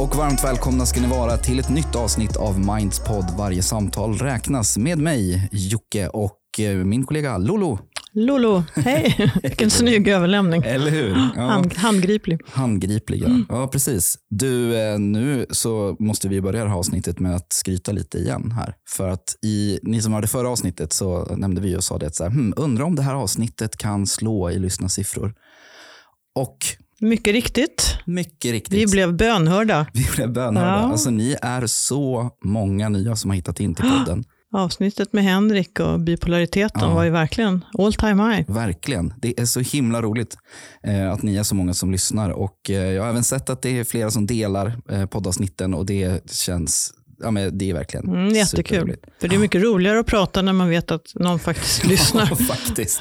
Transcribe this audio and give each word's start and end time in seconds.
Och 0.00 0.16
varmt 0.16 0.44
välkomna 0.44 0.86
ska 0.86 1.00
ni 1.00 1.08
vara 1.08 1.36
till 1.36 1.58
ett 1.58 1.68
nytt 1.68 1.96
avsnitt 1.96 2.36
av 2.36 2.60
Minds 2.60 2.98
podd 2.98 3.30
Varje 3.38 3.62
samtal 3.62 4.14
räknas 4.14 4.78
med 4.78 4.98
mig, 4.98 5.48
Jocke 5.52 6.08
och 6.08 6.38
eh, 6.58 6.76
min 6.76 7.04
kollega 7.04 7.38
Lolo. 7.38 7.78
Lolo, 8.12 8.64
hej! 8.74 9.32
Vilken 9.42 9.70
snygg 9.70 10.08
överlämning. 10.08 10.62
Eller 10.62 10.90
hur? 10.90 11.08
Ja. 11.36 11.42
Hand, 11.42 11.74
handgriplig. 11.74 12.40
Handgripliga. 12.46 13.26
Mm. 13.26 13.46
Ja, 13.48 13.68
precis. 13.68 14.18
Du, 14.30 14.76
eh, 14.76 14.98
nu 14.98 15.46
så 15.50 15.96
måste 15.98 16.28
vi 16.28 16.40
börja 16.40 16.62
det 16.62 16.70
här 16.70 16.76
avsnittet 16.76 17.20
med 17.20 17.34
att 17.36 17.52
skryta 17.52 17.92
lite 17.92 18.18
igen 18.18 18.52
här. 18.56 18.74
För 18.88 19.08
att 19.08 19.36
i, 19.42 19.78
ni 19.82 20.02
som 20.02 20.12
hörde 20.12 20.26
förra 20.26 20.48
avsnittet 20.48 20.92
så 20.92 21.36
nämnde 21.36 21.60
vi 21.60 21.76
och 21.76 21.84
sa 21.84 21.98
det 21.98 22.06
att 22.06 22.14
så 22.14 22.24
här, 22.24 22.30
hmm, 22.30 22.54
undrar 22.56 22.84
om 22.84 22.94
det 22.94 23.02
här 23.02 23.14
avsnittet 23.14 23.76
kan 23.76 24.06
slå 24.06 24.50
i 24.50 24.58
lyssnarsiffror. 24.58 25.34
Och 26.34 26.58
Mycket 27.00 27.32
riktigt. 27.32 27.96
mycket 28.04 28.52
riktigt. 28.52 28.78
Vi 28.78 28.86
blev 28.86 29.16
bönhörda. 29.16 29.86
vi 29.92 30.06
blev 30.16 30.32
bönhörda. 30.32 30.68
Ja. 30.70 30.90
Alltså, 30.92 31.10
ni 31.10 31.36
är 31.42 31.66
så 31.66 32.30
många 32.44 32.88
nya 32.88 33.16
som 33.16 33.30
har 33.30 33.36
hittat 33.36 33.60
in 33.60 33.74
till 33.74 33.84
podden. 33.90 34.24
Avsnittet 34.52 35.12
med 35.12 35.24
Henrik 35.24 35.80
och 35.80 36.00
bipolariteten 36.00 36.82
Ja. 36.88 36.94
var 36.94 37.04
ju 37.04 37.10
verkligen 37.10 37.64
all 37.78 37.92
time 37.94 38.22
high. 38.36 38.52
Verkligen. 38.52 39.14
Det 39.18 39.40
är 39.40 39.44
så 39.44 39.60
himla 39.60 40.02
roligt 40.02 40.36
eh, 40.82 41.12
att 41.12 41.22
ni 41.22 41.36
är 41.36 41.42
så 41.42 41.54
många 41.54 41.74
som 41.74 41.92
lyssnar. 41.92 42.30
Och 42.30 42.70
eh, 42.70 42.74
Jag 42.74 43.02
har 43.02 43.10
även 43.10 43.24
sett 43.24 43.50
att 43.50 43.62
det 43.62 43.78
är 43.78 43.84
flera 43.84 44.10
som 44.10 44.26
delar 44.26 44.76
eh, 44.90 45.06
poddavsnitten 45.06 45.74
och 45.74 45.86
det 45.86 46.30
känns, 46.32 46.92
ja, 47.22 47.30
men 47.30 47.58
det 47.58 47.70
är 47.70 47.74
verkligen 47.74 48.08
Mm, 48.08 48.28
jättekul. 48.28 48.96
För 49.20 49.28
det 49.28 49.34
är 49.36 49.38
mycket 49.40 49.62
roligare 49.62 49.98
att 50.00 50.06
prata 50.06 50.42
när 50.42 50.52
man 50.52 50.68
vet 50.68 50.90
att 50.90 51.06
någon 51.14 51.38
faktiskt 51.38 51.84
lyssnar. 51.88 52.26
Ja, 52.30 52.36
faktiskt. 52.48 53.00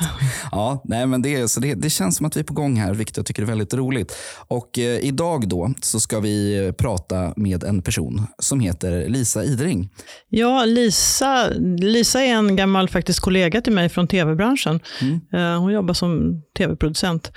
Ja, 0.51 0.81
nej, 0.85 1.05
men 1.07 1.21
det, 1.21 1.47
så 1.47 1.59
det, 1.59 1.73
det 1.73 1.89
känns 1.89 2.17
som 2.17 2.25
att 2.25 2.35
vi 2.37 2.39
är 2.39 2.43
på 2.43 2.53
gång 2.53 2.75
här, 2.77 2.93
vilket 2.93 3.17
jag 3.17 3.25
tycker 3.25 3.41
är 3.41 3.45
väldigt 3.45 3.73
roligt. 3.73 4.15
Och 4.47 4.79
eh, 4.79 4.99
idag 4.99 5.47
då 5.49 5.73
så 5.81 5.99
ska 5.99 6.19
vi 6.19 6.65
eh, 6.65 6.71
prata 6.71 7.33
med 7.35 7.63
en 7.63 7.81
person 7.81 8.27
som 8.39 8.59
heter 8.59 9.09
Lisa 9.09 9.43
Idring. 9.43 9.89
Ja, 10.29 10.65
Lisa, 10.65 11.49
Lisa 11.79 12.23
är 12.23 12.33
en 12.33 12.55
gammal 12.55 12.89
faktiskt 12.89 13.19
kollega 13.19 13.61
till 13.61 13.73
mig 13.73 13.89
från 13.89 14.07
tv-branschen. 14.07 14.79
Mm. 15.01 15.19
Eh, 15.33 15.59
Hon 15.59 15.73
jobbar 15.73 15.93
som 15.93 16.41
tv-producent. 16.57 17.31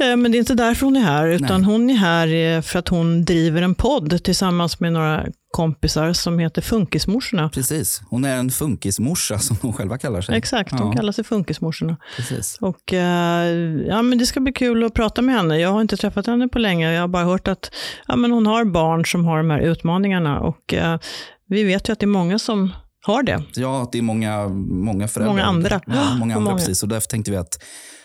Eh, 0.00 0.16
Men 0.16 0.32
det 0.32 0.36
är 0.36 0.40
inte 0.40 0.54
därför 0.54 0.86
hon 0.86 0.96
är 0.96 1.00
här, 1.00 1.26
utan 1.28 1.64
hon 1.64 1.90
är 1.90 1.94
här 1.94 2.28
eh, 2.56 2.60
för 2.62 2.78
att 2.78 2.88
hon 2.88 3.24
driver 3.24 3.62
en 3.62 3.74
podd 3.74 4.24
tillsammans 4.24 4.80
med 4.80 4.92
några 4.92 5.26
kompisar 5.52 6.12
som 6.12 6.38
heter 6.38 6.62
Funkismorsorna. 6.62 7.48
Precis. 7.48 8.02
Hon 8.10 8.24
är 8.24 8.36
en 8.36 8.50
funkismorsa 8.50 9.38
som 9.38 9.56
hon 9.62 9.72
själva 9.72 9.98
kallar 9.98 10.20
sig. 10.20 10.36
Exakt, 10.36 10.70
de 10.70 10.78
Ja. 10.86 10.92
kallar 10.92 11.12
sig 11.12 11.24
Funkismorsorna. 11.24 11.96
Precis. 12.16 12.58
Och, 12.60 12.92
eh, 12.92 13.46
ja, 13.88 14.02
men 14.02 14.18
det 14.18 14.26
ska 14.26 14.40
bli 14.40 14.52
kul 14.52 14.84
att 14.84 14.94
prata 14.94 15.22
med 15.22 15.34
henne. 15.34 15.58
Jag 15.58 15.72
har 15.72 15.80
inte 15.80 15.96
träffat 15.96 16.26
henne 16.26 16.48
på 16.48 16.58
länge. 16.58 16.92
Jag 16.92 17.00
har 17.00 17.08
bara 17.08 17.24
hört 17.24 17.48
att 17.48 17.70
ja, 18.08 18.16
men 18.16 18.30
hon 18.32 18.46
har 18.46 18.64
barn 18.64 19.04
som 19.06 19.24
har 19.24 19.36
de 19.38 19.50
här 19.50 19.60
utmaningarna. 19.60 20.40
Och, 20.40 20.74
eh, 20.74 20.98
vi 21.48 21.62
vet 21.64 21.88
ju 21.88 21.92
att 21.92 21.98
det 22.00 22.04
är 22.04 22.08
många 22.08 22.38
som 22.38 22.70
har 23.06 23.22
det. 23.22 23.42
Ja, 23.54 23.88
det 23.92 23.98
är 23.98 24.02
många, 24.02 24.48
många 24.68 25.08
föräldrar. 25.08 25.32
Många 25.32 25.44
andra. 25.44 25.80
Ja, 25.86 25.92
många 25.94 26.02
andra, 26.36 26.40
Många. 26.40 26.56
precis. 26.56 26.82
Och 26.82 26.88
därför 26.88 27.08
tänkte 27.08 27.30
vi 27.30 27.36
att 27.36 27.62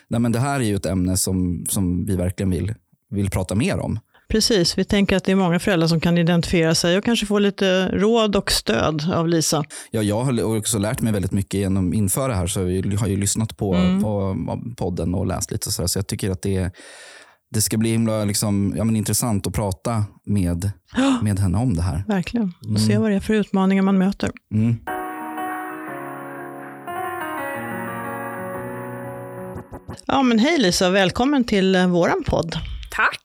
nej, 0.08 0.20
men 0.20 0.31
det 0.31 0.39
här 0.39 0.59
är 0.59 0.64
ju 0.64 0.75
ett 0.75 0.86
ämne 0.86 1.17
som, 1.17 1.66
som 1.70 2.06
vi 2.06 2.16
verkligen 2.16 2.50
vill, 2.50 2.73
vill 3.11 3.30
prata 3.30 3.56
mer 3.56 3.80
om. 3.80 4.00
Precis, 4.30 4.78
vi 4.78 4.84
tänker 4.86 5.16
att 5.17 5.23
det 5.23 5.31
är 5.31 5.36
många 5.36 5.59
föräldrar 5.59 5.88
som 5.88 6.00
kan 6.00 6.17
identifiera 6.17 6.75
sig 6.75 6.98
och 6.98 7.03
kanske 7.03 7.26
få 7.26 7.39
lite 7.39 7.89
råd 7.89 8.36
och 8.36 8.52
stöd 8.52 9.11
av 9.14 9.27
Lisa. 9.27 9.64
Ja, 9.92 10.02
jag 10.02 10.23
har 10.23 10.58
också 10.58 10.77
lärt 10.80 11.02
mig 11.02 11.14
väldigt 11.14 11.32
mycket 11.32 11.60
genom 11.60 11.93
inför 11.93 12.30
det 12.30 12.36
här, 12.36 12.48
så 12.48 12.60
jag 12.60 12.98
har 12.99 13.08
ju 13.08 13.17
lyssnat 13.17 13.58
på, 13.58 13.73
Mm. 13.76 14.02
på 14.02 14.38
podden 14.77 15.16
och 15.16 15.26
läst 15.26 15.52
lite. 15.52 15.71
Så, 15.71 15.82
här, 15.82 15.88
så 15.88 15.99
jag 15.99 16.08
tycker 16.08 16.32
att 16.32 16.42
det, 16.42 16.72
det 17.52 17.61
ska 17.61 17.77
bli 17.77 17.89
himla 17.92 18.26
liksom, 18.26 18.73
ja, 18.77 18.83
men 18.83 18.95
intressant 18.95 19.48
att 19.48 19.54
prata 19.54 20.04
med, 20.26 20.72
med 21.22 21.39
henne 21.39 21.58
om 21.58 21.76
det 21.76 21.82
här. 21.82 22.04
Verkligen. 22.08 22.54
Och 22.73 22.80
se 22.80 22.98
vad 22.98 23.11
det 23.11 23.16
är 23.16 23.20
för 23.20 23.33
utmaningar 23.33 23.83
man 23.83 23.98
möter. 23.98 24.32
Mm. 24.54 24.76
Ja, 30.15 30.23
men 30.23 30.39
hej 30.39 30.58
Lisa, 30.58 30.89
välkommen 30.89 31.43
till 31.43 31.76
eh, 31.76 31.87
våran 31.87 32.23
podd. 32.23 32.55
Tack! 32.92 33.21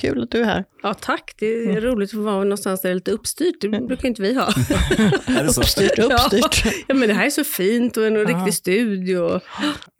Kul 0.00 0.22
att 0.22 0.30
du 0.30 0.40
är 0.40 0.44
här. 0.44 0.64
Ja, 0.82 0.94
tack. 0.94 1.34
Det 1.38 1.46
är 1.46 1.80
roligt 1.80 2.14
att 2.14 2.20
vara 2.20 2.44
någonstans 2.44 2.80
där 2.80 2.88
det 2.88 2.92
är 2.92 2.94
lite 2.94 3.10
uppstyrt. 3.10 3.60
Det 3.60 3.68
brukar 3.68 4.08
inte 4.08 4.22
vi 4.22 4.34
ha. 4.34 4.46
Är 5.26 5.42
det 5.44 5.52
så? 5.52 5.60
Uppstyrt, 5.60 5.98
uppstyrt. 5.98 6.84
Ja, 6.88 6.94
men 6.94 7.08
det 7.08 7.14
här 7.14 7.26
är 7.26 7.30
så 7.30 7.44
fint 7.44 7.96
och 7.96 8.06
en 8.06 8.26
riktig 8.26 8.54
studio. 8.54 9.40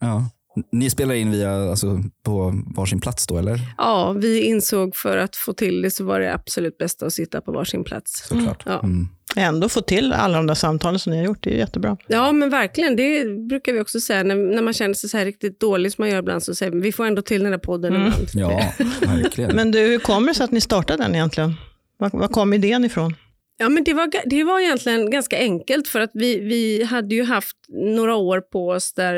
Ja. 0.00 0.30
Ni 0.72 0.90
spelar 0.90 1.14
in 1.14 1.30
via, 1.30 1.70
alltså, 1.70 2.00
på 2.24 2.62
varsin 2.76 3.00
plats 3.00 3.26
då, 3.26 3.38
eller? 3.38 3.60
Ja, 3.78 4.12
vi 4.12 4.42
insåg 4.42 4.96
för 4.96 5.16
att 5.16 5.36
få 5.36 5.52
till 5.52 5.82
det 5.82 5.90
så 5.90 6.04
var 6.04 6.20
det 6.20 6.34
absolut 6.34 6.78
bästa 6.78 7.06
att 7.06 7.12
sitta 7.12 7.40
på 7.40 7.52
varsin 7.52 7.84
plats. 7.84 8.28
Såklart. 8.28 8.62
Ja. 8.66 8.80
Mm. 8.80 9.08
Ändå 9.36 9.68
få 9.68 9.80
till 9.80 10.12
alla 10.12 10.36
de 10.36 10.46
där 10.46 10.54
samtalen 10.54 10.98
som 10.98 11.12
ni 11.12 11.18
har 11.18 11.24
gjort, 11.24 11.42
det 11.42 11.54
är 11.54 11.58
jättebra. 11.58 11.96
Ja, 12.06 12.32
men 12.32 12.50
verkligen. 12.50 12.96
Det 12.96 13.24
brukar 13.48 13.72
vi 13.72 13.80
också 13.80 14.00
säga 14.00 14.22
när, 14.22 14.34
när 14.34 14.62
man 14.62 14.72
känner 14.72 14.94
sig 14.94 15.10
så 15.10 15.18
här 15.18 15.24
riktigt 15.24 15.60
dålig 15.60 15.92
som 15.92 16.02
man 16.02 16.10
gör 16.10 16.18
ibland 16.18 16.42
så 16.42 16.54
säger 16.54 16.72
vi 16.72 16.80
vi 16.80 16.92
får 16.92 17.06
ändå 17.06 17.22
till 17.22 17.42
den 17.42 17.52
här 17.52 17.58
podden 17.58 17.94
ibland. 17.94 18.28
Ja, 18.34 18.72
verkligen. 19.00 19.56
Men 19.56 19.70
du, 19.70 19.78
hur 19.78 19.98
kommer 19.98 20.28
det 20.28 20.34
sig 20.34 20.44
att 20.44 20.50
ni 20.50 20.60
startade 20.60 21.02
den 21.02 21.14
egentligen? 21.14 21.54
Var, 21.98 22.10
var 22.12 22.28
kom 22.28 22.52
idén 22.52 22.84
ifrån? 22.84 23.14
Ja, 23.56 23.68
men 23.68 23.84
det 23.84 23.94
var, 23.94 24.10
det 24.24 24.44
var 24.44 24.60
egentligen 24.60 25.10
ganska 25.10 25.38
enkelt 25.38 25.88
för 25.88 26.00
att 26.00 26.10
vi, 26.14 26.40
vi 26.40 26.84
hade 26.84 27.14
ju 27.14 27.24
haft 27.24 27.56
några 27.68 28.16
år 28.16 28.40
på 28.40 28.68
oss 28.68 28.92
där 28.92 29.14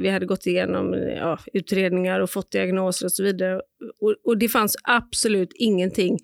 vi 0.00 0.08
hade 0.08 0.26
gått 0.26 0.46
igenom 0.46 0.94
ja, 1.16 1.38
utredningar 1.52 2.20
och 2.20 2.30
fått 2.30 2.50
diagnoser 2.50 3.06
och 3.06 3.12
så 3.12 3.22
vidare. 3.22 3.60
Och, 4.00 4.14
och 4.24 4.38
det 4.38 4.48
fanns 4.48 4.76
absolut 4.82 5.52
ingenting 5.54 6.18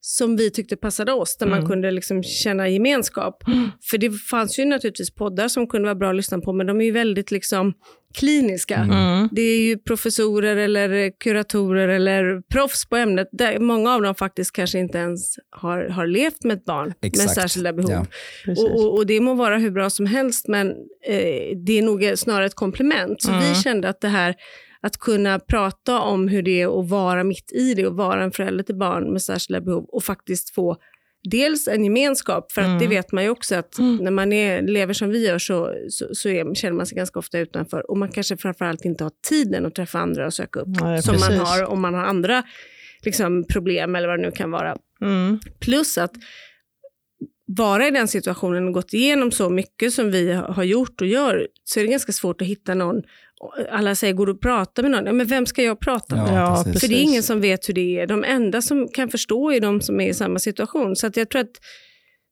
som 0.00 0.36
vi 0.36 0.50
tyckte 0.50 0.76
passade 0.76 1.12
oss, 1.12 1.36
där 1.36 1.46
man 1.46 1.66
kunde 1.66 1.90
liksom 1.90 2.22
känna 2.22 2.68
gemenskap. 2.68 3.42
För 3.90 3.98
det 3.98 4.10
fanns 4.10 4.58
ju 4.58 4.64
naturligtvis 4.64 5.10
poddar 5.14 5.48
som 5.48 5.66
kunde 5.66 5.86
vara 5.86 5.94
bra 5.94 6.10
att 6.10 6.16
lyssna 6.16 6.40
på, 6.40 6.52
men 6.52 6.66
de 6.66 6.80
är 6.80 6.84
ju 6.84 6.90
väldigt 6.90 7.30
liksom 7.30 7.72
kliniska. 8.14 8.76
Mm. 8.76 9.28
Det 9.32 9.42
är 9.42 9.60
ju 9.60 9.78
professorer 9.78 10.56
eller 10.56 11.10
kuratorer 11.20 11.88
eller 11.88 12.40
proffs 12.52 12.88
på 12.88 12.96
ämnet. 12.96 13.28
Där 13.32 13.58
många 13.58 13.94
av 13.94 14.02
dem 14.02 14.14
faktiskt 14.14 14.52
kanske 14.52 14.78
inte 14.78 14.98
ens 14.98 15.34
har, 15.50 15.88
har 15.88 16.06
levt 16.06 16.44
med 16.44 16.56
ett 16.56 16.64
barn 16.64 16.86
med 16.86 17.08
Exakt. 17.08 17.34
särskilda 17.34 17.72
behov. 17.72 17.90
Ja. 17.90 18.06
Och, 18.56 18.74
och, 18.74 18.96
och 18.96 19.06
det 19.06 19.20
må 19.20 19.34
vara 19.34 19.58
hur 19.58 19.70
bra 19.70 19.90
som 19.90 20.06
helst, 20.06 20.48
men 20.48 20.68
eh, 21.06 21.56
det 21.66 21.78
är 21.78 21.82
nog 21.82 22.12
snarare 22.18 22.46
ett 22.46 22.54
komplement. 22.54 23.22
Så 23.22 23.30
Mm. 23.30 23.42
vi 23.48 23.54
kände 23.54 23.88
att 23.88 24.00
det 24.00 24.08
här 24.08 24.34
att 24.82 24.96
kunna 24.98 25.38
prata 25.38 26.00
om 26.00 26.28
hur 26.28 26.42
det 26.42 26.60
är 26.62 26.80
att 26.80 26.88
vara 26.88 27.24
mitt 27.24 27.52
i 27.52 27.74
det 27.74 27.86
och 27.86 27.96
vara 27.96 28.22
en 28.24 28.32
förälder 28.32 28.64
till 28.64 28.76
barn 28.76 29.12
med 29.12 29.22
särskilda 29.22 29.60
behov 29.60 29.84
och 29.84 30.04
faktiskt 30.04 30.50
få 30.54 30.76
dels 31.30 31.68
en 31.68 31.84
gemenskap, 31.84 32.52
för 32.52 32.60
att 32.60 32.66
Mm. 32.66 32.78
det 32.78 32.86
vet 32.86 33.12
man 33.12 33.24
ju 33.24 33.30
också 33.30 33.54
att 33.54 33.78
när 33.78 34.10
man 34.10 34.32
är, 34.32 34.62
lever 34.62 34.94
som 34.94 35.08
vi 35.10 35.26
gör 35.26 35.38
så, 35.38 35.74
så, 35.88 36.14
så 36.14 36.28
är, 36.28 36.54
känner 36.54 36.76
man 36.76 36.86
sig 36.86 36.96
ganska 36.96 37.18
ofta 37.18 37.38
utanför 37.38 37.90
och 37.90 37.98
man 37.98 38.08
kanske 38.08 38.36
framförallt 38.36 38.84
inte 38.84 39.04
har 39.04 39.12
tiden 39.28 39.66
att 39.66 39.74
träffa 39.74 39.98
andra 39.98 40.26
och 40.26 40.34
söka 40.34 40.60
upp 40.60 40.68
Nej, 40.80 41.02
som 41.02 41.14
man 41.14 41.28
precis. 41.28 41.42
har 41.42 41.64
om 41.64 41.80
man 41.80 41.94
har 41.94 42.04
andra 42.04 42.42
liksom, 43.04 43.44
problem 43.44 43.94
eller 43.96 44.08
vad 44.08 44.18
det 44.18 44.22
nu 44.22 44.30
kan 44.30 44.50
vara. 44.50 44.76
Mm. 45.02 45.38
Plus 45.60 45.98
att 45.98 46.12
vara 47.56 47.88
i 47.88 47.90
den 47.90 48.08
situationen 48.08 48.66
och 48.66 48.72
gått 48.74 48.92
igenom 48.92 49.30
så 49.32 49.50
mycket 49.50 49.92
som 49.92 50.10
vi 50.10 50.32
har 50.32 50.64
gjort 50.64 51.00
och 51.00 51.06
gör, 51.06 51.48
så 51.64 51.80
är 51.80 51.84
det 51.84 51.90
ganska 51.90 52.12
svårt 52.12 52.40
att 52.42 52.46
hitta 52.48 52.74
någon. 52.74 53.02
Alla 53.70 53.94
säger, 53.94 54.14
går 54.14 54.26
du 54.26 54.32
att 54.32 54.40
prata 54.40 54.82
med 54.82 54.90
någon? 54.90 55.06
Ja, 55.06 55.12
men 55.12 55.26
vem 55.26 55.46
ska 55.46 55.62
jag 55.62 55.80
prata 55.80 56.16
med? 56.16 56.34
Ja. 56.34 56.64
För 56.80 56.88
det 56.88 56.94
är 56.94 57.02
ingen 57.02 57.22
som 57.22 57.40
vet 57.40 57.68
hur 57.68 57.74
det 57.74 58.00
är. 58.00 58.06
De 58.06 58.24
enda 58.24 58.62
som 58.62 58.88
kan 58.88 59.08
förstå 59.08 59.52
är 59.52 59.60
de 59.60 59.80
som 59.80 60.00
är 60.00 60.08
i 60.08 60.14
samma 60.14 60.38
situation. 60.38 60.96
Så 60.96 61.06
att 61.06 61.16
jag 61.16 61.30
tror 61.30 61.40
att 61.42 61.50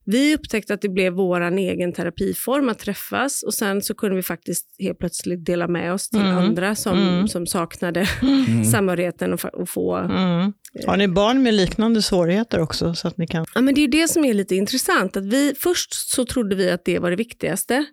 vi 0.04 0.34
upptäckte 0.34 0.74
att 0.74 0.80
det 0.82 0.88
blev 0.88 1.12
vår 1.12 1.40
egen 1.58 1.92
terapiform 1.92 2.68
att 2.68 2.78
träffas 2.78 3.42
och 3.42 3.54
sen 3.54 3.82
så 3.82 3.94
kunde 3.94 4.16
vi 4.16 4.22
faktiskt 4.22 4.66
helt 4.78 4.98
plötsligt 4.98 5.44
dela 5.46 5.68
med 5.68 5.92
oss 5.92 6.08
till 6.08 6.20
Mm. 6.20 6.36
andra 6.38 6.74
som, 6.74 6.98
Mm. 6.98 7.28
som 7.28 7.46
saknade 7.46 8.06
Mm. 8.22 8.64
samhörigheten 8.72 9.32
och, 9.32 9.44
och 9.44 9.68
få 9.68 9.96
Mm. 9.96 10.52
Har 10.86 10.96
ni 10.96 11.08
barn 11.08 11.42
med 11.42 11.54
liknande 11.54 12.02
svårigheter 12.02 12.60
också? 12.60 12.94
Så 12.94 13.08
att 13.08 13.18
ni 13.18 13.26
kan... 13.26 13.46
Ja, 13.54 13.60
men 13.60 13.74
det 13.74 13.80
är 13.80 13.88
det 13.88 14.08
som 14.08 14.24
är 14.24 14.34
lite 14.34 14.54
intressant. 14.54 15.16
Att 15.16 15.24
vi, 15.24 15.54
först 15.58 15.94
så 15.94 16.24
trodde 16.24 16.56
vi 16.56 16.70
att 16.70 16.84
det 16.84 16.98
var 16.98 17.10
det 17.10 17.16
viktigaste. 17.16 17.86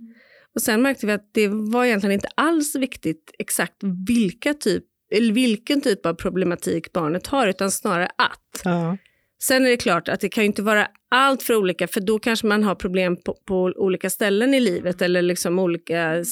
Och 0.55 0.61
Sen 0.61 0.81
märkte 0.81 1.05
vi 1.05 1.11
att 1.13 1.29
det 1.33 1.47
var 1.47 1.85
egentligen 1.85 2.13
inte 2.13 2.29
alls 2.35 2.75
viktigt 2.75 3.31
exakt 3.39 3.75
vilka 4.07 4.53
typ, 4.53 4.83
eller 5.15 5.33
vilken 5.33 5.81
typ 5.81 6.05
av 6.05 6.13
problematik 6.13 6.93
barnet 6.93 7.27
har, 7.27 7.47
utan 7.47 7.71
snarare 7.71 8.09
att. 8.17 8.61
Ja. 8.63 8.97
Sen 9.43 9.65
är 9.65 9.69
det 9.69 9.77
klart 9.77 10.09
att 10.09 10.19
det 10.19 10.29
kan 10.29 10.43
ju 10.43 10.45
inte 10.45 10.61
vara 10.61 10.87
allt 11.11 11.43
för 11.43 11.55
olika, 11.55 11.87
för 11.87 12.01
då 12.01 12.19
kanske 12.19 12.47
man 12.47 12.63
har 12.63 12.75
problem 12.75 13.17
på, 13.17 13.37
på 13.47 13.73
olika 13.75 14.09
ställen 14.09 14.53
i 14.53 14.59
livet 14.59 15.01
eller 15.01 15.21
liksom 15.21 15.59
olika 15.59 16.15
eh, 16.15 16.23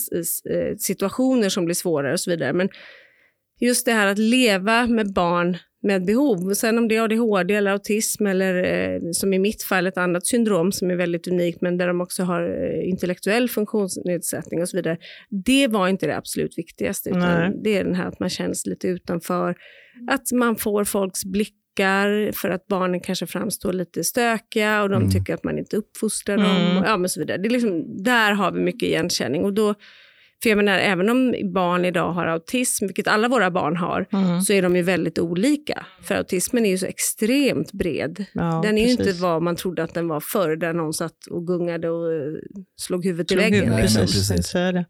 situationer 0.77 1.49
som 1.49 1.65
blir 1.65 1.75
svårare 1.75 2.13
och 2.13 2.19
så 2.19 2.31
vidare. 2.31 2.53
Men 2.53 2.69
just 3.59 3.85
det 3.85 3.91
här 3.91 4.07
att 4.07 4.17
leva 4.17 4.87
med 4.87 5.13
barn 5.13 5.57
med 5.83 6.05
behov. 6.05 6.53
Sen 6.53 6.77
om 6.77 6.87
det 6.87 6.95
är 6.95 7.01
ADHD 7.01 7.53
eller 7.55 7.71
autism 7.71 8.25
eller 8.25 8.63
eh, 8.63 8.99
som 9.11 9.33
i 9.33 9.39
mitt 9.39 9.63
fall 9.63 9.87
ett 9.87 9.97
annat 9.97 10.27
syndrom 10.27 10.71
som 10.71 10.91
är 10.91 10.95
väldigt 10.95 11.27
unikt 11.27 11.61
men 11.61 11.77
där 11.77 11.87
de 11.87 12.01
också 12.01 12.23
har 12.23 12.41
eh, 12.43 12.89
intellektuell 12.89 13.49
funktionsnedsättning 13.49 14.61
och 14.61 14.69
så 14.69 14.77
vidare. 14.77 14.97
Det 15.45 15.67
var 15.67 15.87
inte 15.87 16.07
det 16.07 16.17
absolut 16.17 16.57
viktigaste 16.57 17.09
utan 17.09 17.63
det 17.63 17.77
är 17.77 17.83
den 17.83 17.95
här 17.95 18.07
att 18.07 18.19
man 18.19 18.29
känns 18.29 18.65
lite 18.65 18.87
utanför. 18.87 19.55
Att 20.11 20.31
man 20.31 20.55
får 20.55 20.83
folks 20.83 21.25
blick 21.25 21.53
bråkar 21.77 22.31
för 22.31 22.49
att 22.49 22.67
barnen 22.67 22.99
kanske 22.99 23.27
framstår 23.27 23.73
lite 23.73 24.03
stökiga 24.03 24.83
och 24.83 24.89
de 24.89 24.95
Mm. 24.95 25.09
tycker 25.11 25.33
att 25.33 25.43
man 25.43 25.57
inte 25.59 25.77
uppfostrar 25.77 26.37
Mm. 26.37 26.47
dem. 26.47 26.77
Och, 26.77 26.85
ja, 26.87 26.97
men 26.97 27.09
så 27.09 27.19
vidare. 27.19 27.37
Det 27.37 27.47
är 27.47 27.49
liksom, 27.49 28.03
där 28.03 28.31
har 28.31 28.51
vi 28.51 28.59
mycket 28.61 28.83
igenkänning. 28.83 29.43
Och 29.45 29.53
då, 29.53 29.75
för 30.43 30.49
jag 30.49 30.57
menar, 30.57 30.77
även 30.79 31.09
om 31.09 31.35
barn 31.53 31.85
idag 31.85 32.11
har 32.13 32.25
autism, 32.25 32.85
vilket 32.85 33.07
alla 33.07 33.27
våra 33.27 33.51
barn 33.51 33.77
har, 33.77 34.05
Mm. 34.13 34.41
så 34.41 34.53
är 34.53 34.61
de 34.61 34.75
ju 34.75 34.81
väldigt 34.81 35.19
olika. 35.19 35.85
För 36.03 36.15
autismen 36.15 36.65
är 36.65 36.69
ju 36.69 36.77
så 36.77 36.85
extremt 36.85 37.71
bred. 37.71 38.25
Ja, 38.33 38.59
den 38.63 38.77
är 38.77 38.81
ju 38.89 38.97
precis. 38.97 39.13
inte 39.13 39.21
vad 39.23 39.41
man 39.41 39.55
trodde 39.55 39.83
att 39.83 39.93
den 39.93 40.07
var 40.07 40.19
förr, 40.19 40.55
där 40.55 40.73
någon 40.73 40.93
satt 40.93 41.25
och 41.29 41.47
gungade 41.47 41.89
och 41.89 42.13
eh, 42.13 42.19
slog 42.81 43.05
huvudet 43.05 43.31
i 43.31 43.33
Slog 43.33 43.43
väggen. 43.43 43.59
huvudet, 43.63 43.81
liksom. 43.81 43.99
men 43.99 44.07
precis. 44.07 44.29
precis. 44.29 44.47
Så 44.47 44.57
är 44.57 44.73
det. 44.73 44.85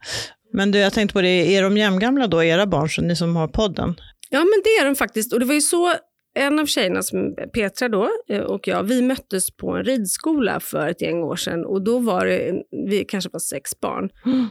Men 0.53 0.71
du, 0.71 0.79
jag 0.79 0.93
tänkte 0.93 1.13
på 1.13 1.21
det, 1.21 1.55
är 1.57 1.63
de 1.63 1.77
jämngamla 1.77 2.27
då, 2.27 2.43
era 2.43 2.65
barn, 2.67 2.89
så 2.89 3.01
ni 3.01 3.15
som 3.15 3.35
har 3.35 3.47
podden? 3.47 3.95
Ja, 4.29 4.39
men 4.39 4.61
det 4.63 4.69
är 4.69 4.85
de 4.85 4.95
faktiskt. 4.95 5.33
Och 5.33 5.39
det 5.39 5.45
var 5.45 5.53
ju 5.53 5.61
så, 5.61 5.93
en 6.35 6.59
av 6.59 6.65
tjejerna, 6.65 7.01
som 7.03 7.35
Petra 7.53 7.89
då, 7.89 8.09
eh, 8.29 8.39
och 8.39 8.67
jag, 8.67 8.83
vi 8.83 9.01
möttes 9.01 9.51
på 9.55 9.71
en 9.71 9.83
ridskola 9.83 10.59
för 10.59 10.87
ett 10.87 11.01
gäng 11.01 11.23
år 11.23 11.35
sedan. 11.35 11.65
Och 11.65 11.83
då 11.83 11.99
var 11.99 12.25
det, 12.25 12.53
vi 12.89 13.05
kanske 13.07 13.29
var 13.33 13.39
sex 13.39 13.79
barn. 13.79 14.09
Mm. 14.25 14.47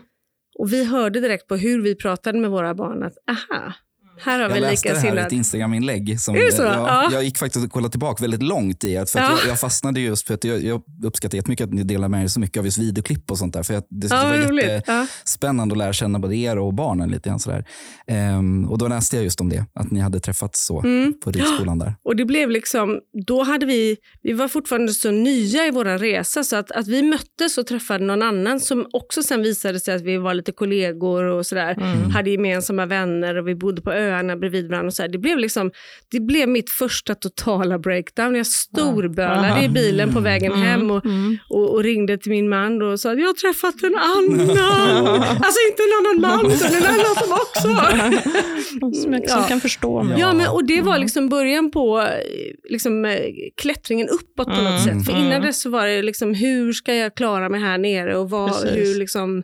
Och 0.54 0.72
vi 0.72 0.84
hörde 0.84 1.20
direkt 1.20 1.46
på 1.48 1.56
hur 1.56 1.82
vi 1.82 1.94
pratade 1.94 2.38
med 2.38 2.50
våra 2.50 2.74
barn 2.74 3.02
att, 3.02 3.14
aha, 3.26 3.72
här 4.20 4.40
har 4.40 4.48
vi 4.48 4.54
Jag 4.54 4.60
läste 4.60 4.92
det 4.92 4.98
här 4.98 5.16
i 5.16 5.20
ett. 5.20 5.32
Instagram-inlägg. 5.32 6.20
Som? 6.20 6.34
Jag, 6.34 6.52
Ja. 6.58 7.08
jag 7.12 7.24
gick 7.24 7.38
faktiskt 7.38 7.64
och 7.64 7.72
kollade 7.72 7.90
tillbaka 7.90 8.22
väldigt 8.24 8.42
långt 8.42 8.84
i 8.84 8.94
det. 8.94 9.10
För 9.10 9.18
Ja. 9.18 9.30
jag, 9.40 9.48
jag 9.48 9.60
fastnade 9.60 10.00
just 10.00 10.26
för 10.26 10.34
att 10.34 10.44
jag, 10.44 10.62
jag 10.64 10.82
uppskattar 11.04 11.36
jättemycket 11.36 11.64
att 11.64 11.72
ni 11.74 11.82
delar 11.82 12.08
med 12.08 12.22
er 12.24 12.28
så 12.28 12.40
mycket 12.40 12.58
av 12.58 12.64
just 12.64 12.78
videoklipp 12.78 13.30
och 13.30 13.38
sånt 13.38 13.54
där. 13.54 13.62
För 13.62 13.74
att 13.74 13.86
det, 13.90 14.06
Ja, 14.10 14.24
det 14.24 14.38
var 14.40 14.46
roligt. 14.48 14.82
Ja. 14.86 15.00
jättespännande 15.00 15.72
att 15.72 15.78
lära 15.78 15.92
känna 15.92 16.18
både 16.18 16.36
er 16.36 16.58
och 16.58 16.74
barnen 16.74 17.08
lite 17.10 17.28
grann 17.28 17.38
sådär. 17.40 17.64
Ehm, 18.06 18.64
och 18.70 18.78
då 18.78 18.88
läste 18.88 19.16
jag 19.16 19.24
just 19.24 19.40
om 19.40 19.48
det, 19.48 19.64
att 19.74 19.90
ni 19.90 20.00
hade 20.00 20.20
träffats 20.20 20.66
så 20.66 20.80
Mm. 20.80 21.14
på 21.24 21.30
ridskolan 21.30 21.78
där. 21.78 21.94
Och 22.04 22.16
det 22.16 22.24
blev 22.24 22.50
liksom, 22.50 22.98
då 23.26 23.42
hade 23.42 23.66
vi, 23.66 23.96
vi 24.22 24.32
var 24.32 24.48
fortfarande 24.48 24.92
så 24.92 25.10
nya 25.10 25.66
i 25.66 25.70
vår 25.70 25.84
resa 25.84 26.44
så 26.44 26.56
att, 26.56 26.70
att 26.70 26.88
vi 26.88 27.02
möttes 27.02 27.58
och 27.58 27.66
träffade 27.66 28.04
någon 28.04 28.22
annan 28.22 28.60
som 28.60 28.86
också 28.92 29.22
sen 29.22 29.42
visade 29.42 29.80
sig 29.80 29.94
att 29.94 30.02
vi 30.02 30.16
var 30.16 30.34
lite 30.34 30.52
kollegor 30.52 31.24
och 31.24 31.46
sådär. 31.46 31.72
Mm. 31.80 32.10
Hade 32.10 32.30
gemensamma 32.30 32.86
vänner 32.86 33.36
och 33.36 33.48
vi 33.48 33.54
bodde 33.54 33.82
på 33.82 33.92
öarna 34.02 34.36
bredvid 34.36 34.68
varandra. 34.68 34.86
Och 34.86 34.94
så 34.94 35.02
här. 35.02 35.08
Det, 35.08 35.18
blev 35.18 35.38
liksom, 35.38 35.70
det 36.10 36.20
blev 36.20 36.48
mitt 36.48 36.70
första 36.70 37.14
totala 37.14 37.78
breakdown. 37.78 38.34
Jag 38.34 38.46
storbölade 38.46 39.64
i 39.64 39.68
bilen 39.68 40.14
på 40.14 40.20
vägen 40.20 40.52
hem 40.52 40.90
och, 40.90 41.04
Mm. 41.04 41.38
och, 41.50 41.70
och 41.74 41.82
ringde 41.82 42.18
till 42.18 42.30
min 42.30 42.48
man 42.48 42.82
och 42.82 43.00
sa 43.00 43.12
att 43.12 43.18
jag 43.18 43.26
har 43.26 43.34
träffat 43.34 43.82
en 43.82 43.94
annan. 43.96 45.22
alltså 45.22 45.60
inte 45.70 45.82
en 45.82 45.98
annan 46.00 46.20
man 46.20 46.52
utan 46.52 46.74
en 46.74 46.86
annan 46.86 47.14
som 47.14 47.32
också 47.32 47.68
Som 49.02 49.12
jag 49.12 49.22
Ja. 49.28 49.44
kan 49.48 49.60
förstå 49.60 50.02
mig. 50.02 50.20
Ja, 50.20 50.32
men, 50.32 50.48
och 50.48 50.64
det 50.66 50.82
var 50.82 50.98
liksom 50.98 51.28
början 51.28 51.70
på 51.70 52.08
liksom, 52.70 53.04
eh, 53.04 53.18
klättringen 53.56 54.08
uppåt 54.08 54.46
på 54.46 54.52
något 54.62 54.62
Mm, 54.62 54.78
sätt. 54.78 55.06
För 55.06 55.12
mm. 55.12 55.26
innan 55.26 55.42
dess 55.42 55.62
så 55.62 55.70
var 55.70 55.86
det 55.86 56.02
liksom, 56.02 56.34
hur 56.34 56.72
ska 56.72 56.94
jag 56.94 57.14
klara 57.14 57.48
mig 57.48 57.60
här 57.60 57.78
nere 57.78 58.16
och 58.16 58.30
vad, 58.30 58.68
hur 58.68 58.98
liksom, 58.98 59.42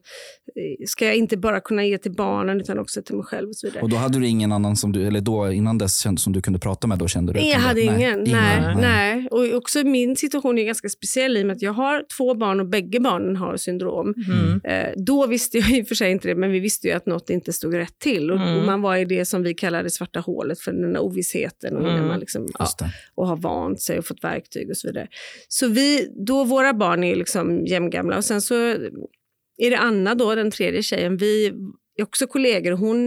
ska 0.86 1.04
jag 1.06 1.16
inte 1.16 1.36
bara 1.36 1.60
kunna 1.60 1.84
ge 1.84 1.98
till 1.98 2.12
barnen 2.12 2.60
utan 2.60 2.78
också 2.78 3.02
till 3.02 3.14
mig 3.16 3.24
själv 3.24 3.48
och 3.48 3.56
så 3.56 3.66
vidare. 3.66 3.82
Och 3.82 3.88
då 3.88 3.96
hade 3.96 4.18
du 4.18 4.26
ingen 4.26 4.52
annan 4.52 4.76
som 4.76 4.92
du, 4.92 5.06
eller 5.06 5.20
då 5.20 5.52
innan 5.52 5.78
dess 5.78 5.98
kände, 6.02 6.20
som 6.20 6.32
du 6.32 6.42
kunde 6.42 6.58
prata 6.58 6.86
med? 6.86 6.98
Då 6.98 7.08
kände 7.08 7.32
du 7.32 7.38
Nej, 7.40 7.50
jag 7.50 7.58
hade 7.58 7.80
det? 7.80 7.84
ingen. 7.86 8.18
Nej, 8.24 8.60
nej. 8.60 8.76
nej. 8.76 9.28
Och 9.30 9.56
också 9.56 9.84
min 9.84 10.16
situation 10.16 10.58
är 10.58 10.64
ganska 10.64 10.88
speciell 10.88 11.36
i 11.36 11.42
och 11.42 11.46
med 11.46 11.56
att 11.56 11.62
jag 11.62 11.72
har 11.72 12.04
två 12.16 12.34
barn 12.34 12.60
och 12.60 12.66
bägge 12.68 13.00
barnen 13.00 13.36
har 13.36 13.56
syndrom. 13.56 14.14
Mm. 14.28 14.60
Eh, 14.64 14.92
då 14.96 15.26
visste 15.26 15.58
jag 15.58 15.70
i 15.70 15.82
och 15.82 15.88
för 15.88 15.94
sig 15.94 16.10
inte 16.10 16.28
det, 16.28 16.34
men 16.34 16.50
vi 16.50 16.60
visste 16.60 16.86
ju 16.88 16.92
att 16.94 17.06
något 17.06 17.30
inte 17.30 17.52
stod 17.52 17.74
rätt 17.74 17.98
till. 17.98 18.30
Och, 18.30 18.36
Mm. 18.40 18.58
och 18.58 18.66
man 18.66 18.82
var 18.82 18.96
i 18.96 19.04
det 19.04 19.24
som 19.24 19.42
vi 19.42 19.54
kallar 19.54 19.82
det 19.82 19.90
svarta 19.90 20.20
hålet 20.20 20.60
för 20.60 20.72
den 20.72 20.92
där 20.92 21.00
ovissheten. 21.00 21.76
Och, 21.76 21.82
när 21.82 21.94
Mm. 21.94 22.06
man 22.08 22.20
liksom, 22.20 22.46
ja, 22.58 22.66
och 23.14 23.26
har 23.26 23.36
vant 23.36 23.80
sig 23.80 23.98
och 23.98 24.06
fått 24.06 24.24
verktyg 24.24 24.70
och 24.70 24.76
så 24.76 24.88
vidare. 24.88 25.06
Så 25.48 25.68
vi, 25.68 26.08
då 26.26 26.44
våra 26.44 26.74
barn 26.74 27.04
är 27.04 27.16
liksom 27.16 27.66
jämngamla 27.66 28.16
och 28.16 28.24
sen 28.24 28.40
så 28.42 28.54
är 29.58 29.70
det 29.70 29.78
Anna 29.78 30.14
då, 30.14 30.34
den 30.34 30.50
tredje 30.50 30.82
tjejen. 30.82 31.16
Vi 31.16 31.46
är 31.96 32.02
också 32.02 32.26
kollegor 32.26 32.72
hon 32.72 33.06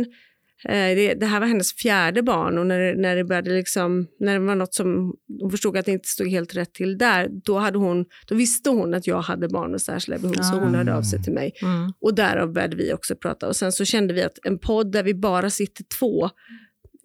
eh, 0.66 0.96
det, 0.96 1.14
det 1.14 1.26
här 1.26 1.40
var 1.40 1.48
hennes 1.48 1.74
fjärde 1.74 2.24
barn 2.24 2.58
och 2.58 2.68
när, 2.68 2.96
när 2.96 3.16
det 3.16 3.24
började 3.24 3.50
liksom, 3.50 4.08
när 4.20 4.34
det 4.34 4.46
var 4.46 4.56
något 4.56 4.74
som 4.74 5.14
hon 5.42 5.52
förstod 5.52 5.78
att 5.78 5.86
det 5.86 5.92
inte 5.92 6.08
stod 6.10 6.28
helt 6.30 6.56
rätt 6.56 6.74
till 6.74 6.98
där, 6.98 7.30
då, 7.46 7.58
hade 7.58 7.78
hon, 7.78 8.06
då 8.28 8.36
visste 8.36 8.70
hon 8.70 8.94
att 8.94 9.08
jag 9.08 9.22
hade 9.22 9.48
barn 9.50 9.72
med 9.72 9.82
särskilda 9.82 10.20
behov, 10.22 10.34
så 10.34 10.54
hon 10.54 10.76
Ah. 10.76 10.78
hörde 10.78 10.96
av 10.96 11.02
sig 11.02 11.24
till 11.24 11.34
mig. 11.34 11.52
Mm. 11.62 11.94
Och 12.02 12.16
därav 12.16 12.54
började 12.54 12.76
vi 12.76 12.94
också 12.94 13.16
prata. 13.16 13.48
Och 13.48 13.56
sen 13.56 13.72
så 13.72 13.86
kände 13.86 14.14
vi 14.14 14.24
att 14.24 14.38
en 14.44 14.60
podd 14.60 14.92
där 14.92 15.04
vi 15.04 15.14
bara 15.14 15.50
sitter 15.50 15.86
två, 16.00 16.30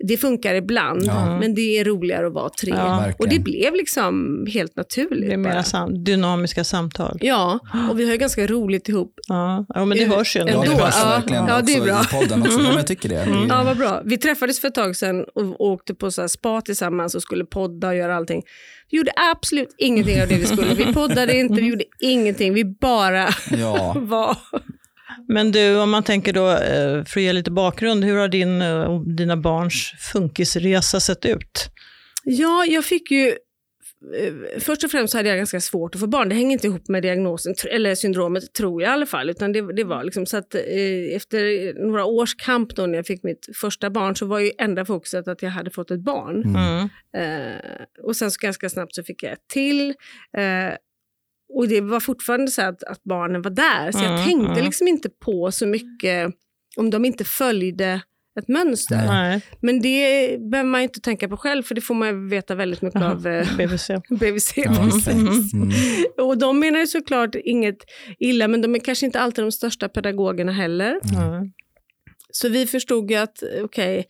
det 0.07 0.17
funkar 0.17 0.55
ibland, 0.55 1.03
Ja. 1.05 1.39
men 1.41 1.55
det 1.55 1.79
är 1.79 1.85
roligare 1.85 2.27
att 2.27 2.33
vara 2.33 2.49
tre. 2.61 2.73
Ja. 2.77 3.13
Och 3.19 3.29
det 3.29 3.39
blev 3.39 3.75
liksom 3.75 4.47
helt 4.55 4.77
naturligt. 4.77 5.29
Det 5.29 5.33
är 5.33 5.37
mera 5.37 5.63
sam- 5.63 6.05
dynamiska 6.05 6.65
samtal. 6.65 7.19
Ja, 7.21 7.59
och 7.91 7.99
vi 8.01 8.05
har 8.05 8.13
ju 8.13 8.19
ganska 8.19 8.47
roligt 8.47 8.89
ihop. 8.89 9.15
Ja, 9.29 9.67
ja 9.69 9.85
men 9.85 9.99
det 9.99 10.05
hörs 10.05 10.37
ju. 10.37 10.41
ändå. 10.41 10.53
Ja, 10.53 10.61
det 10.63 10.83
hörs 10.83 10.95
ja. 11.03 11.09
verkligen 11.09 11.47
Ja, 11.49 11.61
det 11.63 11.75
är 11.75 11.81
bra. 11.83 12.01
i 12.03 12.07
podden 12.21 12.43
också. 12.43 12.59
Ja, 12.59 12.63
men 12.69 12.77
jag 12.77 12.87
tycker 12.87 13.09
det. 13.09 13.15
det. 13.15 13.21
är- 13.21 13.47
Ja, 13.49 13.63
vad 13.65 13.77
bra. 13.77 14.03
Vi 14.05 14.19
träffades 14.19 14.61
för 14.61 14.69
ett 14.69 14.75
tag 14.75 14.97
sedan 14.97 15.25
och 15.35 15.43
och 15.61 15.71
åkte 15.73 15.95
på 15.95 16.11
så 16.11 16.21
här 16.21 16.29
spa 16.29 16.61
tillsammans 16.61 17.15
och 17.15 17.23
skulle 17.23 17.45
podda 17.45 17.89
och 17.89 17.97
göra 17.97 18.17
allting. 18.17 18.43
Vi 18.91 18.97
gjorde 18.99 19.13
absolut 19.33 19.75
ingenting 19.79 20.23
av 20.23 20.29
det 20.29 20.37
vi 20.37 20.47
skulle. 20.47 20.75
Vi 20.75 20.95
poddade 20.95 21.37
inte, 21.39 21.55
vi 21.55 21.67
gjorde 21.69 21.85
ingenting. 22.01 22.55
Vi 22.55 22.65
bara 22.65 23.29
Ja. 23.51 23.97
var. 24.01 24.37
Men 25.29 25.53
du, 25.53 25.81
om 25.81 25.91
man 25.91 26.03
tänker 26.03 26.33
då, 26.33 26.51
eh, 26.51 27.05
för 27.05 27.21
att 27.21 27.25
ge 27.25 27.33
lite 27.33 27.51
bakgrund, 27.51 28.05
hur 28.05 28.17
har 28.17 28.29
din 28.29 28.63
eh, 28.63 28.83
och 28.83 29.09
dina 29.09 29.37
barns 29.37 29.93
funkisresa 30.13 31.01
sett 31.01 31.27
ut? 31.27 31.71
Ja, 32.25 32.65
jag 32.69 32.85
fick 32.85 33.11
ju... 33.11 33.29
eh, 33.29 34.61
Först 34.61 34.85
och 34.85 34.91
främst 34.91 35.15
hade 35.15 35.29
jag 35.29 35.39
ganska 35.39 35.61
svårt 35.61 35.95
att 35.95 36.01
få 36.01 36.07
barn. 36.07 36.29
Det 36.29 36.35
hänger 36.35 36.53
inte 36.53 36.67
ihop 36.67 36.89
med 36.89 37.03
diagnosen, 37.03 37.55
eller 37.71 37.95
syndromet, 37.95 38.53
tror 38.53 38.83
jag 38.83 38.91
i 38.91 38.93
alla 38.93 39.07
fall. 39.07 39.31
Utan 39.31 39.53
det, 39.53 39.77
det 39.77 39.85
var 39.85 40.05
liksom 40.05 40.27
så 40.27 40.37
att 40.37 40.55
eh, 40.55 41.17
efter 41.17 41.73
några 41.89 42.05
års 42.05 42.35
kamp 42.35 42.77
då 42.77 42.87
när 42.87 42.95
jag 42.95 43.07
fick 43.07 43.23
mitt 43.23 43.49
första 43.61 43.91
barn 43.91 44.17
så 44.17 44.27
var 44.27 44.39
ju 44.39 44.51
enda 44.59 44.85
fokuset 44.85 45.29
att 45.29 45.43
jag 45.43 45.51
hade 45.51 45.71
fått 45.71 45.91
ett 45.91 46.01
barn. 46.01 46.43
Mm. 46.45 46.89
Eh, 47.17 47.61
och 48.03 48.17
sen 48.17 48.31
så 48.31 48.39
ganska 48.43 48.69
snabbt 48.69 48.95
så 48.95 49.03
fick 49.03 49.23
jag 49.23 49.33
ett 49.33 49.49
till. 49.53 49.89
Eh, 50.37 50.75
och 51.55 51.69
det 51.69 51.81
var 51.81 52.01
fortfarande 52.01 52.51
så 52.51 52.63
att, 52.63 52.83
att 52.83 53.03
barnen 53.05 53.43
var 53.43 53.51
där. 53.51 53.93
Så 53.93 53.99
jag 53.99 54.13
Mm, 54.13 54.25
tänkte 54.25 54.53
mm. 54.53 54.65
liksom 54.65 54.89
inte 54.89 55.09
på 55.09 55.53
så 55.53 55.67
mycket 55.67 56.35
om 56.77 56.91
de 56.91 57.05
inte 57.05 57.25
följde 57.25 58.01
ett 58.41 58.49
mönster. 58.49 59.07
Nej. 59.07 59.41
Men 59.61 59.81
det 59.81 60.39
behöver 60.51 60.71
man 60.71 60.81
ju 60.81 60.83
inte 60.85 61.01
tänka 61.01 61.29
på 61.29 61.37
själv, 61.37 61.63
för 61.63 61.75
det 61.75 61.81
får 61.81 61.95
man 61.95 62.29
veta 62.29 62.55
väldigt 62.55 62.83
mycket 62.83 63.03
Aha. 63.03 63.11
av 63.11 63.23
BVC. 63.57 63.91
BVC. 64.11 64.53
Okej. 64.59 65.13
Mm. 65.13 65.71
Och 66.19 66.39
de 66.39 66.59
menar 66.59 66.81
ju 66.81 66.87
såklart 66.87 67.35
inget 67.35 67.79
illa, 68.19 68.49
men 68.49 68.63
de 68.63 68.75
är 68.75 68.79
kanske 68.79 69.07
inte 69.07 69.21
alltid 69.21 69.45
de 69.45 69.53
största 69.53 69.89
pedagogerna 69.89 70.53
heller. 70.53 71.01
Ja. 71.03 71.47
Så 72.31 72.49
vi 72.49 72.67
förstod 72.67 73.11
ju 73.11 73.17
att, 73.17 73.43
okej, 73.63 73.99
eh, 73.99 74.05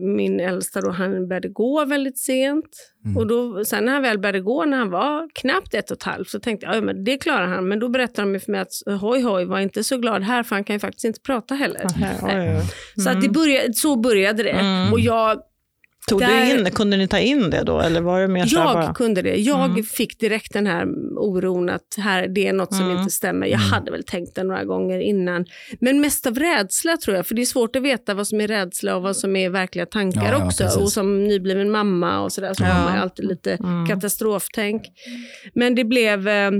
min 0.00 0.40
äldsta 0.40 0.80
då, 0.80 0.90
han 0.90 1.28
började 1.28 1.48
gå 1.48 1.84
väldigt 1.84 2.18
sent. 2.18 2.64
Mm. 3.04 3.16
Och 3.16 3.26
då, 3.26 3.64
sen 3.64 3.84
när 3.84 3.92
han 3.92 4.02
väl 4.02 4.18
började 4.18 4.40
gå, 4.40 4.64
när 4.64 4.78
han 4.78 4.90
var 4.90 5.28
knappt 5.34 5.74
ett 5.74 5.90
och 5.90 5.96
ett 5.96 6.02
halvt, 6.02 6.28
så 6.28 6.40
tänkte 6.40 6.66
jag, 6.66 6.76
ja, 6.76 6.80
men 6.80 7.04
det 7.04 7.16
klarar 7.16 7.46
han. 7.46 7.68
Men 7.68 7.80
då 7.80 7.88
berättade 7.88 8.32
de 8.32 8.40
för 8.40 8.52
mig 8.52 8.60
att, 8.60 9.00
hoj 9.00 9.22
hoj, 9.22 9.44
var 9.44 9.60
inte 9.60 9.84
så 9.84 9.96
glad 9.96 10.22
här, 10.22 10.42
för 10.42 10.56
han 10.56 10.64
kan 10.64 10.76
ju 10.76 10.80
faktiskt 10.80 11.04
inte 11.04 11.20
prata 11.20 11.54
heller. 11.54 11.80
Aha, 11.84 12.16
oj, 12.22 12.56
oj. 12.56 13.02
Så 13.04 13.10
att 13.10 13.22
det 13.22 13.28
började, 13.28 13.74
så 13.74 13.96
började 13.96 14.42
det. 14.42 14.50
Mm. 14.50 14.92
Och 14.92 15.00
jag 15.00 15.40
Tog 16.08 16.20
Där- 16.20 16.54
du 16.54 16.60
in, 16.60 16.70
kunde 16.70 16.96
ni 16.96 17.08
ta 17.08 17.18
in 17.18 17.50
det 17.50 17.62
då? 17.62 17.80
Eller 17.80 18.00
var 18.00 18.20
det 18.20 18.28
mer 18.28 18.44
Jag 18.48 18.64
bara... 18.74 18.94
kunde 18.94 19.22
det. 19.22 19.36
Jag 19.36 19.70
Mm. 19.70 19.84
fick 19.84 20.18
direkt 20.20 20.52
den 20.52 20.66
här 20.66 20.86
oron 21.16 21.68
att 21.70 21.94
här, 21.98 22.28
det 22.28 22.48
är 22.48 22.52
något 22.52 22.74
som 22.74 22.84
Mm. 22.86 22.98
inte 22.98 23.10
stämmer. 23.12 23.46
Jag 23.46 23.60
Mm. 23.60 23.70
hade 23.72 23.90
väl 23.90 24.04
tänkt 24.04 24.34
det 24.34 24.44
några 24.44 24.64
gånger 24.64 25.00
innan. 25.00 25.46
Men 25.80 26.00
mest 26.00 26.26
av 26.26 26.38
rädsla 26.38 26.96
tror 26.96 27.16
jag. 27.16 27.26
För 27.26 27.34
det 27.34 27.42
är 27.42 27.46
svårt 27.46 27.76
att 27.76 27.82
veta 27.82 28.14
vad 28.14 28.26
som 28.26 28.40
är 28.40 28.48
rädsla 28.48 28.96
och 28.96 29.02
vad 29.02 29.16
som 29.16 29.36
är 29.36 29.50
verkliga 29.50 29.86
tankar 29.86 30.22
Ja, 30.24 30.30
ja, 30.38 30.46
också. 30.46 30.64
precis. 30.64 30.80
och 30.82 30.92
som 30.92 31.24
nybliven 31.24 31.70
mamma 31.70 32.20
och 32.20 32.32
sådär 32.32 32.54
så 32.54 32.62
Ja. 32.64 32.68
har 32.68 32.84
man 32.84 32.94
ju 32.94 33.00
alltid 33.00 33.24
lite 33.28 33.52
Mm. 33.52 33.86
katastroftänk. 33.86 34.82
Men 35.54 35.74
det 35.74 35.84
blev, 35.84 36.28
eh, 36.28 36.50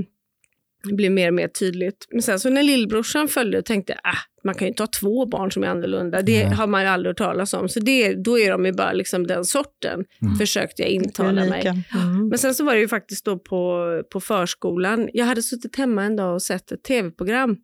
det 0.83 0.93
blev 0.93 1.11
mer 1.11 1.27
och 1.27 1.33
mer 1.33 1.47
tydligt. 1.47 2.07
Men 2.11 2.21
sen 2.21 2.39
så 2.39 2.49
när 2.49 2.63
lillbrorsan 2.63 3.27
följde 3.27 3.61
tänkte 3.61 3.93
jag, 3.93 3.99
ah, 4.13 4.17
man 4.43 4.55
kan 4.55 4.65
ju 4.65 4.69
inte 4.69 4.83
ha 4.83 4.87
två 4.87 5.25
barn 5.25 5.51
som 5.51 5.63
är 5.63 5.67
annorlunda. 5.67 6.21
Det 6.21 6.45
Nej. 6.45 6.55
har 6.55 6.67
man 6.67 6.81
ju 6.81 6.87
aldrig 6.87 7.09
hört 7.09 7.17
talas 7.17 7.53
om. 7.53 7.69
Så 7.69 7.79
det, 7.79 8.13
då 8.13 8.39
är 8.39 8.51
de 8.51 8.65
ju 8.65 8.71
bara 8.71 8.93
liksom 8.93 9.27
den 9.27 9.45
sorten, 9.45 10.05
Mm. 10.21 10.35
försökte 10.35 10.81
jag 10.81 10.91
intala 10.91 11.45
mig. 11.45 11.67
Mm. 11.67 12.27
Men 12.29 12.37
sen 12.37 12.55
så 12.55 12.63
var 12.63 12.73
det 12.73 12.79
ju 12.79 12.87
faktiskt 12.87 13.25
då 13.25 13.39
på, 13.39 13.85
på 14.09 14.19
förskolan. 14.19 15.09
Jag 15.13 15.25
hade 15.25 15.43
suttit 15.43 15.75
hemma 15.75 16.03
en 16.03 16.15
dag 16.15 16.33
och 16.33 16.41
sett 16.41 16.71
ett 16.71 16.83
tv-program 16.83 17.57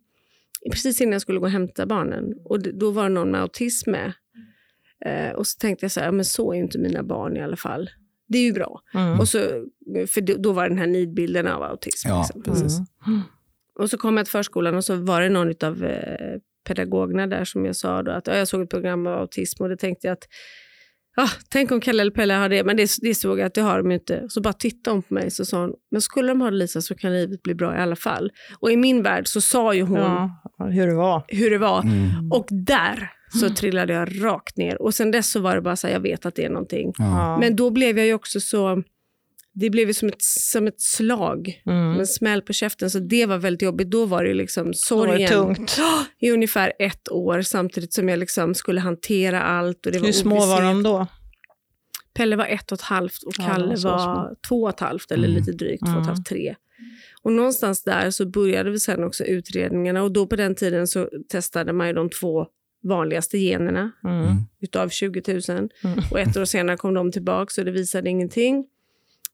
precis 0.70 1.00
innan 1.00 1.12
jag 1.12 1.22
skulle 1.22 1.38
gå 1.38 1.44
och 1.44 1.50
hämta 1.50 1.86
barnen. 1.86 2.24
Och 2.44 2.60
då 2.62 2.90
var 2.90 3.02
det 3.02 3.08
någon 3.08 3.30
med 3.30 3.40
autism 3.40 3.90
med. 3.90 4.12
Eh, 5.04 5.32
och 5.32 5.46
så 5.46 5.58
tänkte 5.58 5.84
jag 5.84 5.92
så 5.92 6.00
här, 6.00 6.06
ja, 6.06 6.12
men 6.12 6.24
så 6.24 6.52
är 6.52 6.56
inte 6.56 6.78
mina 6.78 7.02
barn 7.02 7.36
i 7.36 7.42
alla 7.42 7.56
fall. 7.56 7.90
Det 8.28 8.38
är 8.38 8.42
ju 8.42 8.52
bra. 8.52 8.80
Mm. 8.94 9.20
Och 9.20 9.28
så, 9.28 9.38
för 10.08 10.38
då, 10.38 10.52
var 10.52 10.68
den 10.68 10.78
här 10.78 10.86
nidbilden 10.86 11.46
av 11.46 11.62
autism. 11.62 12.08
Ja, 12.08 12.18
liksom. 12.22 12.42
precis. 12.42 12.78
Mm. 13.06 13.20
Och 13.78 13.90
så 13.90 13.98
kom 13.98 14.16
jag 14.16 14.26
till 14.26 14.32
förskolan 14.32 14.74
och 14.74 14.84
så 14.84 14.94
var 14.94 15.20
det 15.20 15.28
någon 15.28 15.54
av 15.62 15.84
eh, 15.84 16.38
pedagogerna 16.66 17.26
där 17.26 17.44
som 17.44 17.64
jag 17.64 17.76
sa 17.76 18.02
då 18.02 18.10
att 18.12 18.26
ja, 18.26 18.36
jag 18.36 18.48
såg 18.48 18.62
ett 18.62 18.70
program 18.70 19.06
om 19.06 19.12
autism 19.12 19.62
och 19.62 19.68
då 19.68 19.76
tänkte 19.76 20.06
jag 20.06 20.12
att 20.12 20.24
ah, 21.16 21.30
tänk 21.48 21.70
om 21.70 21.80
Kalle 21.80 22.00
eller 22.00 22.12
Pelle 22.12 22.34
har 22.34 22.48
det, 22.48 22.64
men 22.64 22.76
det, 22.76 22.90
det 23.02 23.14
såg 23.14 23.38
jag 23.38 23.46
att 23.46 23.54
det 23.54 23.60
har 23.60 23.78
de 23.78 23.90
inte. 23.92 24.24
Så 24.28 24.40
bara 24.40 24.52
tittade 24.52 24.94
hon 24.94 25.02
på 25.02 25.14
mig 25.14 25.26
och 25.26 25.32
sa, 25.46 25.70
men 25.90 26.00
skulle 26.00 26.28
de 26.28 26.40
ha 26.40 26.50
det 26.50 26.56
Lisa 26.56 26.80
så 26.80 26.94
kan 26.94 27.12
livet 27.12 27.42
bli 27.42 27.54
bra 27.54 27.76
i 27.76 27.78
alla 27.78 27.96
fall. 27.96 28.30
Och 28.60 28.70
i 28.72 28.76
min 28.76 29.02
värld 29.02 29.28
så 29.28 29.40
sa 29.40 29.74
ju 29.74 29.82
hon 29.82 29.98
Ja, 29.98 30.30
hur 30.70 30.86
det 30.86 30.94
var. 30.94 31.24
hur 31.28 31.50
det 31.50 31.58
var. 31.58 31.82
Mm. 31.82 32.32
Och 32.32 32.46
där 32.50 33.10
så 33.40 33.50
trillade 33.50 33.92
jag 33.92 34.24
rakt 34.24 34.56
ner. 34.56 34.82
Och 34.82 34.94
sen 34.94 35.10
dess 35.10 35.30
så 35.30 35.40
var 35.40 35.54
det 35.54 35.60
bara 35.60 35.76
så 35.76 35.86
här, 35.86 35.94
jag 35.94 36.00
vet 36.00 36.26
att 36.26 36.34
det 36.34 36.44
är 36.44 36.50
någonting. 36.50 36.92
Ja. 36.98 37.38
Men 37.40 37.56
då 37.56 37.70
blev 37.70 37.98
jag 37.98 38.06
ju 38.06 38.14
också 38.14 38.40
så, 38.40 38.82
det 39.58 39.70
blev 39.70 39.88
ju 39.88 39.94
som 39.94 40.08
ett, 40.08 40.22
som 40.22 40.66
ett 40.66 40.80
slag, 40.80 41.62
Mm. 41.66 41.98
en 42.00 42.06
smäll 42.06 42.42
på 42.42 42.52
käften. 42.52 42.90
Så 42.90 42.98
det 42.98 43.26
var 43.26 43.38
väldigt 43.38 43.62
jobbigt. 43.62 43.90
Då 43.90 44.04
var 44.06 44.24
det 44.24 44.34
liksom 44.34 44.64
var 44.64 44.72
det 44.72 44.76
sorgen 44.78 45.28
tungt. 45.28 45.78
i 46.18 46.30
ungefär 46.30 46.72
ett 46.78 47.10
år 47.12 47.42
samtidigt 47.42 47.92
som 47.92 48.08
jag 48.08 48.18
liksom 48.18 48.54
skulle 48.54 48.80
hantera 48.80 49.42
allt. 49.42 49.86
Och 49.86 49.92
det 49.92 49.98
var 49.98 50.06
Hur 50.06 50.12
små 50.12 50.46
var 50.46 50.62
de 50.62 50.82
då? 50.82 51.06
Pelle 52.14 52.36
var 52.36 52.46
ett 52.46 52.72
och 52.72 52.78
ett 52.78 52.82
halvt 52.84 53.22
och 53.22 53.32
Ja, 53.38 53.44
Kalle 53.46 53.74
de 53.74 53.82
var 53.82 53.96
var 54.06 54.34
två 54.48 54.62
och 54.62 54.68
ett 54.68 54.80
halvt 54.80 55.10
eller 55.10 55.28
Mm. 55.28 55.38
lite 55.40 55.52
drygt, 55.52 55.80
två 55.86 55.86
och 55.86 55.92
ett 55.92 55.96
Mm. 55.96 56.08
halvt, 56.08 56.26
tre. 56.26 56.54
Och 57.22 57.32
någonstans 57.32 57.84
där 57.84 58.10
så 58.10 58.26
började 58.26 58.70
vi 58.70 58.80
sen 58.80 59.04
också 59.04 59.24
utredningarna 59.24 60.02
och 60.02 60.12
då 60.12 60.26
på 60.26 60.36
den 60.36 60.54
tiden 60.54 60.86
så 60.86 61.08
testade 61.28 61.72
man 61.72 61.86
ju 61.86 61.92
de 61.92 62.10
två 62.10 62.46
vanligaste 62.82 63.38
generna. 63.38 63.90
Mm. 64.04 64.26
utav 64.60 64.88
20 64.88 65.22
000 65.48 65.68
Mm. 65.84 65.98
och 66.10 66.20
ett 66.20 66.36
år 66.36 66.44
senare 66.44 66.76
kom 66.76 66.94
de 66.94 67.12
tillbaka 67.12 67.60
och 67.60 67.64
det 67.64 67.70
visade 67.70 68.10
ingenting. 68.10 68.64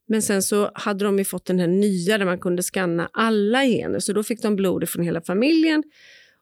Men 0.08 0.22
sen 0.22 0.42
så 0.42 0.70
hade 0.74 1.04
de 1.04 1.18
ju 1.18 1.24
fått 1.24 1.46
den 1.46 1.58
här 1.58 1.66
nya 1.66 2.18
där 2.18 2.24
man 2.24 2.38
kunde 2.38 2.62
skanna 2.62 3.10
alla 3.12 3.64
gener 3.64 3.98
så 3.98 4.12
då 4.12 4.22
fick 4.22 4.42
de 4.42 4.56
blod 4.56 4.88
från 4.88 5.04
hela 5.04 5.20
familjen 5.20 5.82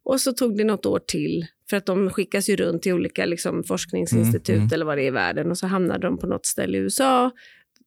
och 0.04 0.20
så 0.20 0.32
tog 0.32 0.56
det 0.56 0.64
något 0.64 0.86
år 0.86 0.98
till 0.98 1.46
för 1.70 1.76
att 1.76 1.86
de 1.86 2.10
skickas 2.10 2.48
ju 2.48 2.56
runt 2.56 2.82
till 2.82 2.92
olika 2.92 3.26
liksom, 3.26 3.64
forskningsinstitut 3.64 4.48
Mm, 4.48 4.60
mm. 4.60 4.74
eller 4.74 4.84
vad 4.84 4.98
det 4.98 5.02
är 5.02 5.06
i 5.06 5.10
världen 5.10 5.50
och 5.50 5.58
så 5.58 5.66
hamnade 5.66 6.06
de 6.06 6.18
på 6.18 6.26
något 6.26 6.46
ställe 6.46 6.78
i 6.78 6.80
USA 6.80 7.30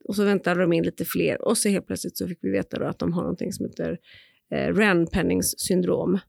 och 0.06 0.15
så 0.15 0.24
väntade 0.24 0.62
de 0.62 0.74
in 0.74 0.84
lite 0.84 1.06
fler 1.06 1.42
och 1.42 1.58
så 1.58 1.70
helt 1.70 1.88
plötsligt 1.88 2.18
så 2.18 2.27
fick 2.27 2.39
vi 2.42 2.50
veta 2.50 2.80
då 2.80 2.86
att 2.86 3.00
de 3.00 3.13
har 3.13 3.22
någonting 3.22 3.53
som 3.53 3.65
heter 3.65 3.98
eh, 4.51 4.74
Ren-Pennings 4.74 5.60
syndrom. 5.60 6.20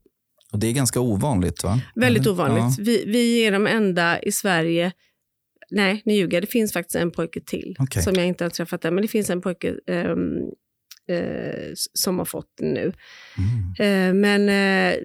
Och 0.52 0.58
det 0.58 0.66
är 0.66 0.72
ganska 0.72 1.00
ovanligt 1.00 1.64
va? 1.64 1.80
Väldigt 1.94 2.26
ovanligt. 2.26 2.78
Vi, 2.78 3.04
vi 3.06 3.46
är 3.46 3.52
de 3.52 3.66
enda 3.66 4.22
i 4.22 4.32
Sverige 4.32 4.92
Nej, 5.70 6.02
nu 6.04 6.14
ljuger 6.14 6.36
jag. 6.36 6.42
Det 6.42 6.46
finns 6.50 6.72
faktiskt 6.72 6.96
en 6.96 7.10
pojke 7.10 7.40
till 7.40 7.76
Okej. 7.78 8.02
som 8.02 8.14
jag 8.14 8.26
inte 8.26 8.44
har 8.44 8.50
träffat 8.50 8.84
än. 8.84 8.94
Men 8.94 9.02
det 9.02 9.08
finns 9.08 9.30
en 9.30 9.40
pojke 9.40 9.74
ehm, 9.86 10.36
eh, 11.08 11.70
som 11.92 12.18
har 12.18 12.24
fått 12.24 12.48
det 12.58 12.66
nu. 12.66 12.92
Mm. 13.78 14.12
Eh, 14.14 14.14
men 14.14 14.48
eh, 14.48 14.96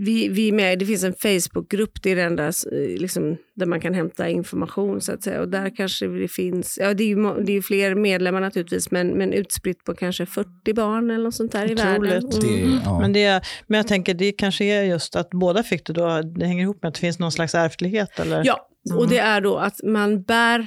vi, 0.00 0.28
vi 0.28 0.48
är 0.48 0.52
med, 0.52 0.78
det 0.78 0.86
finns 0.86 1.04
en 1.04 1.14
Facebookgrupp, 1.14 2.02
det 2.02 2.10
är 2.12 2.16
enda 2.16 2.46
eh, 2.46 2.52
liksom, 2.98 3.36
där 3.54 3.66
man 3.66 3.80
kan 3.80 3.94
hämta 3.94 4.28
information. 4.28 5.00
så 5.00 5.12
att 5.12 5.22
säga. 5.22 5.40
Och 5.40 5.48
där 5.48 5.76
kanske 5.76 6.06
det 6.06 6.28
finns, 6.28 6.78
ja 6.80 6.94
det 6.94 7.04
är 7.04 7.08
ju, 7.08 7.44
det 7.44 7.52
är 7.52 7.54
ju 7.54 7.62
fler 7.62 7.94
medlemmar 7.94 8.40
naturligtvis, 8.40 8.90
men, 8.90 9.08
men 9.08 9.32
utspritt 9.32 9.84
på 9.84 9.94
kanske 9.94 10.26
40 10.26 10.72
barn 10.74 11.10
eller 11.10 11.24
något 11.24 11.34
sånt 11.34 11.52
där 11.52 11.70
i 11.70 11.74
världen. 11.74 12.24
Otroligt. 12.24 12.40
Det, 12.42 12.58
Mm. 12.62 12.78
ja. 12.84 13.00
Men, 13.00 13.12
det, 13.12 13.42
men 13.66 13.76
jag 13.78 13.86
tänker 13.88 14.14
det 14.14 14.32
kanske 14.32 14.64
är 14.64 14.82
just 14.82 15.16
att 15.16 15.30
båda 15.30 15.62
fick 15.62 15.86
det 15.86 15.92
då, 15.92 16.22
det 16.22 16.46
hänger 16.46 16.62
ihop 16.62 16.82
med 16.82 16.88
att 16.88 16.94
det 16.94 17.00
finns 17.00 17.18
någon 17.18 17.32
slags 17.32 17.54
ärftlighet 17.54 18.18
eller? 18.18 18.42
Ja, 18.44 18.67
och 18.92 19.02
Mm. 19.02 19.10
det 19.10 19.18
är 19.18 19.40
då 19.40 19.56
att 19.58 19.80
man 19.84 20.22
bär 20.22 20.66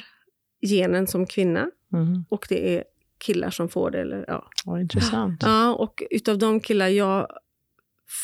genen 0.61 1.07
som 1.07 1.25
kvinna 1.25 1.67
Mm. 1.93 2.25
och 2.29 2.45
det 2.49 2.77
är 2.77 2.83
killar 3.25 3.49
som 3.49 3.69
får 3.69 3.91
det. 3.91 4.01
Eller, 4.01 4.25
ja. 4.27 4.49
Ja, 4.65 4.79
intressant. 4.79 5.39
Ja, 5.45 5.73
och 5.73 6.03
utav 6.09 6.37
de 6.37 6.59
killar 6.59 6.87
jag 6.87 7.27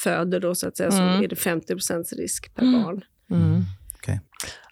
föder 0.03 0.39
då 0.39 0.55
så 0.55 0.67
att 0.67 0.77
säga 0.77 0.89
Mm. 0.89 1.17
så 1.17 1.23
är 1.23 1.27
det 1.27 1.35
50% 1.35 2.13
risk 2.13 2.55
per 2.55 2.63
Mm. 2.63 2.83
barn. 2.83 3.01
Mm. 3.31 3.61
Okej. 3.95 4.21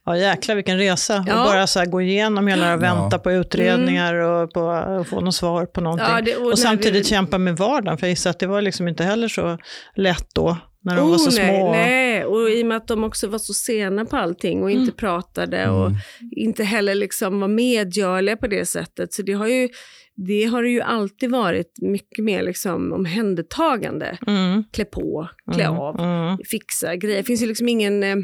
Ja, 0.05 0.17
jäklar 0.17 0.55
vilken 0.55 0.77
resa. 0.77 1.25
Ja. 1.27 1.39
Och 1.39 1.46
bara 1.46 1.67
så 1.67 1.79
här 1.79 1.86
gå 1.86 2.01
igenom 2.01 2.48
hela 2.48 2.74
och 2.74 2.84
vänta 2.84 3.10
Ja. 3.12 3.17
på 3.20 3.32
utredningar 3.32 4.13
och 4.15 4.53
på 4.53 4.70
att 4.70 5.08
få 5.08 5.22
något 5.22 5.36
svar 5.36 5.65
på 5.65 5.82
någonting. 5.82 6.08
Ja, 6.10 6.22
det- 6.22 6.36
och 6.36 6.51
och 6.51 6.60
samtidigt 6.60 7.05
vi- 7.05 7.10
kämpa 7.10 7.38
med 7.38 7.58
vardagen, 7.58 7.98
för 7.98 8.08
jag 8.08 8.10
gissar 8.12 8.29
att 8.29 8.39
det 8.39 8.48
var 8.48 8.62
liksom 8.62 8.88
inte 8.88 9.03
heller 9.03 9.27
så 9.27 9.58
lätt 9.96 10.27
då, 10.36 10.58
när 10.86 10.96
de 10.96 11.10
var 11.10 11.18
så 11.18 11.30
Oh, 11.30 11.36
nej, 11.36 11.60
små. 11.60 11.72
nej, 11.72 12.25
och 12.25 12.50
i 12.50 12.63
och 12.63 12.68
med 12.68 12.77
att 12.77 12.88
de 12.88 13.04
också 13.04 13.27
var 13.27 13.39
så 13.39 13.54
sena 13.54 14.06
på 14.06 14.18
allting 14.18 14.63
och 14.63 14.72
inte 14.72 14.82
Mm. 14.84 14.96
pratade 14.96 15.70
och 15.70 15.86
Mm. 15.88 16.00
inte 16.32 16.63
heller 16.63 16.96
liksom 16.96 17.39
var 17.39 17.48
medgörliga 17.48 18.38
på 18.38 18.48
det 18.48 18.65
sättet. 18.65 19.13
Så 19.13 19.22
det 19.22 19.34
har 19.34 19.48
ju, 19.48 19.70
det 20.15 20.44
har 20.46 20.63
ju 20.63 20.82
alltid 20.82 21.32
varit 21.32 21.72
mycket 21.82 22.24
mer 22.25 22.44
liksom 22.44 22.94
omhändertagande. 22.94 24.18
Mm. 24.27 24.63
Klä 24.74 24.86
på, 24.86 25.30
klä 25.54 25.63
Mm. 25.63 25.77
av, 25.77 26.00
Mm. 26.00 26.38
fixa 26.51 26.96
grejer. 26.96 27.18
Det 27.18 27.24
finns 27.24 27.42
ju 27.42 27.48
liksom 27.48 27.70
ingen... 27.70 28.04
eh, 28.04 28.15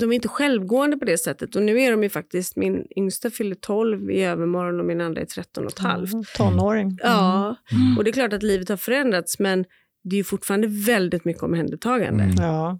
De 0.00 0.10
är 0.10 0.14
inte 0.14 0.28
självgående 0.28 0.96
på 0.96 1.04
det 1.04 1.18
sättet. 1.18 1.56
Och 1.56 1.62
nu 1.62 1.80
är 1.80 1.90
de 1.90 2.02
ju 2.02 2.08
faktiskt, 2.08 2.56
min 2.56 2.86
yngsta 2.96 3.30
fyller 3.30 3.54
12 3.54 4.10
i 4.10 4.22
övermorgon 4.24 4.80
och 4.80 4.86
min 4.86 5.00
andra 5.00 5.20
är 5.22 5.26
13 5.26 5.64
och 5.64 5.72
ett 5.72 5.78
halvt. 5.78 6.12
Mm. 6.12 6.24
Tonåring. 6.36 6.98
Ja, 7.02 7.56
Mm. 7.72 7.98
och 7.98 8.04
det 8.04 8.10
är 8.10 8.12
klart 8.12 8.32
att 8.32 8.42
livet 8.42 8.68
har 8.68 8.76
förändrats 8.76 9.38
men 9.38 9.64
det 10.04 10.16
är 10.16 10.18
ju 10.18 10.24
fortfarande 10.24 10.66
väldigt 10.68 11.24
mycket 11.24 11.42
omhändertagande. 11.42 12.24
Mm. 12.24 12.36
Ja. 12.38 12.78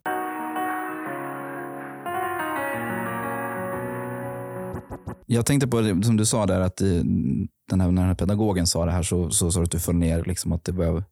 Jag 5.26 5.47
tänkte 5.47 5.66
på 5.69 5.81
det 5.81 6.04
som 6.04 6.16
du 6.16 6.26
sa 6.26 6.47
där, 6.47 6.61
att 6.61 6.76
den 6.76 7.81
här, 7.81 7.90
när 7.90 8.02
den 8.02 8.09
här 8.09 8.14
pedagogen 8.14 8.66
sa 8.66 8.85
det 8.85 8.90
här 8.93 9.02
så 9.02 9.31
så 9.31 9.50
sa 9.50 9.61
du 9.61 9.64
att 9.64 9.71
du 9.71 9.78
föll 9.78 9.95
ner, 9.95 10.25
liksom, 10.26 10.52
att 10.52 10.64
det 10.64 10.73
började, 10.73 11.04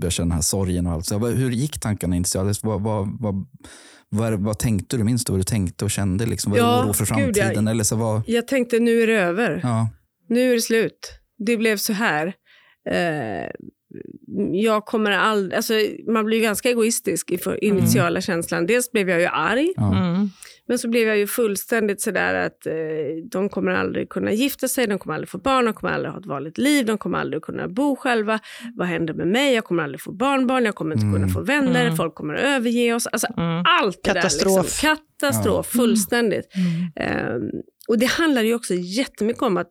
började 0.00 0.10
känna 0.10 0.26
den 0.26 0.32
här 0.34 0.40
sorgen 0.42 0.86
och 0.86 0.92
allt. 0.92 1.06
Så, 1.06 1.18
vad- 1.18 1.32
hur 1.34 1.50
gick 1.50 1.80
tankarna 1.80 2.16
initialt? 2.16 2.64
Vad, 2.64 2.82
vad, 2.82 3.08
vad, 3.20 3.46
vad, 4.08 4.32
vad 4.40 4.58
tänkte 4.58 4.96
du? 4.96 5.04
Minns 5.04 5.24
du 5.24 5.32
vad 5.32 5.40
du 5.40 5.44
tänkte 5.44 5.84
och 5.84 5.90
kände? 5.90 6.26
Liksom? 6.26 6.52
Var 6.52 6.58
det 6.58 6.64
Ja, 6.64 6.84
oro 6.84 6.92
för 6.92 7.06
gud, 7.06 7.36
jag- 7.36 7.36
framtiden? 7.44 7.68
Eller 7.68 7.84
så 7.84 7.96
var, 7.96 8.22
Jag 8.26 8.48
tänkte 8.48 8.78
nu 8.78 9.00
är 9.02 9.06
det 9.06 9.20
över. 9.20 9.60
ja. 9.62 9.88
Nu 10.28 10.50
är 10.50 10.54
det 10.54 10.60
slut. 10.60 11.18
Det 11.46 11.56
blev 11.56 11.76
så 11.76 11.92
här. 11.92 12.26
Eh, 12.90 13.50
jag 14.52 14.84
kommer 14.84 15.10
aldrig... 15.10 15.54
Alltså, 15.54 15.72
man 16.12 16.24
blir 16.24 16.36
ju 16.38 16.42
ganska 16.42 16.68
egoistisk 16.70 17.30
i 17.30 17.38
för 17.38 17.64
initiala 17.64 18.20
känslan. 18.20 18.66
Dels 18.66 18.92
blev 18.92 19.10
jag 19.10 19.20
ju 19.20 19.26
arg, 19.26 19.72
Ja. 19.76 19.96
Mm. 19.98 20.28
men 20.68 20.78
så 20.78 20.88
blev 20.88 21.08
jag 21.08 21.18
ju 21.18 21.26
fullständigt 21.26 22.00
sådär 22.00 22.34
att 22.34 22.66
eh, 22.66 22.74
de 23.30 23.48
kommer 23.48 23.70
aldrig 23.72 24.08
kunna 24.08 24.32
gifta 24.32 24.68
sig, 24.68 24.86
de 24.86 24.98
kommer 24.98 25.14
aldrig 25.14 25.28
få 25.28 25.38
barn, 25.38 25.64
de 25.64 25.74
kommer 25.74 25.92
aldrig 25.92 26.12
ha 26.12 26.20
ett 26.20 26.26
vanligt 26.26 26.58
liv, 26.58 26.86
de 26.86 26.98
kommer 26.98 27.18
aldrig 27.18 27.42
kunna 27.42 27.68
bo 27.68 27.96
själva. 27.96 28.38
Vad 28.74 28.86
händer 28.86 29.14
med 29.14 29.26
mig? 29.28 29.54
Jag 29.54 29.64
kommer 29.64 29.82
aldrig 29.82 30.00
få 30.00 30.12
barnbarn, 30.12 30.64
jag 30.64 30.74
kommer 30.74 30.94
inte 30.94 31.06
Mm. 31.06 31.14
kunna 31.14 31.28
få 31.28 31.40
vänner, 31.40 31.84
Mm. 31.84 31.96
folk 31.96 32.14
kommer 32.14 32.34
att 32.34 32.40
överge 32.44 32.94
oss. 32.94 33.06
Alltså, 33.06 33.26
Mm. 33.36 33.62
allt 33.66 34.00
det 34.04 34.12
Katastrof. 34.14 34.54
där. 34.54 34.62
Liksom. 34.62 34.96
Katastrof, 35.20 35.66
fullständigt. 35.66 36.48
Ehm, 36.96 37.42
och 37.88 37.98
det 37.98 38.06
handlar 38.06 38.42
ju 38.42 38.54
också 38.54 38.74
jättemycket 38.74 39.42
om 39.42 39.56
att 39.56 39.68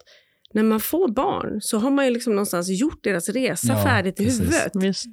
när 0.54 0.64
man 0.64 0.80
får 0.80 1.08
barn 1.08 1.62
så 1.62 1.78
har 1.78 1.92
man 1.92 2.06
ju 2.06 2.12
liksom 2.12 2.34
någonstans 2.34 2.70
gjort 2.70 3.04
deras 3.04 3.30
resa 3.30 3.68
Ja, 3.74 3.84
färdigt 3.84 4.20
i 4.20 4.24
precis. 4.26 4.42
huvudet. 4.42 4.72
Visst. 4.76 5.06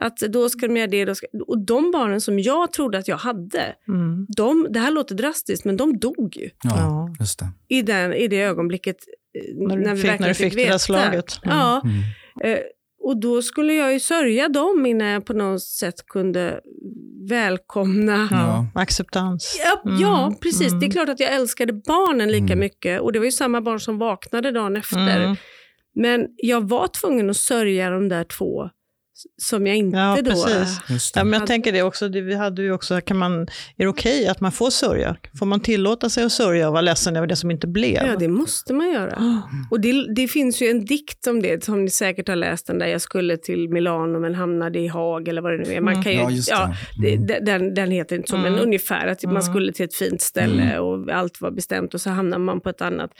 Att 0.00 0.16
då 0.18 0.48
ska 0.48 0.66
de 0.66 0.76
göra 0.76 0.86
det, 0.86 1.04
då 1.04 1.14
ska... 1.14 1.26
och 1.46 1.58
de 1.66 1.90
barnen 1.90 2.20
som 2.20 2.38
jag 2.38 2.72
trodde 2.72 2.98
att 2.98 3.08
jag 3.08 3.16
hade, 3.16 3.74
Mm. 3.88 4.26
de, 4.36 4.66
det 4.70 4.80
här 4.80 4.90
låter 4.90 5.14
drastiskt 5.14 5.64
men 5.64 5.76
de 5.76 5.98
dog 5.98 6.36
ju 6.36 6.50
Ja, 6.64 6.70
Ja. 6.76 7.14
just 7.20 7.38
det. 7.38 7.48
i, 7.68 7.82
den, 7.82 8.14
i 8.14 8.28
det 8.28 8.40
ögonblicket 8.42 8.96
eh, 9.38 9.54
När 9.68 9.76
när 9.76 9.94
vi 9.94 10.00
fick, 10.00 10.10
verkligen 10.10 10.20
när 10.20 10.28
du 10.28 10.34
fick 10.34 10.52
det 10.52 10.56
veta. 10.56 10.70
där 10.72 10.78
slaget. 10.78 11.40
Mm. 11.44 11.56
Ja, 11.58 11.82
Mm. 11.84 12.54
eh, 12.54 12.60
och 13.00 13.20
då 13.20 13.42
skulle 13.42 13.74
jag 13.74 13.92
ju 13.92 14.00
sörja 14.00 14.48
dem 14.48 14.86
innan 14.86 15.08
jag 15.08 15.26
på 15.26 15.32
något 15.32 15.62
sätt 15.62 16.06
kunde 16.06 16.60
välkomna 17.28 18.28
Ja. 18.30 18.66
Acceptans. 18.74 19.60
Ja, 19.64 19.90
Mm, 19.90 20.00
ja, 20.02 20.34
precis. 20.42 20.68
mm. 20.68 20.80
Det 20.80 20.86
är 20.86 20.90
klart 20.90 21.08
att 21.08 21.20
jag 21.20 21.34
älskade 21.34 21.72
barnen 21.72 22.28
lika 22.32 22.44
Mm. 22.44 22.58
mycket. 22.58 23.00
Och 23.00 23.12
det 23.12 23.18
var 23.18 23.26
ju 23.26 23.32
samma 23.32 23.60
barn 23.60 23.80
som 23.80 23.98
vaknade 23.98 24.50
dagen 24.50 24.76
efter. 24.76 25.16
Mm. 25.24 25.36
Men 25.94 26.26
jag 26.36 26.68
var 26.68 26.86
tvungen 26.88 27.30
att 27.30 27.36
sörja 27.36 27.90
de 27.90 28.08
där 28.08 28.24
två 28.24 28.70
som 29.36 29.66
jag 29.66 29.76
inte 29.76 29.98
Ja, 29.98 30.16
då... 30.24 30.30
precis. 30.30 31.12
Det. 31.12 31.20
Ja, 31.20 31.24
men 31.24 31.38
jag 31.40 31.46
tänker 31.46 31.72
det 31.72 31.82
också, 31.82 32.08
det, 32.08 32.20
vi 32.20 32.34
hade 32.34 32.62
ju 32.62 32.72
också, 32.72 33.00
kan 33.00 33.16
man, 33.16 33.40
är 33.42 33.46
det 33.76 33.86
okej 33.86 34.26
att 34.28 34.40
man 34.40 34.52
får 34.52 34.70
sörja? 34.70 35.16
Får 35.38 35.46
man 35.46 35.60
tillåta 35.60 36.10
sig 36.10 36.24
att 36.24 36.32
sörja 36.32 36.66
och 36.66 36.72
vara 36.72 36.82
ledsen 36.82 37.16
över 37.16 37.26
det 37.26 37.36
som 37.36 37.50
inte 37.50 37.66
blev? 37.66 38.06
Ja, 38.06 38.16
det 38.18 38.28
måste 38.28 38.72
man 38.74 38.92
göra. 38.92 39.42
Och 39.70 39.80
det, 39.80 40.14
det 40.14 40.28
finns 40.28 40.62
ju 40.62 40.66
en 40.66 40.84
dikt 40.84 41.26
om 41.26 41.42
det, 41.42 41.64
som 41.64 41.84
ni 41.84 41.90
säkert 41.90 42.28
har 42.28 42.36
läst, 42.36 42.66
den 42.66 42.78
där 42.78 42.86
jag 42.86 43.00
skulle 43.00 43.36
till 43.36 43.68
Milano 43.68 44.20
men 44.20 44.34
hamnade 44.34 44.78
i 44.78 44.86
Haag 44.88 45.28
eller 45.28 45.42
vad 45.42 45.52
det 45.52 45.58
nu 45.68 45.74
är. 45.74 45.80
Man 45.80 45.92
Mm. 45.92 46.04
kan 46.04 46.12
ju, 46.12 46.18
Ja, 46.18 46.30
just 46.30 46.48
det. 46.48 46.54
ja, 46.54 46.74
Mm. 47.08 47.26
de- 47.26 47.40
den, 47.40 47.74
den 47.74 47.90
heter 47.90 48.16
inte 48.16 48.28
så, 48.30 48.36
men 48.36 48.46
Mm. 48.52 48.64
ungefär 48.64 49.06
att 49.06 49.22
man 49.22 49.30
Mm. 49.30 49.42
skulle 49.42 49.72
till 49.72 49.84
ett 49.84 49.94
fint 49.94 50.20
ställe 50.20 50.78
och 50.78 51.10
allt 51.10 51.40
var 51.40 51.50
bestämt 51.50 51.94
och 51.94 52.00
så 52.00 52.10
hamnar 52.10 52.38
man 52.38 52.60
på 52.60 52.68
ett 52.68 52.80
annat. 52.82 53.10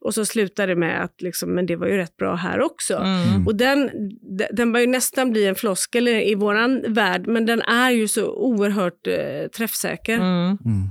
Och 0.00 0.14
så 0.14 0.24
slutar 0.24 0.66
det 0.66 0.76
med 0.76 1.04
att 1.04 1.22
liksom, 1.22 1.50
men 1.54 1.66
det 1.66 1.76
var 1.76 1.86
ju 1.86 1.96
rätt 1.96 2.16
bra 2.16 2.34
här 2.34 2.60
också. 2.60 2.96
Mm. 2.96 3.46
Och 3.46 3.56
den, 3.56 3.90
de- 4.38 4.46
den 4.52 4.72
bör 4.72 4.80
ju 4.80 4.86
nästan 4.86 5.30
bli 5.32 5.45
en 5.46 5.54
floskel 5.54 6.08
i 6.08 6.34
våran 6.34 6.84
värld, 6.88 7.26
men 7.26 7.46
den 7.46 7.62
är 7.62 7.90
ju 7.90 8.08
så 8.08 8.26
oerhört 8.30 9.06
eh, 9.06 9.48
träffsäker. 9.56 10.14
Mm. 10.14 10.58
Mm. 10.64 10.88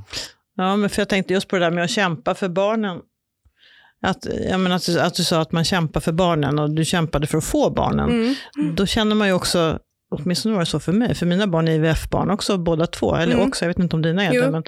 Ja, 0.58 0.76
men 0.76 0.90
för 0.90 1.02
jag 1.02 1.10
tänkte 1.10 1.34
just 1.34 1.48
på 1.48 1.56
det 1.56 1.66
där 1.66 1.72
med 1.72 1.84
att 1.84 1.90
kämpa 1.90 2.36
för 2.36 2.50
barnen. 2.50 3.00
Att, 4.02 4.28
jag 4.50 4.60
menar, 4.60 4.76
att, 4.76 4.86
du, 4.86 5.00
att 5.00 5.16
du 5.16 5.24
sa 5.24 5.42
att 5.42 5.52
man 5.52 5.64
kämpar 5.64 6.00
för 6.00 6.12
barnen 6.12 6.60
och 6.60 6.70
du 6.76 6.86
kämpade 6.86 7.28
för 7.28 7.38
att 7.38 7.44
få 7.46 7.70
barnen. 7.70 8.10
Mm. 8.10 8.76
Då 8.76 8.86
känner 8.86 9.16
man 9.16 9.28
ju 9.28 9.34
också, 9.34 9.80
åtminstone 10.12 10.54
var 10.54 10.60
det 10.60 10.66
så 10.66 10.80
för 10.80 10.92
mig, 10.92 11.16
för 11.16 11.26
mina 11.26 11.48
barn 11.48 11.68
är 11.68 11.72
IVF-barn 11.72 12.30
också 12.32 12.58
båda 12.58 12.88
två, 12.88 13.16
eller 13.16 13.34
Mm. 13.34 13.48
också, 13.48 13.66
jag 13.66 13.68
vet 13.70 13.80
inte 13.80 13.96
om 13.96 14.02
dina 14.02 14.24
är 14.24 14.32
det, 14.42 14.52
men 14.52 14.64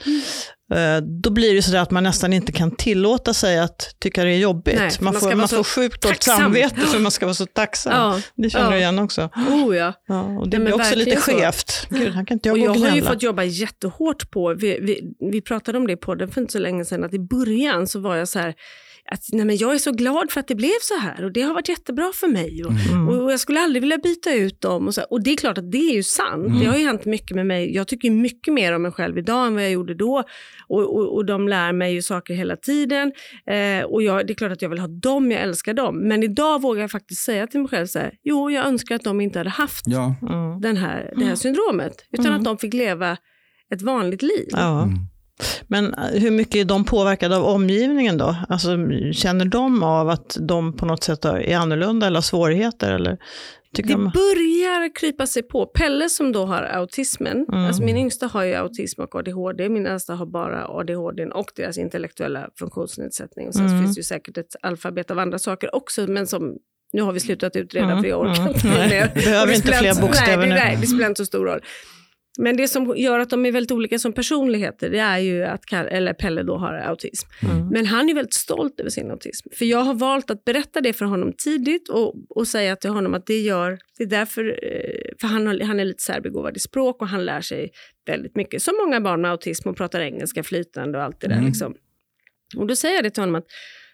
då 1.22 1.30
blir 1.30 1.56
det 1.56 1.62
så 1.62 1.78
att 1.78 1.92
man 1.92 2.04
nästan 2.04 2.34
inte 2.34 2.52
kan 2.52 2.72
tillåta 2.72 3.34
sig 3.34 3.60
att 3.60 3.96
tycka 4.00 4.24
det 4.24 4.30
är 4.30 4.38
jobbigt. 4.38 4.76
Nej, 4.76 4.92
man, 5.00 5.14
man 5.14 5.22
får, 5.22 5.36
man 5.36 5.48
får 5.48 5.64
sjukt 5.64 6.02
dåligt 6.02 6.24
samvete 6.24 6.76
för 6.76 7.00
man 7.00 7.12
ska 7.12 7.26
vara 7.26 7.34
så 7.34 7.46
tacksam. 7.46 7.94
Ja, 7.94 8.22
Det 8.36 8.50
känner 8.50 8.66
ja. 8.66 8.72
du 8.72 8.78
igen 8.78 9.00
också. 9.00 9.30
Oh 9.36 9.78
ja. 9.78 9.94
Ja, 10.08 10.24
och 10.24 10.50
det 10.50 10.58
men 10.58 10.66
blir 10.66 10.76
också 10.76 10.96
lite 10.96 11.16
skevt. 11.16 11.88
Gud, 11.90 12.14
kan 12.14 12.26
inte 12.30 12.50
jag 12.50 12.54
Och 12.54 12.60
jag 12.60 12.90
har 12.90 12.96
ju 12.96 13.02
fått 13.02 13.24
jobba 13.24 13.44
jättehårt 13.44 14.32
på, 14.32 14.54
vi, 14.54 14.80
vi, 14.82 15.16
vi 15.32 15.42
pratade 15.42 15.78
om 15.78 15.88
det 15.88 15.94
i 15.94 15.98
podden 15.98 16.30
för 16.30 16.42
inte 16.42 16.54
så 16.54 16.60
länge 16.60 16.86
sedan, 16.86 17.04
att 17.04 17.14
i 17.14 17.20
början 17.20 17.88
så 17.88 18.00
var 18.00 18.16
jag 18.16 18.28
så 18.28 18.40
här, 18.40 18.56
att 19.12 19.24
nej 19.32 19.46
men 19.46 19.58
jag 19.58 19.74
är 19.74 19.78
så 19.78 19.92
glad 19.92 20.32
för 20.32 20.40
att 20.40 20.48
det 20.48 20.56
blev 20.56 20.80
så 20.82 20.98
här 21.00 21.26
och 21.26 21.32
det 21.32 21.42
har 21.42 21.54
varit 21.54 21.70
jättebra 21.70 22.12
för 22.16 22.28
mig. 22.28 22.64
Och, 22.66 22.72
Mm. 22.92 23.08
och, 23.10 23.24
och 23.24 23.32
jag 23.32 23.40
skulle 23.40 23.60
aldrig 23.60 23.82
vilja 23.82 23.98
byta 23.98 24.34
ut 24.34 24.62
dem. 24.62 24.88
Och, 24.88 24.94
så, 24.94 25.02
och 25.02 25.24
det 25.24 25.32
är 25.32 25.36
klart 25.38 25.58
att 25.58 25.72
det 25.72 25.78
är 25.78 25.94
ju 25.96 26.04
sant. 26.04 26.46
Mm. 26.48 26.60
Det 26.60 26.66
har 26.66 26.78
ju 26.78 26.86
hänt 26.86 27.06
mycket 27.06 27.36
med 27.36 27.46
mig. 27.46 27.76
Jag 27.76 27.88
tycker 27.88 28.12
mycket 28.12 28.54
mer 28.54 28.74
om 28.76 28.82
mig 28.82 28.92
själv 28.92 29.18
idag 29.18 29.48
än 29.48 29.54
vad 29.54 29.64
jag 29.64 29.72
gjorde 29.72 29.94
då. 29.94 30.24
Och, 30.68 30.96
och, 30.96 31.16
och 31.16 31.26
de 31.26 31.48
lär 31.48 31.72
mig 31.74 31.94
ju 31.94 32.02
saker 32.02 32.34
hela 32.34 32.56
tiden. 32.58 33.12
Eh, 33.50 33.86
och 33.86 34.04
jag, 34.04 34.28
det 34.28 34.34
är 34.34 34.36
klart 34.36 34.52
att 34.52 34.62
jag 34.62 34.70
vill 34.70 34.80
ha 34.80 34.88
dem, 34.88 35.32
jag 35.32 35.42
älskar 35.42 35.74
dem. 35.74 36.08
Men 36.08 36.24
idag 36.24 36.62
vågar 36.62 36.82
jag 36.82 36.92
faktiskt 36.92 37.22
säga 37.22 37.48
till 37.48 37.60
mig 37.60 37.70
själv 37.70 37.86
så 37.88 38.00
här, 38.00 38.14
jo 38.24 38.50
jag 38.52 38.66
önskar 38.66 38.96
att 38.96 39.04
de 39.04 39.22
inte 39.22 39.40
hade 39.40 39.50
haft 39.50 39.84
Ja. 39.88 40.16
Mm. 40.22 40.62
den 40.62 40.78
här, 40.78 41.14
det 41.18 41.26
här 41.26 41.36
syndromet. 41.36 41.94
Utan 42.12 42.34
att 42.34 42.44
de 42.44 42.58
fick 42.58 42.74
leva 42.74 43.18
ett 43.74 43.82
vanligt 43.82 44.22
liv. 44.22 44.48
Ja. 44.52 44.90
Men 45.68 45.94
eh, 45.94 46.04
hur 46.22 46.32
mycket 46.32 46.56
är 46.56 46.66
de 46.66 46.86
påverkade 46.86 47.38
av 47.38 47.44
omgivningen 47.46 48.18
då? 48.18 48.36
Alltså, 48.50 48.70
känner 49.14 49.46
de 49.46 49.84
av 49.84 50.10
att 50.10 50.38
de 50.40 50.74
på 50.74 50.86
något 50.86 51.04
sätt 51.04 51.26
är 51.26 51.56
annorlunda 51.58 52.08
eller 52.08 52.18
har 52.18 52.22
svårigheter? 52.22 52.92
Eller 52.92 53.18
tycker 53.76 53.90
Det 53.90 53.94
de... 53.96 54.04
börjar 54.04 54.96
krypa 54.96 55.28
sig 55.28 55.44
på. 55.44 55.66
Pelle 55.66 56.10
som 56.10 56.32
då 56.32 56.46
har 56.46 56.64
autismen, 56.64 57.46
Mm. 57.52 57.66
alltså 57.66 57.84
min 57.84 57.98
yngsta 57.98 58.28
har 58.28 58.44
ju 58.44 58.54
autism 58.54 59.02
och 59.02 59.16
ADHD, 59.16 59.70
min 59.70 59.86
äldsta 59.86 60.14
har 60.16 60.26
bara 60.26 60.68
ADHD 60.68 61.26
och 61.26 61.52
deras 61.56 61.78
intellektuella 61.78 62.50
funktionsnedsättning. 62.60 63.48
Och 63.48 63.54
sen 63.54 63.66
Mm. 63.68 63.82
finns 63.84 63.96
det 63.96 64.00
ju 64.00 64.04
säkert 64.04 64.38
ett 64.38 64.56
alfabet 64.62 65.12
av 65.12 65.20
andra 65.20 65.40
saker 65.40 65.76
också, 65.76 66.02
men 66.08 66.28
som 66.28 66.54
nu 66.94 67.02
har 67.02 67.12
vi 67.12 67.20
slutat 67.20 67.56
utreda 67.56 67.86
Mm, 67.92 68.02
för 68.04 68.10
jag 68.10 68.20
orkar 68.22 68.42
mm. 68.42 68.48
inte 68.54 68.68
mer. 68.68 69.12
behöver 69.16 69.54
inte 69.56 69.68
fler 69.74 70.02
bokstäver 70.02 70.38
nej, 70.38 70.50
nu. 70.50 70.56
nej, 70.56 70.78
det 70.82 70.88
spelar 70.88 71.08
inte 71.08 71.18
så 71.22 71.26
stor 71.26 71.46
roll. 71.46 71.60
Men 72.38 72.58
det 72.58 72.68
som 72.68 72.98
gör 72.98 73.20
att 73.20 73.30
de 73.30 73.46
är 73.46 73.52
väldigt 73.52 73.72
olika 73.72 74.00
som 74.00 74.14
personligheter, 74.14 74.90
det 74.90 75.00
är 75.00 75.18
ju 75.18 75.44
att 75.44 75.66
Kar- 75.66 75.88
eller 75.88 76.14
Pelle 76.14 76.44
då 76.44 76.58
har 76.58 76.74
autism. 76.74 77.28
Mm. 77.44 77.68
Men 77.68 77.86
han 77.86 78.10
är 78.10 78.14
väldigt 78.14 78.34
stolt 78.34 78.80
över 78.80 78.90
sin 78.90 79.12
autism. 79.12 79.50
För 79.58 79.66
jag 79.66 79.80
har 79.80 79.94
valt 79.94 80.32
att 80.32 80.46
berätta 80.46 80.82
det 80.82 80.94
för 80.94 81.06
honom 81.06 81.34
tidigt 81.38 81.90
och, 81.90 82.16
och 82.30 82.48
säga 82.48 82.76
till 82.76 82.90
honom 82.90 83.14
att 83.14 83.26
det 83.26 83.40
gör, 83.40 83.80
det 83.98 84.04
är 84.04 84.08
därför, 84.08 84.46
eh, 84.64 85.16
för 85.22 85.28
han, 85.28 85.48
har, 85.48 85.60
han 85.60 85.80
är 85.80 85.86
lite 85.86 86.04
särbegåvad 86.04 86.58
i 86.58 86.60
språk 86.60 87.02
och 87.02 87.08
han 87.08 87.26
lär 87.26 87.42
sig 87.42 87.72
väldigt 88.06 88.36
mycket. 88.36 88.62
Som 88.62 88.74
många 88.86 89.02
barn 89.02 89.22
med 89.22 89.32
autism 89.32 89.70
och 89.70 89.78
pratar 89.78 90.02
engelska 90.02 90.44
flytande 90.44 90.98
och 90.98 91.04
allt 91.04 91.22
det 91.22 91.28
där. 91.28 91.36
Mm. 91.36 91.46
Liksom. 91.46 91.76
Och 92.58 92.68
då 92.68 92.76
säger 92.76 92.96
jag 92.96 93.04
det 93.04 93.10
till 93.10 93.22
honom 93.22 93.36
att 93.36 93.48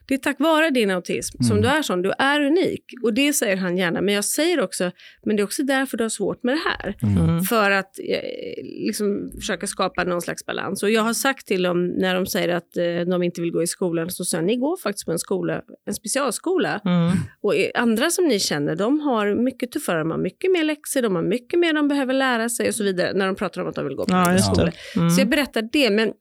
det 0.08 0.14
är 0.14 0.18
tack 0.18 0.40
vare 0.40 0.70
din 0.70 0.92
autism 0.92 1.44
som 1.44 1.58
Mm. 1.58 1.62
du 1.62 1.78
är 1.78 1.82
sån. 1.82 2.02
Du 2.02 2.12
är 2.20 2.42
unik. 2.42 2.84
Och 3.04 3.14
det 3.14 3.34
säger 3.34 3.56
han 3.58 3.78
gärna. 3.78 4.02
Men 4.02 4.14
jag 4.14 4.26
säger 4.26 4.60
också, 4.62 4.92
men 5.26 5.36
det 5.36 5.42
är 5.42 5.44
också 5.44 5.64
därför 5.64 5.98
du 5.98 6.04
har 6.04 6.10
svårt 6.10 6.44
med 6.44 6.54
det 6.56 6.62
här. 6.70 6.96
Mm. 7.04 7.42
För 7.42 7.72
att 7.72 8.00
eh, 8.00 8.64
liksom, 8.64 9.32
försöka 9.40 9.68
skapa 9.68 10.04
någon 10.04 10.22
slags 10.22 10.46
balans. 10.46 10.84
Och 10.84 10.90
jag 10.92 11.02
har 11.02 11.14
sagt 11.14 11.48
till 11.48 11.64
dem 11.64 11.88
när 11.88 12.16
de 12.16 12.26
säger 12.26 12.50
att 12.50 12.78
eh, 12.78 12.84
de 13.12 13.24
inte 13.24 13.42
vill 13.42 13.52
gå 13.52 13.64
i 13.64 13.68
skolan, 13.68 14.10
så 14.10 14.26
säger 14.26 14.42
jag, 14.42 14.48
ni 14.48 14.56
går 14.56 14.78
faktiskt 14.78 15.06
på 15.06 15.12
en 15.12 15.20
skola, 15.20 15.62
en 15.88 15.94
specialskola. 15.94 16.82
Mm. 16.86 17.12
Och 17.42 17.54
andra 17.76 18.10
som 18.10 18.26
ni 18.26 18.40
känner, 18.40 18.76
de 18.76 19.00
har 19.00 19.36
mycket 19.36 19.72
tuffare, 19.72 20.00
de 20.00 20.12
har 20.12 20.18
mycket 20.18 20.52
mer 20.52 20.64
läxor, 20.64 21.02
de 21.02 21.16
har 21.16 21.24
mycket 21.24 21.60
mer 21.60 21.74
de 21.74 21.88
behöver 21.88 22.14
lära 22.14 22.50
sig 22.50 22.68
och 22.68 22.76
så 22.76 22.84
vidare. 22.84 23.14
När 23.14 23.26
de 23.26 23.36
pratar 23.36 23.62
om 23.62 23.68
att 23.68 23.76
de 23.76 23.86
vill 23.86 23.96
gå 23.96 24.06
på 24.06 24.14
Ja, 24.14 24.32
en 24.32 24.40
skola. 24.40 24.72
Mm. 24.96 25.10
Så 25.10 25.22
jag 25.22 25.30
berättar 25.30 25.70
det, 25.72 25.90
men 25.90 26.12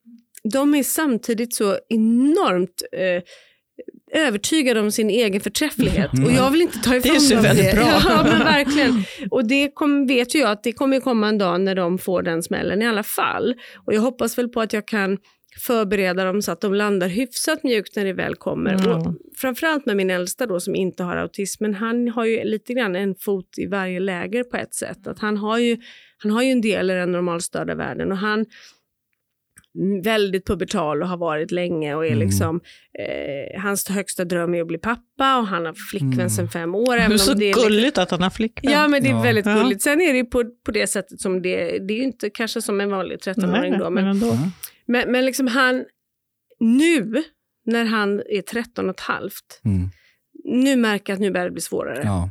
de 0.53 0.75
är 0.75 0.83
samtidigt 0.83 1.55
så 1.55 1.79
enormt 1.89 2.83
eh, 2.93 3.23
övertygade 4.13 4.81
om 4.81 4.91
sin 4.91 5.11
egen 5.11 5.41
förträfflighet. 5.41 6.13
Mm. 6.13 6.25
Och 6.25 6.33
jag 6.33 6.51
vill 6.51 6.63
inte 6.63 6.79
ta 6.79 6.97
ifrån 6.97 7.13
Det 7.13 7.27
är 7.27 7.35
dem 7.35 7.43
väldigt 7.43 7.71
det. 7.71 7.77
bra. 7.77 8.01
Ja, 8.09 8.23
men 8.25 8.39
verkligen. 8.39 9.05
Och 9.31 9.47
det 9.47 9.71
kom, 9.75 10.07
vet 10.07 10.35
ju 10.35 10.39
jag 10.39 10.51
att 10.51 10.63
det 10.63 10.73
kommer 10.73 11.01
komma 11.01 11.29
en 11.29 11.39
dag 11.39 11.61
när 11.61 11.75
de 11.75 11.99
får 11.99 12.23
den 12.23 12.43
smällen 12.43 12.83
i 12.83 12.87
alla 12.87 13.03
fall. 13.03 13.55
Och 13.87 13.95
jag 13.95 14.01
hoppas 14.01 14.39
väl 14.39 14.49
på 14.49 14.61
att 14.61 14.73
jag 14.73 14.87
kan 14.87 15.19
förbereda 15.61 16.25
dem 16.25 16.43
så 16.43 16.53
att 16.53 16.61
de 16.61 16.75
landar 16.75 17.09
hyfsat 17.09 17.65
mjukt 17.65 17.97
när 17.97 18.05
det 18.05 18.13
väl 18.13 18.35
kommer. 18.35 18.75
Mm. 18.75 18.91
Och 18.91 19.15
framförallt 19.37 19.87
med 19.87 19.97
min 19.97 20.11
äldsta 20.11 20.47
då 20.47 20.61
som 20.61 20.75
inte 20.75 21.03
har 21.03 21.17
autism, 21.17 21.65
men 21.65 21.75
han 21.75 22.09
har 22.09 22.25
ju 22.25 22.45
lite 22.45 22.75
grann 22.75 22.97
en 22.97 23.15
fot 23.15 23.59
i 23.59 23.67
varje 23.67 24.01
läger 24.01 24.45
på 24.45 24.57
ett 24.57 24.75
sätt. 24.75 25.07
Att 25.07 25.19
han, 25.19 25.37
har 25.37 25.59
ju, 25.59 25.77
han 26.19 26.31
har 26.31 26.43
ju 26.43 26.51
en 26.51 26.61
del 26.61 26.91
i 26.91 26.95
den 26.95 27.13
normalstörda 27.13 27.75
världen 27.75 28.13
och 28.13 28.19
han 28.19 28.47
väldigt 30.05 30.47
pubertal 30.47 31.03
och 31.03 31.09
har 31.09 31.17
varit 31.17 31.51
länge 31.51 31.95
och 31.95 32.07
är 32.07 32.13
Mm. 32.13 32.19
liksom, 32.27 32.61
eh, 32.99 33.61
hans 33.63 33.89
högsta 33.89 34.25
dröm 34.25 34.55
är 34.55 34.61
att 34.61 34.67
bli 34.67 34.79
pappa 34.79 35.39
och 35.39 35.47
han 35.47 35.67
har 35.67 35.75
flickvän 35.91 36.13
Mm. 36.13 36.31
sedan 36.31 36.49
fem 36.49 36.75
år. 36.75 36.97
Det 36.97 37.03
är 37.03 37.17
så 37.19 37.35
det 37.35 37.51
är 37.51 37.55
gulligt 37.55 37.99
att 37.99 38.11
han 38.11 38.23
har 38.23 38.31
flickvän. 38.31 38.73
Ja, 38.73 38.89
men 38.89 39.03
det 39.03 39.09
är 39.09 39.13
Ja. 39.13 39.23
väldigt 39.23 39.45
gulligt. 39.45 39.83
Sen 39.83 40.01
är 40.01 40.13
det 40.13 40.25
på, 40.25 40.45
på 40.67 40.71
det 40.73 40.87
sättet 40.87 41.21
som 41.21 41.43
det 41.43 41.79
det 41.79 41.95
är 41.95 41.99
ju 41.99 42.05
inte 42.05 42.31
kanske 42.31 42.63
som 42.63 42.81
en 42.81 42.91
vanlig 42.91 43.19
13-åring 43.19 43.79
då, 43.79 43.91
men, 43.91 44.07
ändå. 44.07 44.39
men, 44.87 45.13
men 45.13 45.25
liksom 45.25 45.47
han, 45.47 45.85
nu 46.61 47.23
när 47.67 47.85
han 47.85 48.23
är 48.29 48.43
13 48.43 48.89
och 48.89 48.95
ett 48.95 49.01
halvt, 49.01 49.61
Mm. 49.65 49.89
nu 50.45 50.77
märker 50.77 51.13
jag 51.13 51.17
att 51.17 51.21
nu 51.21 51.31
börjar 51.31 51.47
det 51.47 51.53
bli 51.53 51.61
svårare. 51.63 52.01
Ja. 52.05 52.31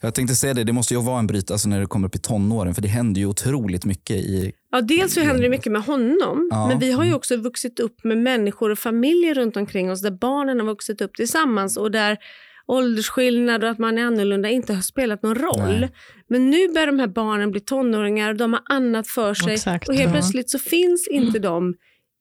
Jag 0.00 0.14
tänkte 0.14 0.34
säga 0.34 0.54
det, 0.54 0.64
det 0.64 0.72
måste 0.72 0.94
ju 0.94 1.02
vara 1.02 1.18
en 1.18 1.26
bryt 1.26 1.50
alltså 1.50 1.68
när 1.68 1.80
det 1.80 1.86
kommer 1.86 2.08
upp 2.08 2.14
i 2.14 2.18
tonåren, 2.18 2.74
för 2.74 2.82
det 2.82 2.88
händer 2.88 3.20
ju 3.20 3.26
otroligt 3.26 3.84
mycket 3.84 4.16
i... 4.16 4.52
Ja, 4.70 4.80
dels 4.80 5.14
så 5.14 5.20
händer 5.20 5.42
det 5.42 5.48
mycket 5.48 5.72
med 5.72 5.82
honom, 5.82 6.48
Ja. 6.50 6.68
men 6.68 6.78
vi 6.78 6.92
har 6.92 7.02
ju 7.02 7.08
Mm. 7.08 7.16
också 7.16 7.36
vuxit 7.36 7.80
upp 7.80 8.04
med 8.04 8.18
människor 8.18 8.70
och 8.70 8.78
familjer 8.78 9.34
runt 9.34 9.56
omkring 9.56 9.90
oss 9.90 10.02
där 10.02 10.10
barnen 10.10 10.58
har 10.60 10.66
vuxit 10.66 11.00
upp 11.00 11.14
tillsammans 11.14 11.76
och 11.76 11.90
där 11.90 12.18
åldersskillnad 12.66 13.64
och 13.64 13.70
att 13.70 13.78
man 13.78 13.98
är 13.98 14.02
annorlunda 14.04 14.48
inte 14.48 14.74
har 14.74 14.82
spelat 14.82 15.22
någon 15.22 15.34
roll. 15.34 15.80
Nej. 15.80 15.90
Men 16.28 16.50
nu 16.50 16.68
börjar 16.68 16.86
de 16.86 16.98
här 16.98 17.06
barnen 17.08 17.50
bli 17.50 17.60
tonåringar, 17.60 18.34
de 18.34 18.52
har 18.52 18.62
annat 18.64 19.06
för 19.08 19.34
sig 19.34 19.52
Exakt, 19.54 19.88
och 19.88 19.94
helt 19.94 20.06
ja. 20.06 20.12
plötsligt 20.12 20.50
så 20.50 20.58
finns 20.58 21.08
inte 21.08 21.38
de 21.38 21.74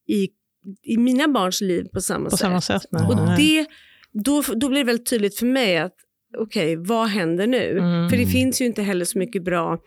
i, 0.07 0.27
i 0.83 0.97
mina 0.97 1.27
barns 1.27 1.62
liv 1.62 1.83
på 1.93 2.01
samma 2.01 2.29
På 2.29 2.38
sätt. 2.38 2.39
samma 2.39 2.62
sätt. 2.62 2.81
Och 3.09 3.38
det, 3.38 3.65
då, 4.12 4.41
då 4.55 4.69
blir 4.69 4.79
det 4.79 4.83
väldigt 4.85 5.09
tydligt 5.09 5.35
för 5.39 5.45
mig 5.45 5.77
att 5.77 5.93
okej, 6.37 6.75
vad 6.75 7.07
händer 7.07 7.47
nu? 7.47 7.77
Mm. 7.77 8.09
För 8.09 8.17
det 8.17 8.25
finns 8.25 8.61
ju 8.61 8.65
inte 8.65 8.81
heller 8.81 9.05
så 9.05 9.19
mycket 9.19 9.43
bra 9.43 9.77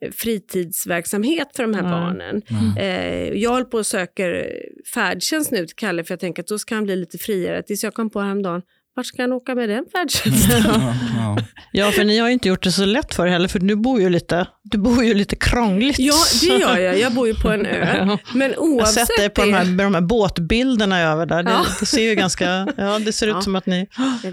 eh, 0.00 0.10
fritidsverksamhet 0.12 1.48
för 1.56 1.62
de 1.62 1.74
här 1.74 1.82
Nej. 1.82 1.90
barnen. 1.90 2.42
Eh, 2.78 3.40
jag 3.42 3.50
håller 3.50 3.64
på 3.64 3.76
och 3.76 3.86
söker 3.86 4.52
färdtjänst 4.94 5.50
nu 5.50 5.66
till 5.66 5.76
Kalle 5.76 6.04
för 6.04 6.12
jag 6.12 6.20
tänker 6.20 6.42
att 6.42 6.46
då 6.46 6.58
ska 6.58 6.74
han 6.74 6.84
bli 6.84 6.96
lite 6.96 7.18
friare. 7.18 7.62
Tills 7.62 7.84
jag 7.84 7.94
kom 7.94 8.10
på 8.10 8.20
häromdagen, 8.20 8.62
vart 8.98 9.06
ska 9.06 9.22
han 9.22 9.32
åka 9.32 9.54
med 9.54 9.68
den 9.68 9.84
färdtjänsten? 9.92 10.62
Ja, 10.74 10.94
ja. 11.16 11.36
Ja, 11.72 11.90
för 11.90 12.04
ni 12.04 12.18
har 12.18 12.26
ju 12.28 12.32
inte 12.32 12.48
gjort 12.48 12.62
det 12.62 12.72
så 12.72 12.84
lätt 12.84 13.14
för 13.14 13.26
er 13.26 13.30
heller, 13.30 13.48
för 13.48 13.58
du 13.58 13.76
bor 13.76 14.00
ju 14.00 14.08
lite, 14.10 14.46
du 14.64 14.78
bor 14.78 15.04
ju 15.04 15.14
lite 15.14 15.36
krångligt. 15.36 15.98
ja, 15.98 16.14
det 16.40 16.46
gör 16.46 16.78
jag. 16.78 16.98
Jag 16.98 17.12
bor 17.12 17.26
ju 17.28 17.34
på 17.34 17.48
en 17.50 17.66
ö. 17.66 18.16
Men 18.34 18.50
Jag 18.50 18.58
har 18.58 18.64
oavsett 18.66 19.06
sett 19.06 19.16
dig 19.18 19.30
på 19.30 19.40
det, 19.40 19.46
de 19.46 19.52
här, 19.52 19.64
de 19.84 19.94
här 19.94 20.00
båtbilderna 20.00 21.00
över 21.00 21.26
där. 21.26 21.42
Det, 21.42 21.50
Ja. 21.50 21.64
det 21.80 21.86
ser 21.86 22.02
ju 22.02 22.14
ganska, 22.14 22.44
ja 22.76 22.98
det 22.98 23.12
ser 23.12 23.26
ut 23.26 23.32
Ja. 23.34 23.40
som 23.42 23.56
att 23.56 23.66
ni, 23.66 23.86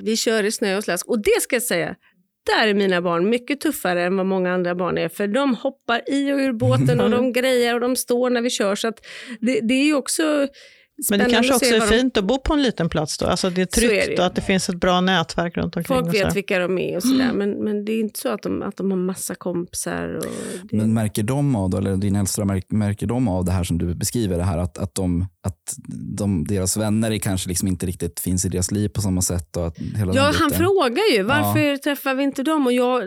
vi 0.04 0.18
kör 0.18 0.44
i 0.44 0.52
snö 0.52 0.78
och 0.78 0.84
slask. 0.84 1.06
Och 1.08 1.20
det 1.24 1.42
ska 1.42 1.56
jag 1.56 1.64
säga, 1.64 1.96
där 2.56 2.68
är 2.68 2.74
mina 2.74 3.02
barn 3.02 3.30
mycket 3.30 3.62
tuffare 3.62 4.04
än 4.04 4.18
vad 4.18 4.26
många 4.26 4.54
andra 4.54 4.76
barn 4.76 4.98
är. 4.98 5.10
För 5.10 5.28
de 5.28 5.56
hoppar 5.56 6.02
i 6.08 6.32
och 6.34 6.38
ur 6.38 6.54
båten 6.54 7.00
och 7.02 7.10
de 7.10 7.34
grejer 7.34 7.74
och 7.74 7.80
de 7.80 7.96
står 7.96 8.30
när 8.30 8.42
vi 8.42 8.50
kör. 8.50 8.76
Så 8.76 8.88
att 8.88 9.00
det, 9.42 9.60
det 9.62 9.74
är 9.74 9.86
ju 9.86 9.94
också 9.96 10.48
men 11.10 11.20
det 11.20 11.26
kanske 11.26 11.54
också 11.54 11.66
är 11.66 11.80
de- 11.80 11.88
fint 11.88 12.18
att 12.18 12.24
bo 12.24 12.38
på 12.40 12.54
en 12.54 12.64
liten 12.64 12.90
plats 12.90 13.18
då. 13.18 13.26
Alltså 13.26 13.50
det 13.50 13.62
är 13.62 13.68
Så 13.80 13.86
är 13.86 13.90
det 13.90 14.02
tryggt 14.06 14.20
och 14.20 14.26
att 14.26 14.36
det 14.36 14.42
finns 14.42 14.70
ett 14.70 14.76
bra 14.80 15.02
nätverk 15.02 15.58
runt 15.58 15.76
omkring. 15.78 15.98
Folk 15.98 16.08
och 16.08 16.14
vet 16.14 16.36
vilka 16.36 16.60
de 16.60 16.78
är 16.78 16.96
och 16.96 17.04
sådär. 17.04 17.32
Men, 17.34 17.52
men 17.64 17.86
det 17.86 17.92
är 17.92 18.00
inte 18.00 18.20
så 18.20 18.30
att 18.30 18.42
de, 18.42 18.62
att 18.62 18.78
de 18.78 18.92
har 18.92 18.98
massa 18.98 19.36
kompisar. 19.36 20.16
Och 20.18 20.26
det, 20.64 20.78
Men 20.78 20.94
märker 20.94 21.24
de 21.24 21.56
av, 21.56 21.70
då, 21.70 21.78
eller 21.78 21.96
din 21.98 22.16
äldsta, 22.16 22.46
märker, 22.46 22.76
märker 22.76 23.08
de 23.08 23.28
av 23.28 23.46
det 23.46 23.52
här 23.52 23.64
som 23.64 23.78
du 23.78 23.96
beskriver, 23.96 24.38
det 24.38 24.44
här 24.44 24.58
att, 24.58 24.78
att, 24.78 24.96
de, 24.96 25.26
att 25.48 25.76
de, 26.18 26.46
deras 26.48 26.78
vänner 26.78 27.12
är 27.12 27.18
kanske 27.18 27.50
liksom 27.50 27.68
inte 27.68 27.86
riktigt 27.86 28.20
finns 28.20 28.46
i 28.46 28.50
deras 28.50 28.72
liv 28.72 28.90
på 28.90 29.02
samma 29.02 29.22
sätt? 29.22 29.58
Och 29.58 29.68
att 29.68 29.78
hela 29.98 30.14
Ja, 30.16 30.32
han 30.36 30.52
frågar 30.52 31.14
ju 31.16 31.24
varför 31.24 31.78
träffar 31.78 32.16
vi 32.16 32.24
inte 32.24 32.44
dem? 32.44 32.66
Och 32.66 32.74
jag 32.74 33.04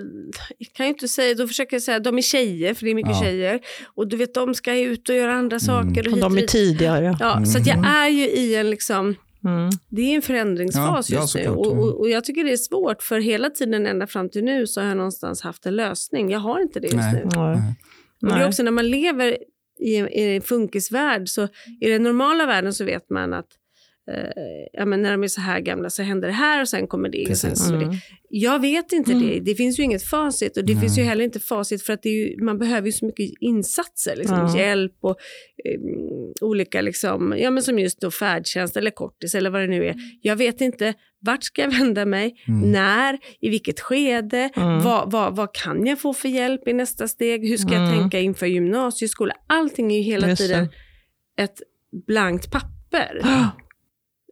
kan 0.77 0.87
ju 0.87 0.92
inte 0.92 1.09
säga, 1.09 1.35
då 1.35 1.48
försöker 1.48 1.74
jag 1.77 1.83
säga 1.83 1.96
att 1.96 2.05
de 2.05 2.18
är 2.18 2.22
tjejer, 2.22 2.74
för 2.74 2.85
det 2.85 2.90
är 2.90 2.94
mycket 2.94 3.12
Ja. 3.12 3.22
tjejer. 3.22 3.61
Och 3.94 4.09
du 4.09 4.16
vet, 4.16 4.35
de 4.35 4.55
ska 4.55 4.74
ut 4.79 5.09
och 5.09 5.14
göra 5.14 5.33
andra 5.35 5.59
saker. 5.61 6.01
Och 6.01 6.07
Och 6.07 6.12
hit 6.12 6.20
de 6.20 6.33
och 6.33 6.38
är 6.38 6.46
tidigare. 6.46 7.16
Ja, 7.20 7.44
så 7.44 7.59
att 7.59 7.66
jag 7.84 8.04
är 8.06 8.08
ju 8.08 8.24
i 8.26 8.54
en 8.56 8.70
liksom, 8.70 9.14
Mm. 9.44 9.70
det 9.88 10.02
är 10.02 10.16
en 10.16 10.22
förändringsfas 10.22 11.10
Ja, 11.10 11.16
ja, 11.16 11.22
just 11.22 11.34
nu. 11.34 11.44
såklart, 11.44 11.66
Och, 11.66 11.76
ja. 11.76 11.80
och, 11.80 12.00
och 12.00 12.10
jag 12.10 12.24
tycker 12.24 12.44
det 12.44 12.52
är 12.52 12.56
svårt, 12.56 13.02
för 13.02 13.20
hela 13.20 13.50
tiden 13.50 13.86
ända 13.86 14.06
fram 14.06 14.28
till 14.30 14.44
nu 14.44 14.66
så 14.66 14.80
har 14.80 14.88
jag 14.88 14.96
någonstans 14.96 15.42
haft 15.42 15.66
en 15.66 15.76
lösning. 15.76 16.30
Jag 16.30 16.38
har 16.40 16.60
inte 16.60 16.80
det 16.80 16.86
just 16.86 16.96
Nej. 16.96 17.12
nu. 17.24 17.30
Nej. 17.36 17.74
Och 18.22 18.38
det 18.38 18.44
är 18.44 18.48
också 18.48 18.62
när 18.62 18.70
man 18.70 18.88
lever 18.90 19.38
i 19.80 19.96
en, 19.96 20.08
i 20.08 20.22
en 20.36 20.42
funkisvärld, 20.42 21.28
så 21.28 21.48
i 21.80 21.88
den 21.88 22.02
normala 22.02 22.46
världen 22.46 22.74
så 22.74 22.84
vet 22.84 23.10
man 23.10 23.32
att 23.34 23.46
ja, 24.73 24.85
men 24.85 25.03
när 25.03 25.11
de 25.11 25.23
är 25.23 25.29
så 25.29 25.40
här 25.40 25.61
gamla 25.61 25.90
så 25.90 26.03
händer 26.03 26.29
det 26.29 26.35
här 26.35 26.61
och 26.61 26.68
sen 26.68 26.87
kommer 26.87 27.09
det. 27.09 27.27
Och 27.31 27.37
sen 27.37 27.55
kommer 27.55 27.79
det. 27.79 27.85
Mm. 27.85 27.97
Jag 28.31 28.61
vet 28.61 28.92
inte 28.92 29.12
Mm. 29.12 29.29
det. 29.29 29.40
Det 29.40 29.55
finns 29.55 29.79
ju 29.79 29.83
inget 29.83 30.03
facit 30.05 30.57
och 30.57 30.64
det 30.64 30.73
Nej. 30.73 30.81
finns 30.81 30.99
ju 30.99 31.03
heller 31.03 31.25
inte 31.25 31.40
facit 31.40 31.83
för 31.83 31.92
att 31.92 32.03
det 32.03 32.09
är 32.09 32.29
ju, 32.29 32.44
man 32.44 32.59
behöver 32.59 32.87
ju 32.87 32.92
så 32.92 33.07
mycket 33.07 33.31
insatser. 33.40 34.16
Liksom, 34.16 34.37
Ja. 34.37 34.59
Hjälp 34.59 34.92
och 35.01 35.16
eh, 35.64 35.81
olika, 36.40 36.81
liksom, 36.81 37.35
ja, 37.38 37.51
men 37.51 37.62
som 37.62 37.79
just 37.79 38.01
då 38.01 38.11
färdtjänst 38.11 38.77
eller 38.77 38.90
kortis 38.90 39.35
eller 39.35 39.51
vad 39.51 39.61
det 39.61 39.66
nu 39.66 39.87
är. 39.87 39.94
Jag 40.23 40.37
vet 40.37 40.61
inte 40.61 40.94
vart 41.21 41.44
ska 41.44 41.62
jag 41.62 41.71
vända 41.79 42.05
mig, 42.07 42.35
Mm. 42.49 42.73
när, 42.73 43.18
i 43.40 43.49
vilket 43.51 43.81
skede, 43.81 44.51
Mm. 44.57 44.81
vad, 44.83 45.11
vad, 45.12 45.37
vad 45.37 45.55
kan 45.55 45.87
jag 45.87 45.99
få 46.01 46.14
för 46.14 46.29
hjälp 46.29 46.68
i 46.68 46.73
nästa 46.73 47.09
steg, 47.09 47.49
hur 47.49 47.57
ska 47.57 47.73
jag 47.75 47.87
Mm. 47.88 47.99
tänka 47.99 48.21
inför 48.21 48.47
gymnasieskola. 48.47 49.35
Allting 49.47 49.92
är 49.92 49.97
ju 49.97 50.03
hela 50.03 50.29
Just 50.29 50.42
det. 50.42 50.47
tiden 50.49 50.68
ett 51.38 51.62
blankt 52.07 52.51
papper. 52.51 53.21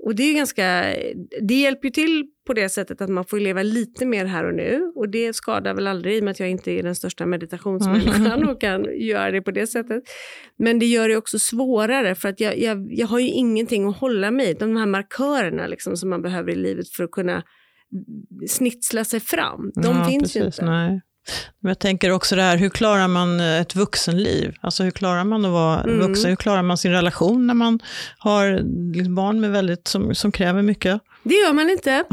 Och 0.07 0.15
det 0.15 0.23
är 0.23 0.29
ju 0.29 0.35
ganska, 0.35 0.95
det 1.43 1.55
hjälper 1.55 1.85
ju 1.85 1.91
till 1.91 2.27
på 2.47 2.53
det 2.53 2.69
sättet 2.69 3.01
att 3.01 3.11
man 3.11 3.25
får 3.25 3.41
leva 3.41 3.63
lite 3.63 4.07
mer 4.07 4.25
här 4.25 4.45
och 4.45 4.55
nu. 4.55 4.93
Och 4.95 5.09
det 5.09 5.33
skadar 5.33 5.75
väl 5.75 5.87
aldrig 5.87 6.17
i 6.17 6.21
och 6.21 6.25
med 6.25 6.31
att 6.31 6.41
jag 6.41 6.51
inte 6.51 6.71
är 6.71 6.83
den 6.83 6.95
största 6.95 7.27
meditationsmänniskan 7.27 8.49
och 8.49 8.61
kan 8.61 8.85
göra 9.01 9.31
det 9.31 9.43
på 9.43 9.51
det 9.51 9.67
sättet. 9.67 10.03
Men 10.59 10.79
det 10.79 10.87
gör 10.87 11.09
det 11.09 11.17
också 11.17 11.39
svårare 11.39 12.15
för 12.15 12.29
att 12.29 12.41
jag, 12.41 12.59
jag, 12.59 12.89
jag 12.91 13.07
har 13.07 13.19
ju 13.19 13.29
ingenting 13.29 13.89
att 13.89 13.97
hålla 13.97 14.31
mig 14.31 14.51
i. 14.51 14.55
De 14.55 14.77
här 14.77 14.87
markörerna 14.87 15.67
liksom 15.67 15.97
som 15.97 16.11
man 16.11 16.23
behöver 16.23 16.53
i 16.53 16.57
livet 16.57 16.89
för 16.89 17.05
att 17.05 17.11
kunna 17.11 17.43
snitsla 18.49 19.05
sig 19.05 19.21
fram. 19.21 19.73
De 19.75 19.97
Ja, 19.97 20.05
finns 20.05 20.37
ju 20.37 20.41
precis, 20.41 20.59
inte. 20.59 20.71
Nej. 20.71 21.01
Men 21.61 21.71
jag 21.71 21.79
tänker 21.79 22.11
också 22.11 22.37
det 22.37 22.43
här, 22.43 22.57
hur 22.57 22.69
klarar 22.71 23.09
man 23.09 23.41
eh, 23.41 23.61
ett 23.61 23.75
vuxenliv? 23.77 24.55
Alltså 24.61 24.83
hur 24.83 24.91
klarar 24.91 25.25
man 25.25 25.45
att 25.45 25.51
vara 25.51 25.81
Mm. 25.83 25.99
vuxen? 25.99 26.29
Hur 26.31 26.37
klarar 26.37 26.63
man 26.63 26.79
sin 26.79 26.93
relation 26.93 27.47
när 27.47 27.55
man 27.55 27.81
har 28.19 28.61
liksom 28.95 29.15
barn 29.15 29.41
med 29.41 29.51
väldigt, 29.51 29.89
som, 29.89 30.15
som 30.15 30.33
kräver 30.33 30.63
mycket? 30.63 31.01
Det 31.29 31.35
gör 31.35 31.53
man 31.53 31.71
inte. 31.71 32.05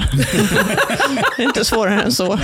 Inte 1.37 1.65
svårare 1.65 2.01
än 2.01 2.11
så. 2.11 2.35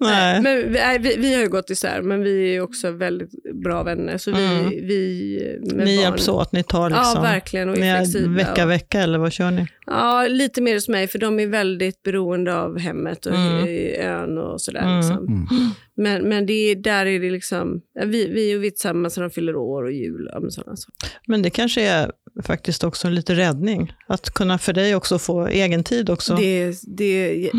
Nej. 0.00 0.40
Men 0.42 0.72
vi, 0.72 0.98
vi, 1.00 1.16
vi 1.18 1.34
har 1.34 1.40
ju 1.42 1.48
gått 1.48 1.70
isär, 1.70 2.02
men 2.02 2.22
vi 2.22 2.56
är 2.56 2.60
också 2.60 2.90
väldigt 2.90 3.30
bra 3.64 3.82
vänner. 3.82 4.18
Så 4.18 4.30
vi, 4.32 4.44
Mm. 4.48 4.68
vi 4.70 5.58
med 5.62 5.76
Ni 5.76 5.96
barn, 5.96 6.02
hjälps 6.04 6.28
åt, 6.28 6.52
ni 6.52 6.62
tar 6.62 6.90
liksom... 6.90 7.12
Ja, 7.14 7.20
verkligen. 7.22 7.68
Och 7.68 7.76
är 7.76 7.80
Ni 7.80 7.86
är 7.88 7.96
flexibla. 7.96 8.36
vecka, 8.36 8.64
och, 8.64 8.70
vecka 8.70 9.00
eller 9.00 9.18
vad 9.18 9.32
kör 9.32 9.50
ni? 9.50 9.66
ja, 9.86 10.26
lite 10.28 10.60
mer 10.60 10.74
hos 10.74 10.88
mig, 10.88 11.08
för 11.08 11.18
de 11.18 11.40
är 11.40 11.46
väldigt 11.46 12.02
beroende 12.02 12.54
av 12.58 12.78
hemmet 12.78 13.26
och 13.26 13.34
Mm. 13.34 13.66
ön 14.00 14.38
och 14.38 14.60
sådär. 14.60 14.80
Mm. 14.80 14.96
Liksom. 14.96 15.46
Men, 15.98 16.28
men 16.28 16.46
det 16.46 16.52
är, 16.52 16.76
där 16.76 17.06
är 17.06 17.20
det 17.20 17.30
liksom, 17.30 17.80
ja, 17.94 18.02
vi, 18.06 18.26
vi 18.28 18.52
är 18.52 18.58
ju 18.58 18.70
tillsammans 18.70 19.16
när 19.16 19.24
de 19.24 19.30
fyller 19.30 19.56
år 19.56 19.82
och 19.84 19.92
jul. 19.92 20.28
Och 20.28 20.52
sådana 20.52 20.76
saker. 20.76 21.10
Men 21.26 21.42
det 21.42 21.50
kanske 21.50 21.82
är 21.82 22.12
faktiskt 22.42 22.84
också 22.84 23.08
lite 23.08 23.34
räddning. 23.34 23.92
Att 24.06 24.30
kunna 24.30 24.58
för 24.58 24.72
dig 24.72 24.94
också 24.94 25.18
få 25.18 25.46
egen 25.46 25.84
tid 25.84 26.10
också. 26.10 26.36
Det, 26.36 26.74
det, 26.96 27.50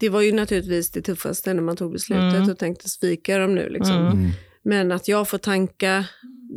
det 0.00 0.08
var 0.08 0.20
ju 0.20 0.32
naturligtvis 0.32 0.90
det 0.90 1.02
tuffaste 1.02 1.54
när 1.54 1.62
man 1.62 1.76
tog 1.76 1.92
beslutet 1.92 2.34
Mm. 2.34 2.50
och 2.50 2.58
tänkte 2.58 2.88
svika 2.88 3.38
dem 3.38 3.54
nu. 3.54 3.68
Liksom. 3.68 3.96
Mm. 3.96 4.12
Mm. 4.12 4.30
Men 4.62 4.92
att 4.92 5.08
jag 5.08 5.28
får 5.28 5.38
tanka 5.38 6.04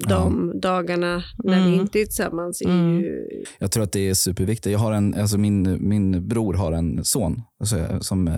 de 0.07 0.51
dagarna 0.59 1.23
när 1.43 1.57
Mm. 1.57 1.71
vi 1.71 1.77
inte 1.77 1.99
är 1.99 2.05
tillsammans 2.05 2.61
är 2.61 2.65
Mm. 2.65 2.99
ju... 3.01 3.27
Jag 3.59 3.71
tror 3.71 3.83
att 3.83 3.91
det 3.91 4.09
är 4.09 4.13
superviktigt. 4.13 4.71
Jag 4.71 4.79
har 4.79 4.91
en, 4.93 5.13
alltså 5.13 5.37
min, 5.37 5.87
min 5.89 6.27
bror 6.27 6.53
har 6.53 6.71
en 6.71 7.03
son 7.05 7.41
alltså, 7.59 7.77
som 8.01 8.27
eh, 8.27 8.33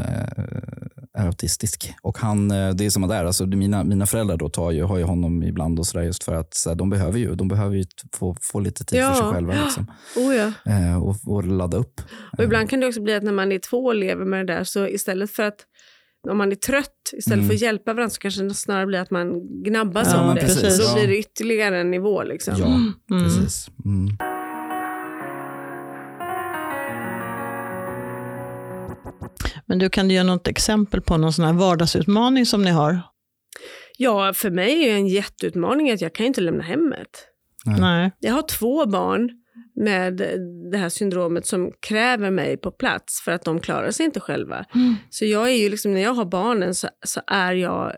är 1.17 1.25
autistisk. 1.25 1.93
Och 2.01 2.17
han, 2.17 2.51
eh, 2.51 2.69
det 2.69 2.85
är 2.85 2.89
som 2.89 3.03
att 3.03 3.09
det 3.09 3.15
är, 3.15 3.25
alltså, 3.25 3.45
mina, 3.45 3.83
mina 3.83 4.05
föräldrar 4.05 4.37
då 4.37 4.49
tar 4.49 4.71
ju, 4.71 4.83
har 4.83 4.97
ju 4.97 5.03
honom 5.03 5.43
ibland 5.43 5.79
och 5.79 5.85
sådär 5.87 6.05
just 6.05 6.23
för 6.23 6.35
att 6.35 6.53
så 6.53 6.69
här, 6.69 6.75
de 6.75 6.89
behöver 6.89 7.19
ju, 7.19 7.35
de 7.35 7.47
behöver 7.47 7.75
ju 7.75 7.83
få, 8.13 8.37
få 8.41 8.59
lite 8.59 8.85
tid 8.85 8.99
Ja. 8.99 9.09
för 9.13 9.21
sig 9.23 9.31
själva 9.33 9.53
liksom, 9.65 9.91
Oh 10.15 10.35
ja. 10.35 10.51
eh, 10.71 11.03
och, 11.03 11.15
och 11.27 11.43
ladda 11.43 11.77
upp. 11.77 12.01
Och 12.37 12.43
ibland 12.43 12.69
kan 12.69 12.79
det 12.79 12.87
också 12.87 13.01
bli 13.01 13.13
att 13.13 13.23
när 13.23 13.31
man 13.31 13.51
är 13.51 13.59
två 13.59 13.77
och 13.85 13.95
lever 13.95 14.25
med 14.25 14.47
det 14.47 14.53
där 14.53 14.63
så 14.63 14.87
istället 14.87 15.31
för 15.31 15.43
att 15.43 15.57
om 16.29 16.37
man 16.37 16.51
är 16.51 16.55
trött, 16.55 16.89
istället 17.17 17.37
Mm. 17.37 17.47
för 17.47 17.55
att 17.55 17.61
hjälpa 17.61 17.93
varandra 17.93 18.09
så 18.09 18.19
kanske 18.19 18.43
det 18.43 18.53
snarare 18.53 18.85
blir 18.85 18.99
att 18.99 19.11
man 19.11 19.41
gnabbas 19.63 20.07
Ja, 20.13 20.29
om 20.29 20.35
det. 20.35 20.41
precis. 20.41 20.87
Då 20.89 20.93
blir 20.95 21.07
det 21.07 21.17
ytterligare 21.17 21.79
en 21.81 21.91
nivå. 21.91 22.23
Liksom. 22.23 22.53
Ja, 22.57 22.65
Mm. 22.65 22.93
precis. 23.23 23.67
Mm. 23.85 24.17
Men 29.65 29.79
du, 29.79 29.89
kan 29.89 30.07
du 30.07 30.13
ge 30.13 30.23
något 30.23 30.47
exempel 30.47 31.01
på 31.01 31.17
någon 31.17 31.33
sån 31.33 31.45
här 31.45 31.53
vardagsutmaning 31.53 32.45
som 32.45 32.61
ni 32.61 32.71
har? 32.71 33.01
ja, 33.97 34.33
för 34.33 34.51
mig 34.51 34.83
är 34.83 34.87
det 34.87 34.95
en 34.95 35.07
jätteutmaning 35.07 35.91
att 35.91 36.01
jag 36.01 36.15
kan 36.15 36.25
inte 36.25 36.41
lämna 36.41 36.63
hemmet. 36.63 37.27
Nej. 37.65 37.79
Nej. 37.79 38.11
Jag 38.19 38.33
har 38.33 38.41
två 38.41 38.85
barn 38.85 39.29
med 39.75 40.21
det 40.71 40.77
här 40.77 40.89
syndromet 40.89 41.45
som 41.45 41.71
kräver 41.79 42.31
mig 42.31 42.57
på 42.57 42.71
plats 42.71 43.21
för 43.25 43.31
att 43.31 43.43
de 43.43 43.59
klarar 43.59 43.91
sig 43.91 44.05
inte 44.05 44.19
själva. 44.19 44.65
Mm. 44.75 44.95
Så 45.09 45.25
jag 45.25 45.47
är 45.51 45.55
ju 45.55 45.69
liksom, 45.69 45.93
när 45.93 46.01
jag 46.01 46.13
har 46.13 46.25
barnen 46.25 46.75
så, 46.75 46.87
så 47.05 47.21
är 47.27 47.53
jag 47.53 47.93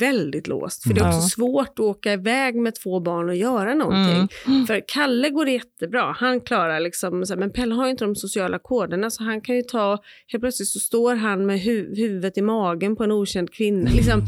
väldigt 0.00 0.46
låst. 0.48 0.82
För 0.82 0.94
det 0.94 1.00
är 1.00 1.08
också 1.08 1.18
Ja. 1.20 1.28
svårt 1.28 1.68
att 1.68 1.80
åka 1.80 2.12
iväg 2.12 2.54
med 2.54 2.74
två 2.74 3.00
barn 3.00 3.28
och 3.28 3.36
göra 3.36 3.74
någonting. 3.74 4.28
Mm. 4.46 4.66
För 4.66 4.80
Kalle 4.88 5.30
går 5.30 5.44
det 5.44 5.52
jättebra. 5.52 6.14
Han 6.18 6.40
klarar 6.40 6.80
liksom, 6.80 7.24
men 7.36 7.52
Pelle 7.52 7.74
har 7.74 7.84
ju 7.84 7.90
inte 7.90 8.04
de 8.04 8.16
sociala 8.16 8.58
koderna 8.58 9.10
så 9.10 9.22
han 9.24 9.40
kan 9.40 9.56
ju 9.56 9.62
ta, 9.62 9.98
helt 10.26 10.42
plötsligt 10.42 10.68
så 10.68 10.78
står 10.78 11.14
han 11.14 11.46
med 11.46 11.60
hu 11.60 11.94
huvudet 11.96 12.38
i 12.38 12.42
magen 12.42 12.96
på 12.96 13.04
en 13.04 13.12
okänd 13.12 13.52
kvinna. 13.54 13.90
Liksom, 13.94 14.20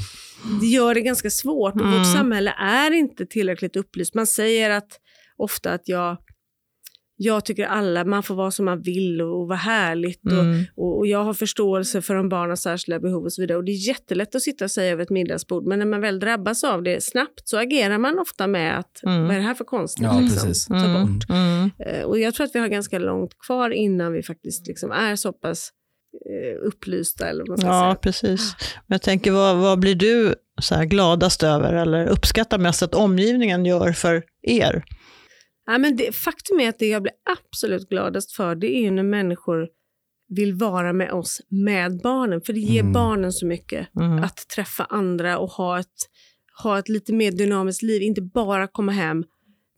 det 0.61 0.67
gör 0.67 0.95
det 0.95 1.01
ganska 1.01 1.31
svårt 1.31 1.75
och 1.75 1.81
Mm. 1.81 1.99
vårt 1.99 2.13
samhälle 2.17 2.55
är 2.59 2.91
inte 2.91 3.27
tillräckligt 3.27 3.77
upplyst. 3.77 4.15
Man 4.15 4.27
säger 4.27 4.71
att 4.71 5.01
ofta 5.37 5.71
att 5.73 5.89
jag, 5.89 6.17
jag 7.17 7.45
tycker 7.45 7.65
alla, 7.67 8.05
man 8.05 8.23
får 8.23 8.35
vara 8.35 8.51
som 8.51 8.65
man 8.65 8.83
vill 8.83 9.21
och, 9.23 9.41
och 9.41 9.49
vara 9.49 9.59
härligt. 9.59 10.25
Och, 10.27 10.33
Mm. 10.33 10.65
och, 10.77 10.99
och 10.99 11.07
jag 11.07 11.25
har 11.25 11.35
förståelse 11.35 12.03
för 12.03 12.15
de 12.15 12.29
barn 12.29 12.49
har 12.49 12.57
särskilda 12.57 13.01
behov 13.01 13.25
och 13.25 13.33
så 13.33 13.43
vidare. 13.43 13.59
Och 13.59 13.65
det 13.65 13.73
är 13.73 13.89
jättelätt 13.89 14.35
att 14.35 14.43
sitta 14.43 14.65
och 14.65 14.71
säga 14.71 14.93
över 14.93 15.03
ett 15.03 15.11
middagsbord, 15.11 15.67
men 15.67 15.79
när 15.79 15.87
man 15.87 16.01
väl 16.01 16.21
drabbas 16.21 16.65
av 16.65 16.83
det 16.83 17.03
snabbt 17.05 17.49
så 17.49 17.59
agerar 17.59 17.99
man 17.99 18.19
ofta 18.19 18.47
med 18.47 18.79
att, 18.79 19.03
Mm. 19.07 19.23
vad 19.27 19.33
är 19.35 19.39
det 19.39 19.45
här 19.47 19.55
för 19.55 19.65
konstigt? 19.65 20.05
Ja, 20.05 20.21
liksom? 20.21 20.49
precis. 20.49 20.67
Ta 20.67 20.75
Mm. 20.75 21.03
bort. 21.03 21.31
Mm. 21.31 21.71
Eh, 21.79 22.03
Och 22.05 22.19
jag 22.19 22.35
tror 22.35 22.45
att 22.47 22.55
vi 22.55 22.59
har 22.59 22.69
ganska 22.69 22.99
långt 22.99 23.39
kvar 23.47 23.71
innan 23.71 24.13
vi 24.13 24.23
faktiskt 24.23 24.67
liksom 24.67 24.91
är 24.93 25.17
så 25.17 25.33
pass 25.33 25.71
eh, 26.31 26.67
upplysta. 26.69 27.29
Eller 27.29 27.41
vad 27.41 27.49
man 27.49 27.59
ska 27.59 27.67
Ja, 27.69 27.81
säga. 27.83 27.95
precis. 27.95 28.55
Men 28.87 28.95
jag 28.95 29.03
tänker, 29.03 29.33
vad, 29.33 29.57
vad 29.57 29.79
blir 29.79 29.95
du 29.95 30.35
så 30.63 30.75
här 30.75 30.85
gladast 30.85 31.43
över 31.43 31.73
eller 31.75 32.07
uppskattar 32.07 32.59
mest 32.59 32.83
att 32.83 32.95
omgivningen 32.95 33.65
gör 33.67 33.93
för 33.93 34.23
er? 34.43 34.85
Ja, 35.67 35.79
men 35.79 35.97
det, 35.97 36.15
faktum 36.15 36.61
är 36.61 36.69
att 36.69 36.79
det 36.79 36.89
jag 36.89 37.03
blir 37.03 37.15
absolut 37.39 37.89
gladast 37.89 38.33
för 38.33 38.55
det 38.55 38.77
är 38.77 38.81
ju 38.81 38.91
när 38.91 39.03
människor 39.03 39.69
vill 40.29 40.55
vara 40.55 40.93
med 40.93 41.13
oss 41.13 41.41
med 41.49 42.01
barnen. 42.03 42.41
För 42.41 42.53
det 42.53 42.61
ger 42.61 42.81
Mm. 42.81 42.93
barnen 42.93 43.33
så 43.33 43.47
mycket. 43.47 43.89
Mm. 44.01 44.23
Att 44.25 44.49
träffa 44.57 44.85
andra 44.85 45.39
och 45.39 45.51
ha 45.51 45.81
ett, 45.81 45.87
ha 46.63 46.79
ett 46.79 46.89
lite 46.89 47.13
mer 47.13 47.33
dynamiskt 47.33 47.83
liv. 47.83 48.03
Inte 48.03 48.23
bara 48.23 48.67
komma 48.67 48.93
hem. 48.93 49.25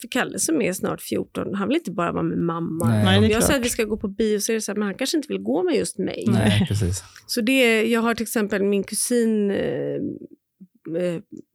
För 0.01 0.09
Kalle 0.09 0.39
som 0.39 0.63
är 0.63 0.73
snart 0.73 1.03
14, 1.03 1.55
han 1.55 1.69
vill 1.69 1.77
inte 1.77 1.91
bara 1.91 2.13
vara 2.13 2.23
med 2.23 2.39
mamma. 2.39 2.89
Nej. 2.89 3.19
Om 3.19 3.25
jag 3.25 3.43
säger 3.43 3.61
att 3.61 3.67
vi 3.67 3.71
ska 3.71 3.85
gå 3.85 3.97
på 3.97 4.09
bio 4.09 4.41
så 4.41 4.53
är 4.53 4.55
det 4.55 4.61
så 4.61 4.73
här, 4.73 4.79
men 4.79 4.87
han 4.87 4.95
kanske 4.95 5.17
inte 5.17 5.29
vill 5.29 5.43
gå 5.43 5.63
med 5.63 5.75
just 5.77 5.99
mig. 5.99 6.25
Nej, 6.29 6.67
precis. 6.69 7.03
Så 7.27 7.41
det, 7.41 7.83
jag 7.91 8.01
har 8.01 8.15
till 8.15 8.23
exempel 8.23 8.63
min 8.63 8.85
kusin 8.85 9.51
eh, 9.51 10.01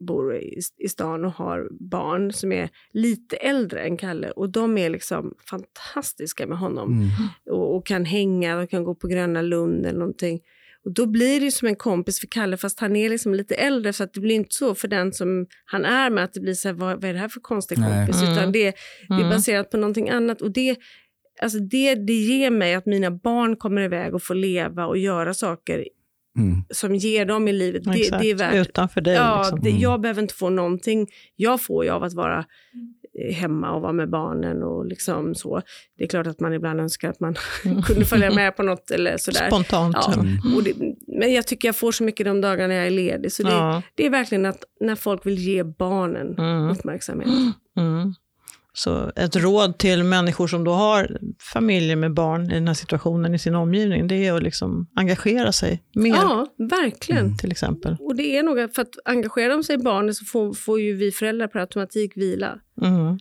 bor 0.07 0.35
i, 0.35 0.59
i 0.77 0.87
stan 0.89 1.25
och 1.25 1.31
har 1.31 1.67
barn 1.89 2.33
som 2.33 2.51
är 2.51 2.69
lite 2.93 3.35
äldre 3.35 3.79
än 3.81 3.97
Kalle 3.97 4.31
och 4.31 4.49
de 4.49 4.77
är 4.77 4.89
liksom 4.89 5.33
fantastiska 5.49 6.47
med 6.47 6.57
honom 6.57 6.91
Mm. 6.91 7.07
och, 7.49 7.75
och 7.75 7.85
kan 7.85 8.05
hänga 8.05 8.59
och 8.59 8.69
kan 8.69 8.83
gå 8.83 8.95
på 8.95 9.07
Gröna 9.07 9.41
Lund 9.41 9.85
eller 9.85 9.99
någonting. 9.99 10.39
Och 10.85 10.93
då 10.93 11.05
blir 11.05 11.39
det 11.41 11.51
som 11.51 11.67
en 11.67 11.75
kompis 11.75 12.19
för 12.19 12.27
Kalle 12.27 12.57
fast 12.57 12.79
han 12.79 12.95
är 12.95 13.09
liksom 13.09 13.33
lite 13.33 13.55
äldre 13.55 13.93
så 13.93 14.03
att 14.03 14.13
det 14.13 14.19
blir 14.19 14.35
inte 14.35 14.55
så 14.55 14.75
för 14.75 14.87
den 14.87 15.13
som 15.13 15.47
han 15.65 15.85
är 15.85 16.09
med 16.09 16.23
att 16.23 16.33
det 16.33 16.39
blir 16.39 16.53
så 16.53 16.67
här, 16.67 16.75
vad, 16.75 17.01
vad 17.01 17.03
är 17.09 17.13
det 17.13 17.19
här 17.19 17.29
för 17.29 17.39
konstig 17.39 17.77
kompis? 17.77 18.21
Mm. 18.21 18.33
Utan 18.33 18.51
det, 18.51 18.59
det 19.07 19.13
är 19.13 19.17
Mm. 19.17 19.29
baserat 19.29 19.69
på 19.71 19.77
någonting 19.77 20.09
annat. 20.09 20.41
Och 20.41 20.51
det, 20.51 20.77
alltså 21.41 21.59
det, 21.59 21.95
det 21.95 22.13
ger 22.13 22.49
mig 22.51 22.73
att 22.75 22.85
mina 22.85 23.11
barn 23.11 23.55
kommer 23.55 23.81
iväg 23.81 24.13
och 24.15 24.23
får 24.23 24.35
leva 24.35 24.85
och 24.85 24.97
göra 24.97 25.33
saker 25.33 25.87
Mm. 26.37 26.63
som 26.69 26.95
ger 26.95 27.25
dem 27.25 27.47
i 27.47 27.53
livet. 27.53 27.83
Det, 27.83 27.91
det 28.19 28.29
är 28.31 28.35
värt. 28.35 28.55
Utanför 28.67 29.01
dig. 29.01 29.13
Ja, 29.15 29.37
liksom. 29.41 29.59
det, 29.61 29.69
Mm. 29.69 29.81
jag 29.81 30.01
behöver 30.01 30.21
inte 30.21 30.33
få 30.33 30.49
någonting. 30.49 31.07
Jag 31.35 31.61
får 31.63 31.83
ju 31.85 31.89
av 31.91 32.03
att 32.03 32.13
vara 32.13 32.45
eh, 33.29 33.35
hemma 33.35 33.71
och 33.71 33.81
vara 33.81 33.93
med 33.93 34.09
barnen 34.09 34.63
och 34.63 34.85
liksom 34.85 35.35
så. 35.35 35.61
Det 35.97 36.03
är 36.03 36.07
klart 36.07 36.27
att 36.27 36.39
man 36.39 36.53
ibland 36.53 36.79
önskar 36.79 37.09
att 37.09 37.19
man 37.19 37.35
kunde 37.85 38.05
följa 38.05 38.31
med 38.31 38.55
på 38.57 38.63
något 38.63 38.91
eller 38.91 39.17
sådär. 39.17 39.47
Spontant. 39.47 39.95
Ja. 39.99 40.13
Mm. 40.13 40.55
Och 40.55 40.63
det, 40.63 40.73
men 41.19 41.33
jag 41.33 41.47
tycker 41.47 41.67
jag 41.67 41.75
får 41.75 41.91
så 41.91 42.03
mycket 42.03 42.25
de 42.25 42.41
dagarna 42.41 42.73
jag 42.73 42.85
är 42.87 42.91
ledig. 42.91 43.31
Så 43.31 43.43
det, 43.43 43.49
Ja. 43.51 43.81
det 43.95 44.05
är 44.05 44.09
verkligen 44.09 44.45
att 44.45 44.63
när 44.79 44.95
folk 44.95 45.25
vill 45.25 45.37
ge 45.37 45.63
barnen 45.63 46.37
Mm. 46.37 46.69
uppmärksamhet. 46.69 47.29
Mm. 47.77 48.13
Så 48.73 49.11
ett 49.15 49.35
råd 49.35 49.77
till 49.77 50.03
människor 50.03 50.47
som 50.47 50.63
då 50.63 50.71
har 50.73 51.17
familjer 51.53 51.95
med 51.95 52.13
barn 52.13 52.51
i 52.51 52.53
den 52.53 52.67
här 52.67 52.73
situationen 52.73 53.35
i 53.35 53.39
sin 53.39 53.55
omgivning, 53.55 54.07
det 54.07 54.15
är 54.27 54.33
att 54.33 54.43
liksom 54.43 54.87
engagera 54.95 55.51
sig 55.51 55.83
mer, 55.95 56.09
Ja, 56.15 56.47
verkligen. 56.57 57.37
till 57.37 57.51
exempel. 57.51 57.97
Och 57.99 58.15
det 58.15 58.37
är 58.37 58.43
nog 58.43 58.73
för 58.75 58.81
att 58.81 58.89
engagera 59.05 59.53
de 59.53 59.63
sig 59.63 59.75
i 59.75 59.77
barnen 59.77 60.13
så 60.15 60.25
får, 60.25 60.53
får 60.53 60.79
ju 60.81 60.93
vi 60.95 61.11
föräldrar 61.11 61.47
per 61.47 61.59
automatik 61.59 62.17
vila. 62.17 62.55
Mm. 62.81 63.17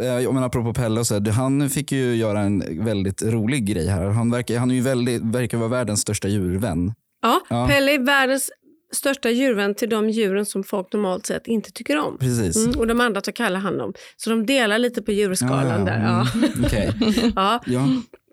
eh, 0.00 0.06
jag 0.06 0.34
menar 0.34 0.46
apropå 0.46 0.74
Pelle, 0.74 1.00
och 1.00 1.06
så 1.06 1.14
här, 1.14 1.30
han 1.30 1.70
fick 1.70 1.92
ju 1.92 2.14
göra 2.14 2.40
en 2.40 2.84
väldigt 2.84 3.22
rolig 3.22 3.66
grej 3.66 3.86
här. 3.86 4.04
Han 4.08 4.30
verkar, 4.30 4.58
han 4.58 4.70
är 4.70 4.74
ju 4.74 4.80
väldigt, 4.80 5.22
verkar 5.22 5.58
vara 5.58 5.68
världens 5.68 6.00
största 6.00 6.28
djurvän. 6.28 6.92
Ja, 7.22 7.40
Ja. 7.50 7.68
Pelle 7.68 7.94
är 7.94 7.98
världens 7.98 8.50
största 8.92 9.30
djurvän 9.30 9.74
till 9.74 9.88
de 9.88 10.10
djuren 10.10 10.46
som 10.46 10.64
folk 10.64 10.92
normalt 10.92 11.26
sett 11.26 11.46
inte 11.46 11.72
tycker 11.72 11.98
om. 11.98 12.18
Precis. 12.18 12.66
Mm, 12.66 12.78
och 12.78 12.86
de 12.86 13.00
andra 13.00 13.20
tar 13.20 13.32
kalla 13.32 13.58
hand 13.58 13.80
om. 13.80 13.92
Så 14.16 14.30
de 14.30 14.46
delar 14.46 14.78
lite 14.78 15.02
på 15.02 15.12
djurskalan 15.12 15.84
där. 15.84 16.00
Ja. 16.02 16.26
mm, 16.34 16.50
okej. 16.64 16.92
Ja. 17.36 17.60
Ja, 17.66 17.88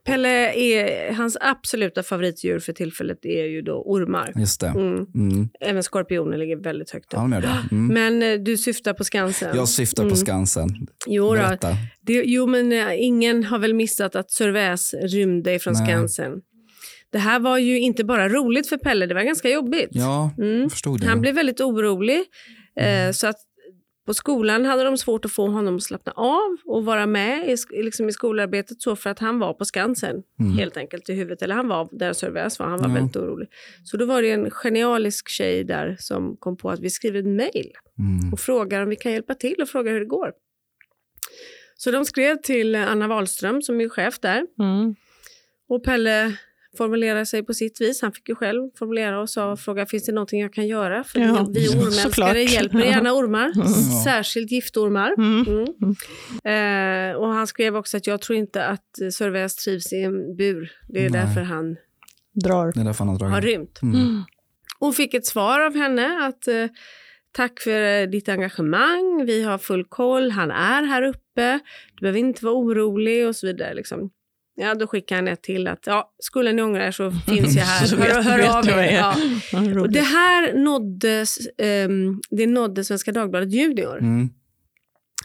Pelle 0.05 0.53
är, 0.53 1.13
hans 1.13 1.37
absoluta 1.41 2.03
favoritdjur 2.03 2.59
för 2.59 2.73
tillfället 2.73 3.25
är 3.25 3.45
ju 3.45 3.61
då 3.61 3.83
ormar. 3.85 4.33
just 4.35 4.61
det. 4.61 4.67
Mm. 4.67 5.05
Mm. 5.15 5.49
Även 5.59 5.83
skorpioner 5.83 6.37
ligger 6.37 6.55
väldigt 6.57 6.91
högt 6.91 7.13
upp. 7.13 7.19
Ja. 7.43 7.57
Mm. 7.71 7.87
Men 7.93 8.23
eh, 8.23 8.39
du 8.39 8.57
syftar 8.57 8.93
på 8.93 9.03
Skansen? 9.03 9.55
Jag 9.55 9.69
syftar 9.69 10.03
på 10.03 10.07
Mm. 10.07 10.15
Skansen. 10.17 10.69
Jo. 11.07 11.35
Det, 12.01 12.13
jo, 12.25 12.47
men 12.47 12.71
eh, 12.71 12.87
ingen 12.97 13.43
har 13.43 13.59
väl 13.59 13.73
missat 13.73 14.15
att 14.15 14.31
Sörväs 14.31 14.93
rymde 14.93 15.53
ifrån 15.53 15.73
Nej. 15.73 15.87
Skansen. 15.87 16.31
Det 17.11 17.17
här 17.17 17.39
var 17.39 17.57
ju 17.57 17.79
inte 17.79 18.03
bara 18.03 18.29
roligt 18.29 18.69
för 18.69 18.77
Pelle, 18.77 19.05
det 19.05 19.13
var 19.13 19.21
ganska 19.23 19.49
jobbigt. 19.49 19.89
Ja, 19.91 20.31
Mm. 20.37 20.61
jag 20.61 20.71
förstod 20.71 20.99
det. 20.99 21.07
Han 21.07 21.21
blev 21.21 21.35
väldigt 21.35 21.61
orolig. 21.61 22.23
Eh, 22.75 23.11
så 23.11 23.27
att 23.27 23.35
på 24.05 24.13
skolan 24.13 24.65
hade 24.65 24.83
de 24.83 24.97
svårt 24.97 25.25
att 25.25 25.31
få 25.31 25.47
honom 25.47 25.75
att 25.75 25.83
slappna 25.83 26.11
av 26.11 26.57
och 26.65 26.85
vara 26.85 27.05
med 27.05 27.49
i, 27.49 27.55
liksom 27.83 28.09
i 28.09 28.11
skolarbetet 28.11 28.81
så 28.81 28.95
för 28.95 29.09
att 29.09 29.19
han 29.19 29.39
var 29.39 29.53
på 29.53 29.65
Skansen 29.65 30.23
Mm. 30.39 30.57
helt 30.57 30.77
enkelt 30.77 31.09
i 31.09 31.13
huvudet. 31.13 31.41
Eller 31.41 31.55
han 31.55 31.67
var 31.67 31.89
där 31.91 32.13
Sörväs 32.13 32.59
var, 32.59 32.65
han 32.67 32.81
var 32.81 32.89
Ja. 32.89 32.93
väldigt 32.93 33.15
orolig. 33.15 33.47
Så 33.83 33.97
då 33.97 34.05
var 34.05 34.21
det 34.21 34.31
en 34.31 34.51
genialisk 34.51 35.29
tjej 35.29 35.63
där 35.63 35.95
som 35.99 36.37
kom 36.37 36.57
på 36.57 36.69
att 36.69 36.79
vi 36.79 36.89
skriver 36.89 37.19
ett 37.19 37.25
mejl 37.25 37.71
Mm. 37.99 38.33
och 38.33 38.39
frågar 38.39 38.83
om 38.83 38.89
vi 38.89 38.95
kan 38.95 39.11
hjälpa 39.11 39.35
till 39.35 39.55
och 39.61 39.69
frågar 39.69 39.91
hur 39.93 39.99
det 39.99 40.05
går. 40.05 40.31
Så 41.75 41.91
de 41.91 42.05
skrev 42.05 42.35
till 42.41 42.75
Anna 42.75 43.07
Wahlström 43.07 43.61
som 43.61 43.81
är 43.81 43.89
chef 43.89 44.19
där 44.19 44.45
Mm. 44.59 44.95
och 45.69 45.83
Pelle 45.83 46.35
formulerade 46.77 47.25
sig 47.25 47.43
på 47.43 47.53
sitt 47.53 47.81
vis. 47.81 48.01
Han 48.01 48.11
fick 48.11 48.29
ju 48.29 48.35
själv 48.35 48.69
formulera 48.79 49.21
och 49.21 49.29
sa 49.29 49.55
fråga 49.55 49.85
finns 49.85 50.05
det 50.05 50.11
någonting 50.11 50.41
jag 50.41 50.53
kan 50.53 50.67
göra? 50.67 51.03
För 51.03 51.19
Ja, 51.19 51.47
vi 51.53 51.67
ormälskare 51.69 52.43
hjälper 52.43 52.79
gärna 52.79 53.13
ormar, 53.19 53.51
Ja. 53.55 53.65
särskilt 54.03 54.51
giftormar. 54.51 55.13
Mm. 55.17 55.45
Mm. 55.45 57.11
Eh, 57.11 57.17
och 57.17 57.27
han 57.27 57.47
skrev 57.47 57.75
också 57.75 57.97
att 57.97 58.07
jag 58.07 58.21
tror 58.21 58.37
inte 58.37 58.65
att 58.65 59.01
eh, 59.01 59.09
Sörväs 59.09 59.55
trivs 59.55 59.93
i 59.93 60.03
en 60.03 60.35
bur. 60.35 60.71
Det 60.87 61.05
är 61.05 61.09
Nej. 61.09 61.21
därför 61.25 61.41
han 61.41 61.75
Drar. 62.33 62.71
Det 62.73 62.79
är 62.79 62.83
därför 62.85 63.05
han 63.05 63.21
har 63.21 63.29
har 63.29 63.41
rymt. 63.41 63.79
Mm. 63.81 64.23
Hon 64.79 64.93
fick 64.93 65.13
ett 65.13 65.25
svar 65.25 65.59
av 65.59 65.75
henne 65.75 66.25
att 66.25 66.47
eh, 66.47 66.65
tack 67.31 67.59
för 67.59 68.01
eh, 68.01 68.07
ditt 68.09 68.29
engagemang, 68.29 69.25
vi 69.25 69.43
har 69.43 69.57
full 69.57 69.85
koll, 69.85 70.31
han 70.31 70.51
är 70.51 70.83
här 70.83 71.01
uppe, 71.01 71.59
du 71.95 72.01
behöver 72.01 72.19
inte 72.19 72.45
vara 72.45 72.55
orolig 72.55 73.27
och 73.27 73.35
så 73.35 73.47
vidare. 73.47 73.73
Liksom. 73.73 74.09
Ja, 74.61 74.75
då 74.75 74.87
skickade 74.87 75.17
han 75.21 75.27
ett 75.27 75.41
till 75.41 75.67
att 75.67 75.79
ja, 75.85 76.13
skulle 76.19 76.51
ni 76.53 76.61
ångra 76.61 76.87
er 76.87 76.91
så 76.91 77.11
finns 77.27 77.55
jag 77.55 77.63
här, 77.63 77.97
hör, 77.97 78.21
hör 78.21 78.57
av 78.57 78.67
er. 78.67 78.93
Ja. 78.93 79.15
Och 79.81 79.91
det 79.91 80.01
här 80.01 80.53
nåddes, 80.53 81.37
ehm, 81.57 82.21
det 82.29 82.47
nådde 82.47 82.83
Svenska 82.83 83.11
Dagbladet 83.11 83.53
Junior. 83.53 83.97
Mm. 83.97 84.29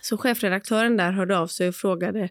Så 0.02 0.18
chefredaktören 0.18 0.96
där 0.96 1.12
hörde 1.12 1.38
av 1.38 1.46
sig 1.46 1.68
och 1.68 1.74
frågade 1.74 2.28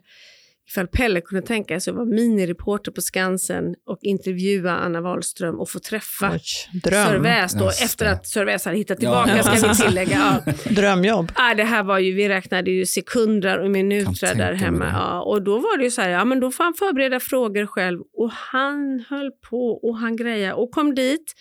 ifall 0.68 0.86
Pelle 0.86 1.20
kunde 1.20 1.46
tänka 1.46 1.80
sig 1.80 1.90
att 1.90 1.96
vara 1.96 2.06
minireporter 2.06 2.92
på 2.92 3.00
Skansen 3.00 3.64
och 3.86 3.98
intervjua 4.02 4.72
Anna 4.76 5.00
Wahlström 5.00 5.60
och 5.60 5.70
få 5.70 5.78
träffa. 5.78 6.38
Sörväs 6.84 7.52
då, 7.52 7.64
Just 7.64 7.82
efter 7.82 8.04
det. 8.04 8.10
att 8.10 8.26
Sörväs 8.26 8.64
hade 8.64 8.76
hittat 8.76 9.02
Ja. 9.02 9.24
tillbaka, 9.24 9.56
ska 9.56 9.68
vi 9.68 9.74
tillägga. 9.74 10.40
Ja. 10.46 10.52
Drömjobb. 10.74 11.32
Ah, 11.34 11.54
det 11.54 11.64
här 11.64 11.82
var 11.82 11.98
ju, 11.98 12.14
vi 12.14 12.28
räknade 12.28 12.70
ju 12.70 12.86
sekunder 12.86 13.58
och 13.58 13.70
minuter 13.70 14.34
där 14.34 14.52
hemma. 14.52 14.90
Ja, 14.92 15.20
och 15.22 15.42
då 15.42 15.58
var 15.58 15.78
det 15.78 15.84
ju 15.84 15.90
så 15.90 16.00
här, 16.02 16.08
ja 16.10 16.24
men 16.24 16.40
då 16.40 16.50
får 16.50 16.64
han 16.64 16.74
förbereda 16.74 17.20
frågor 17.20 17.66
själv. 17.66 18.00
Och 18.16 18.30
han 18.32 19.04
höll 19.08 19.30
på 19.50 19.66
och 19.82 19.96
han 19.98 20.16
grejade 20.16 20.54
och 20.54 20.70
kom 20.70 20.94
dit 20.94 21.34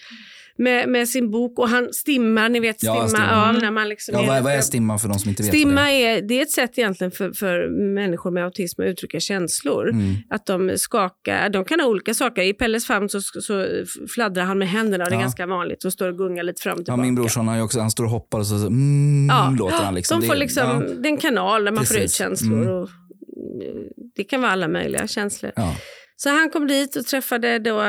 med, 0.63 0.89
med 0.89 1.09
sin 1.09 1.31
bok 1.31 1.59
och 1.59 1.69
han 1.69 1.93
stimmar, 1.93 2.49
ni 2.49 2.59
vet 2.59 2.83
Ja, 2.83 2.93
stimma. 2.93 3.07
stimma. 3.07 3.27
Ja, 3.53 3.59
när 3.61 3.71
man 3.71 3.89
liksom 3.89 4.13
Ja, 4.15 4.23
är- 4.23 4.27
vad, 4.27 4.43
vad 4.43 4.53
är 4.53 4.61
stimma 4.61 4.97
för 4.99 5.07
de 5.07 5.19
som 5.19 5.29
inte 5.29 5.43
vet 5.43 5.49
Stimma 5.49 5.81
det? 5.85 5.91
är, 5.91 6.21
det 6.21 6.37
är 6.37 6.41
ett 6.41 6.51
sätt 6.51 6.77
egentligen 6.77 7.11
för, 7.11 7.31
för 7.31 7.69
människor 7.93 8.31
med 8.31 8.43
autism 8.45 8.81
att 8.81 8.87
uttrycka 8.87 9.19
känslor. 9.19 9.89
Mm. 9.89 10.13
Att 10.29 10.45
de 10.45 10.71
skakar, 10.77 11.49
de 11.49 11.65
kan 11.65 11.79
ha 11.79 11.87
olika 11.87 12.13
saker. 12.13 12.41
I 12.41 12.53
Pelles 12.53 12.85
famn 12.87 13.09
så, 13.09 13.21
så 13.21 13.67
fladdrar 14.13 14.43
han 14.43 14.57
med 14.57 14.67
händerna 14.69 15.03
och 15.03 15.09
det 15.09 15.15
är 15.15 15.19
Ja. 15.19 15.21
ganska 15.21 15.45
vanligt. 15.45 15.83
Och 15.85 15.93
står 15.93 16.07
och 16.09 16.17
gungar 16.17 16.43
lite 16.43 16.61
fram 16.61 16.73
och 16.73 16.79
Ja, 16.79 16.83
tillbaka. 16.83 17.01
min 17.01 17.15
brorson 17.15 17.47
han, 17.47 17.61
också, 17.61 17.79
han 17.79 17.91
står 17.91 18.03
och 18.03 18.09
hoppar 18.09 18.39
och 18.39 18.47
så, 18.47 18.59
så 18.59 18.67
mm, 18.67 19.27
Ja. 19.29 19.55
låter 19.59 19.77
han. 19.77 19.95
Liksom. 19.95 20.19
De 20.21 20.27
får 20.27 20.33
Det- 20.33 20.39
liksom, 20.39 20.63
ja. 20.67 20.93
Det 21.01 21.07
är 21.07 21.11
en 21.11 21.17
kanal 21.17 21.63
där 21.65 21.71
man 21.71 21.85
får 21.85 21.95
ut 21.97 22.01
Precis. 22.01 22.17
känslor. 22.17 22.61
Mm. 22.61 22.73
Och, 22.73 22.81
eh, 22.83 22.87
det 24.15 24.23
kan 24.23 24.41
vara 24.41 24.51
alla 24.51 24.67
möjliga 24.67 25.07
känslor. 25.07 25.51
Ja. 25.55 25.75
Så 26.15 26.29
han 26.29 26.49
kom 26.49 26.67
dit 26.67 26.95
och 26.95 27.05
träffade 27.05 27.59
då 27.59 27.81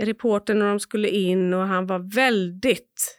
reportern 0.00 0.62
och 0.62 0.68
de 0.68 0.80
skulle 0.80 1.08
in 1.08 1.54
och 1.54 1.66
han 1.66 1.86
var 1.86 2.14
väldigt 2.14 3.18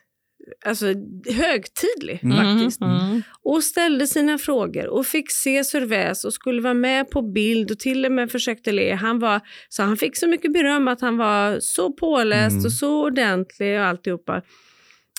alltså, 0.66 0.86
högtidlig 1.30 2.20
Mm. 2.22 2.36
faktiskt. 2.36 2.80
Mm. 2.80 3.22
Och 3.42 3.64
ställde 3.64 4.06
sina 4.06 4.38
frågor 4.38 4.86
och 4.86 5.06
fick 5.06 5.30
se 5.30 5.64
Sörväs 5.64 6.24
och 6.24 6.32
skulle 6.34 6.62
vara 6.62 6.74
med 6.74 7.10
på 7.10 7.22
bild 7.22 7.70
och 7.70 7.78
till 7.78 8.04
och 8.06 8.12
med 8.12 8.30
försökte 8.30 8.72
le. 8.72 8.94
Han 8.94 9.18
var, 9.18 9.40
så 9.68 9.82
han 9.82 9.96
fick 9.96 10.16
så 10.16 10.28
mycket 10.28 10.52
beröm 10.52 10.88
att 10.88 11.00
han 11.00 11.16
var 11.16 11.56
så 11.60 11.92
påläst 11.92 12.52
Mm. 12.52 12.64
och 12.64 12.72
så 12.72 13.04
ordentlig 13.06 13.78
och 13.78 13.84
alltihopa. 13.86 14.36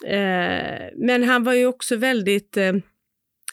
Eh, 0.07 0.81
men 0.97 1.23
han 1.23 1.43
var 1.43 1.53
ju 1.53 1.65
också 1.65 1.95
väldigt... 1.95 2.57
Eh, 2.57 2.73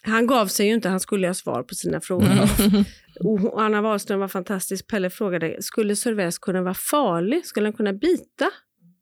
han 0.05 0.27
gav 0.27 0.47
sig 0.47 0.67
ju 0.67 0.75
inte, 0.75 0.89
han 0.89 1.01
skulle 1.01 1.27
ha 1.27 1.35
svar 1.35 1.63
på 1.63 1.75
sina 1.75 2.01
frågor. 2.01 2.29
Mm. 3.21 3.47
Och 3.47 3.63
Anna 3.63 3.83
Wahlström 3.83 4.21
var 4.21 4.29
fantastisk. 4.29 4.87
Pelle 4.91 5.11
frågade, 5.11 5.63
skulle 5.63 5.97
Sörväs 5.97 6.39
kunna 6.39 6.63
vara 6.63 6.75
farlig? 6.75 7.47
Skulle 7.47 7.67
han 7.67 7.73
kunna 7.73 7.93
bita 7.93 8.51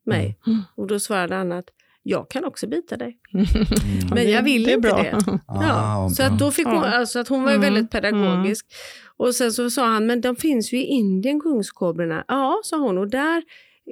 mig? 0.05 0.39
Mm. 0.47 0.59
Och 0.75 0.87
då 0.87 0.99
svarade 0.99 1.35
han 1.35 1.51
att 1.51 1.65
jag 2.03 2.29
kan 2.29 2.45
också 2.45 2.67
bita 2.67 2.97
dig. 2.97 3.17
Mm. 3.33 3.45
Men 4.15 4.31
jag 4.31 4.43
vill 4.43 4.63
det 4.63 4.73
inte 4.73 4.89
bra. 4.89 4.97
det. 5.03 5.17
Ah, 5.47 5.63
Ja, 5.63 6.09
så 6.09 6.23
att 6.23 6.39
då 6.39 6.51
fick 6.51 6.65
hon, 6.65 6.83
alltså 6.83 7.19
att 7.19 7.27
hon 7.27 7.43
var 7.43 7.51
ju 7.51 7.55
Mm, 7.57 7.73
väldigt 7.73 7.91
pedagogisk. 7.91 8.65
Och 9.17 9.35
sen 9.35 9.51
så 9.53 9.69
sa 9.69 9.85
han, 9.85 10.05
men 10.07 10.21
de 10.21 10.35
finns 10.35 10.73
ju 10.73 10.77
i 10.77 10.83
Indien, 10.85 11.39
kungskobrorna. 11.41 12.23
Ja, 12.27 12.59
sa 12.63 12.77
hon. 12.77 12.97
Och 12.97 13.07
där, 13.09 13.43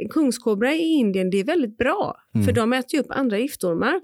kungskobra 0.10 0.73
i 0.73 0.79
Indien, 0.82 1.29
det 1.29 1.38
är 1.39 1.43
väldigt 1.43 1.77
bra. 1.77 2.15
Mm. 2.36 2.45
För 2.47 2.53
de 2.53 2.73
äter 2.73 2.93
ju 2.93 2.99
upp 2.99 3.12
andra 3.12 3.39
giftormar. 3.39 4.01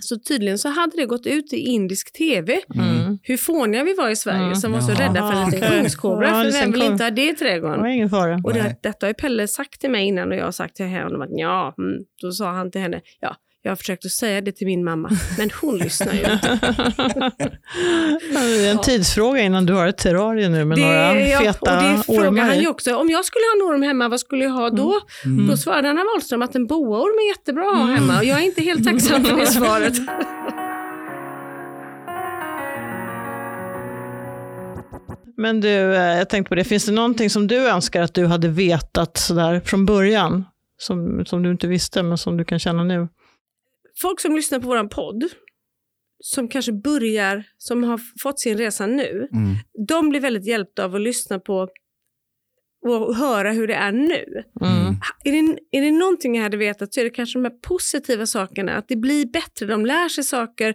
Så 0.00 0.18
tydligen 0.18 0.58
så 0.58 0.68
hade 0.68 0.96
det 0.96 1.06
gått 1.06 1.26
ut 1.26 1.52
i 1.52 1.56
indisk 1.56 2.12
tv 2.12 2.60
Mm. 2.74 3.18
hur 3.22 3.36
fåniga 3.36 3.84
vi 3.84 3.94
var 3.94 4.08
i 4.10 4.16
Sverige 4.16 4.42
Mm. 4.42 4.54
som 4.54 4.72
var 4.72 4.80
så 4.80 4.92
rädda 4.92 5.14
för 5.32 5.32
en 5.42 5.50
liten 5.50 5.70
kungskobra. 5.70 6.26
Ja, 6.28 6.44
för 6.44 6.52
vem 6.60 6.72
vill 6.72 6.82
inte 6.82 7.04
ha 7.04 7.10
det 7.10 7.22
i 7.22 7.26
Det 7.30 7.34
trädgården? 7.36 7.80
var 7.80 7.88
ingen 7.88 8.10
fara. 8.10 8.40
Och 8.44 8.52
det, 8.54 8.76
detta 8.82 9.06
har 9.06 9.12
Pelle 9.12 9.48
sagt 9.48 9.80
till 9.80 9.90
mig 9.90 10.06
innan 10.06 10.28
och 10.32 10.36
jag 10.38 10.44
har 10.44 10.52
sagt 10.52 10.76
till 10.76 10.86
honom 10.86 11.22
att 11.22 11.28
ja, 11.30 11.74
mm. 11.78 11.98
då 12.22 12.32
sa 12.32 12.50
han 12.50 12.70
till 12.70 12.80
henne, 12.80 13.00
ja, 13.20 13.36
jag 13.62 13.70
har 13.70 13.76
försökt 13.76 14.04
att 14.04 14.10
säga 14.10 14.40
det 14.40 14.52
till 14.52 14.66
min 14.66 14.84
mamma, 14.84 15.10
men 15.38 15.50
hon 15.60 15.78
lyssnar 15.84 16.12
ju 16.12 16.18
inte. 16.18 16.58
det 18.30 18.66
är 18.66 18.70
en 18.70 18.80
tidsfråga 18.80 19.40
innan 19.40 19.66
du 19.66 19.72
har 19.72 19.86
ett 19.86 19.98
terrarium 19.98 20.52
nu 20.52 20.64
med 20.64 20.78
Det, 20.78 20.82
några 20.82 21.20
ja, 21.20 21.38
feta 21.40 21.76
och 21.76 21.82
det 21.82 22.02
frågar 22.02 22.30
ormar 22.30 22.42
han 22.42 22.60
ju 22.60 22.68
också. 22.68 22.94
Om 22.94 23.10
jag 23.10 23.24
skulle 23.24 23.42
ha 23.42 23.56
en 23.56 23.74
orm 23.74 23.82
hemma, 23.82 24.08
vad 24.08 24.20
skulle 24.20 24.44
jag 24.44 24.50
ha 24.50 24.70
då? 24.70 25.00
Mm. 25.24 25.46
Då 25.46 25.56
svarade 25.56 25.90
Anna 25.90 26.04
Wahlström 26.04 26.42
att 26.42 26.54
en 26.54 26.66
boaorm 26.66 27.18
är 27.18 27.28
jättebra 27.28 27.70
att 27.70 27.78
ha 27.78 27.86
hemma. 27.86 28.18
Och 28.18 28.24
jag 28.24 28.38
är 28.38 28.44
inte 28.44 28.62
helt 28.62 28.84
tacksam 28.84 29.24
för 29.24 29.36
det 29.36 29.46
svaret. 29.60 29.94
Men 35.36 35.60
du, 35.60 35.94
eh, 35.94 36.18
jag 36.18 36.28
tänkte 36.28 36.48
på 36.48 36.54
det, 36.54 36.64
finns 36.64 36.86
det 36.86 36.92
någonting 36.92 37.30
som 37.30 37.46
du 37.46 37.68
önskar 37.68 38.02
att 38.02 38.14
du 38.14 38.26
hade 38.26 38.48
vetat 38.48 39.16
sådär 39.16 39.60
från 39.60 39.86
början? 39.86 40.44
Som, 40.80 41.26
som 41.26 41.42
du 41.42 41.50
inte 41.50 41.66
visste, 41.66 42.02
men 42.02 42.18
som 42.18 42.36
du 42.36 42.44
kan 42.44 42.58
känna 42.58 42.84
nu? 42.84 43.08
Folk 44.02 44.20
som 44.20 44.36
lyssnar 44.36 44.60
på 44.60 44.66
vår 44.68 44.88
podd, 44.88 45.24
som 46.24 46.48
kanske 46.48 46.72
börjar, 46.72 47.44
som 47.58 47.82
har 47.84 48.00
fått 48.22 48.40
sin 48.40 48.58
resa 48.58 48.86
nu, 48.86 49.28
Mm. 49.32 49.54
de 49.88 50.08
blir 50.08 50.20
väldigt 50.20 50.46
hjälpta 50.46 50.84
av 50.84 50.94
att 50.94 51.00
lyssna 51.00 51.38
på 51.38 51.68
och 52.86 53.16
höra 53.16 53.52
hur 53.52 53.66
det 53.66 53.74
är 53.74 53.92
nu. 53.92 54.24
Mm. 54.60 54.94
Är 55.24 55.32
det, 55.32 55.58
är 55.78 55.82
det 55.82 55.90
någonting 55.90 56.36
jag 56.36 56.42
hade 56.42 56.56
vetat 56.56 56.94
så 56.94 57.00
är 57.00 57.04
det 57.04 57.10
kanske 57.10 57.38
de 57.38 57.44
här 57.44 57.58
positiva 57.68 58.26
sakerna, 58.26 58.76
att 58.76 58.88
det 58.88 58.96
blir 58.96 59.26
bättre, 59.26 59.66
de 59.66 59.86
lär 59.86 60.08
sig 60.08 60.24
saker. 60.24 60.68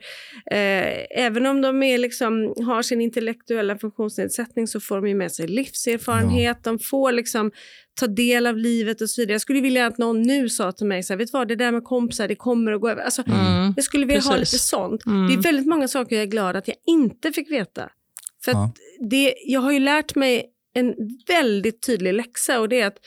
Eh, 0.52 1.18
även 1.26 1.46
om 1.46 1.62
de 1.62 1.84
är 1.84 1.98
liksom, 1.98 2.54
har 2.66 2.82
sin 2.82 3.02
intellektuella 3.02 3.78
funktionsnedsättning 3.78 4.68
så 4.68 4.80
får 4.80 4.96
de 4.96 5.08
ju 5.08 5.16
med 5.16 5.32
sig 5.32 5.48
livserfarenhet, 5.48 6.64
de 6.64 6.80
får 6.80 7.12
liksom 7.12 7.52
ta 8.00 8.08
del 8.08 8.48
av 8.48 8.58
livet 8.58 9.02
och 9.02 9.10
så 9.10 9.22
vidare. 9.22 9.34
Jag 9.34 9.42
skulle 9.42 9.62
vilja 9.62 9.86
att 9.86 9.98
någon 9.98 10.22
nu 10.22 10.50
sa 10.50 10.72
till 10.72 10.88
mig, 10.88 11.04
så 11.04 11.14
här, 11.14 11.18
vet 11.18 11.28
du 11.32 11.38
vad, 11.38 11.48
det 11.48 11.56
där 11.56 11.72
med 11.72 11.84
kompisar, 11.84 12.28
det 12.28 12.36
kommer 12.36 12.72
att 12.72 12.82
gå 12.82 12.90
över. 12.90 13.02
Alltså, 13.04 13.24
Mm. 13.28 13.74
jag 13.76 13.86
skulle 13.86 14.06
vilja 14.06 14.22
ha 14.22 14.32
Precis. 14.32 14.54
lite 14.54 14.64
sånt. 14.64 15.06
Mm. 15.06 15.28
Det 15.28 15.34
är 15.34 15.42
väldigt 15.42 15.68
många 15.68 15.88
saker 15.88 16.16
jag 16.16 16.24
är 16.24 16.28
glad 16.28 16.56
att 16.56 16.68
jag 16.68 16.78
inte 16.88 17.32
fick 17.32 17.52
veta. 17.52 17.90
För 18.46 18.52
Ja. 18.52 18.74
det, 19.10 19.34
jag 19.46 19.62
har 19.62 19.72
ju 19.72 19.80
lärt 19.80 20.16
mig 20.16 20.46
en 20.74 20.96
väldigt 21.28 21.82
tydlig 21.86 22.14
läxa 22.14 22.60
och 22.60 22.70
det 22.70 22.82
är 22.82 22.88
att 22.88 22.98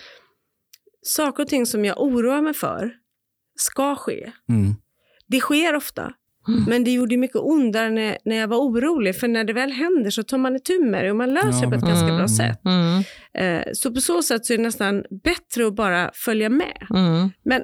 saker 1.02 1.42
och 1.42 1.48
ting 1.48 1.66
som 1.66 1.84
jag 1.84 2.00
oroar 2.00 2.42
mig 2.42 2.54
för 2.54 2.92
ska 3.58 3.96
ske. 3.96 4.32
Mm. 4.48 4.74
Det 5.26 5.40
sker 5.40 5.76
ofta. 5.76 6.12
Men 6.68 6.84
det 6.84 6.90
gjorde 6.92 7.16
mycket 7.16 7.36
ondare 7.36 7.90
när, 7.90 8.18
när 8.24 8.36
jag 8.36 8.48
var 8.48 8.58
orolig. 8.58 9.16
För 9.16 9.28
när 9.28 9.44
det 9.44 9.52
väl 9.52 9.70
händer 9.72 10.10
så 10.10 10.22
tar 10.22 10.38
man 10.38 10.56
itu 10.56 10.80
med 10.84 11.04
det 11.04 11.10
och 11.10 11.16
man 11.16 11.34
sig 11.52 11.62
Ja, 11.62 11.68
på 11.70 11.74
ett 11.74 11.80
men- 11.80 11.90
ganska 11.90 12.06
bra 12.06 12.14
Mm. 12.16 12.28
sätt. 12.28 12.60
Mm. 12.64 13.02
Eh, 13.34 13.64
så 13.72 13.94
på 13.94 14.00
så 14.00 14.22
sätt 14.22 14.46
så 14.46 14.52
är 14.52 14.56
det 14.56 14.62
nästan 14.62 15.04
bättre 15.24 15.66
att 15.66 15.74
bara 15.74 16.10
följa 16.14 16.48
med. 16.48 16.86
Mm. 16.90 17.30
Men 17.44 17.62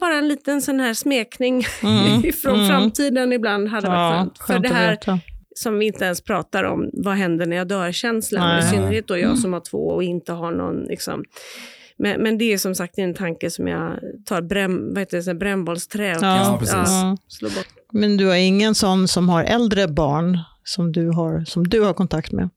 bara 0.00 0.14
en 0.14 0.28
liten 0.28 0.62
sån 0.62 0.80
här 0.80 0.94
smekning 0.94 1.64
Mm. 1.82 2.32
från 2.42 2.54
Mm. 2.54 2.68
framtiden 2.68 3.32
ibland 3.32 3.68
hade 3.68 3.86
varit 3.88 3.96
Ja, 4.14 4.18
skönt. 4.22 4.38
För 4.38 4.44
skönt 4.44 4.62
det 4.62 4.68
att 4.68 4.74
här 4.76 4.90
veta. 4.90 5.18
Som 5.58 5.78
vi 5.78 5.86
inte 5.86 6.04
ens 6.04 6.20
pratar 6.20 6.64
om, 6.64 6.90
vad 6.92 7.14
händer 7.14 7.46
när 7.46 7.56
jag 7.56 7.68
dör-känslan. 7.68 8.58
I 8.58 8.62
synnerhet 8.62 9.08
då 9.08 9.18
jag 9.18 9.38
som 9.38 9.52
har 9.52 9.60
två 9.60 9.88
och 9.88 10.02
inte 10.02 10.32
har 10.32 10.50
någon... 10.50 10.84
Liksom. 10.84 11.24
Men, 11.98 12.22
men 12.22 12.38
det 12.38 12.52
är 12.52 12.58
som 12.58 12.74
sagt 12.74 12.98
en 12.98 13.14
tanke 13.14 13.50
som 13.50 13.68
jag 13.68 13.98
tar 14.24 14.42
bräm, 14.42 14.88
vad 14.88 14.98
heter 14.98 15.22
det, 15.22 15.34
brännbollsträ 15.34 16.16
och 16.16 16.22
Ja, 16.22 16.56
precis. 16.60 16.74
Ja. 16.74 17.16
slår 17.28 17.48
bort. 17.50 17.66
Men 17.92 18.16
du 18.16 18.26
har 18.26 18.34
ingen 18.34 18.74
sån 18.74 19.08
som 19.08 19.28
har 19.28 19.44
äldre 19.44 19.88
barn 19.88 20.38
som 20.64 20.92
du 20.92 21.10
har, 21.10 21.44
som 21.44 21.68
du 21.68 21.80
har 21.80 21.94
kontakt 21.94 22.32
med? 22.32 22.50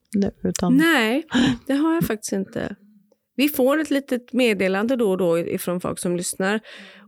Utan, 0.44 0.78
Nej, 0.78 1.24
det 1.68 1.74
har 1.74 1.94
jag 1.94 2.04
faktiskt 2.04 2.32
inte. 2.34 2.76
Vi 3.40 3.50
får 3.50 3.80
ett 3.80 3.90
litet 3.90 4.34
meddelande 4.34 4.96
då 4.96 5.12
och 5.12 5.18
då 5.18 5.40
ifrån 5.40 5.82
folk 5.82 6.00
som 6.00 6.16
lyssnar. 6.18 6.60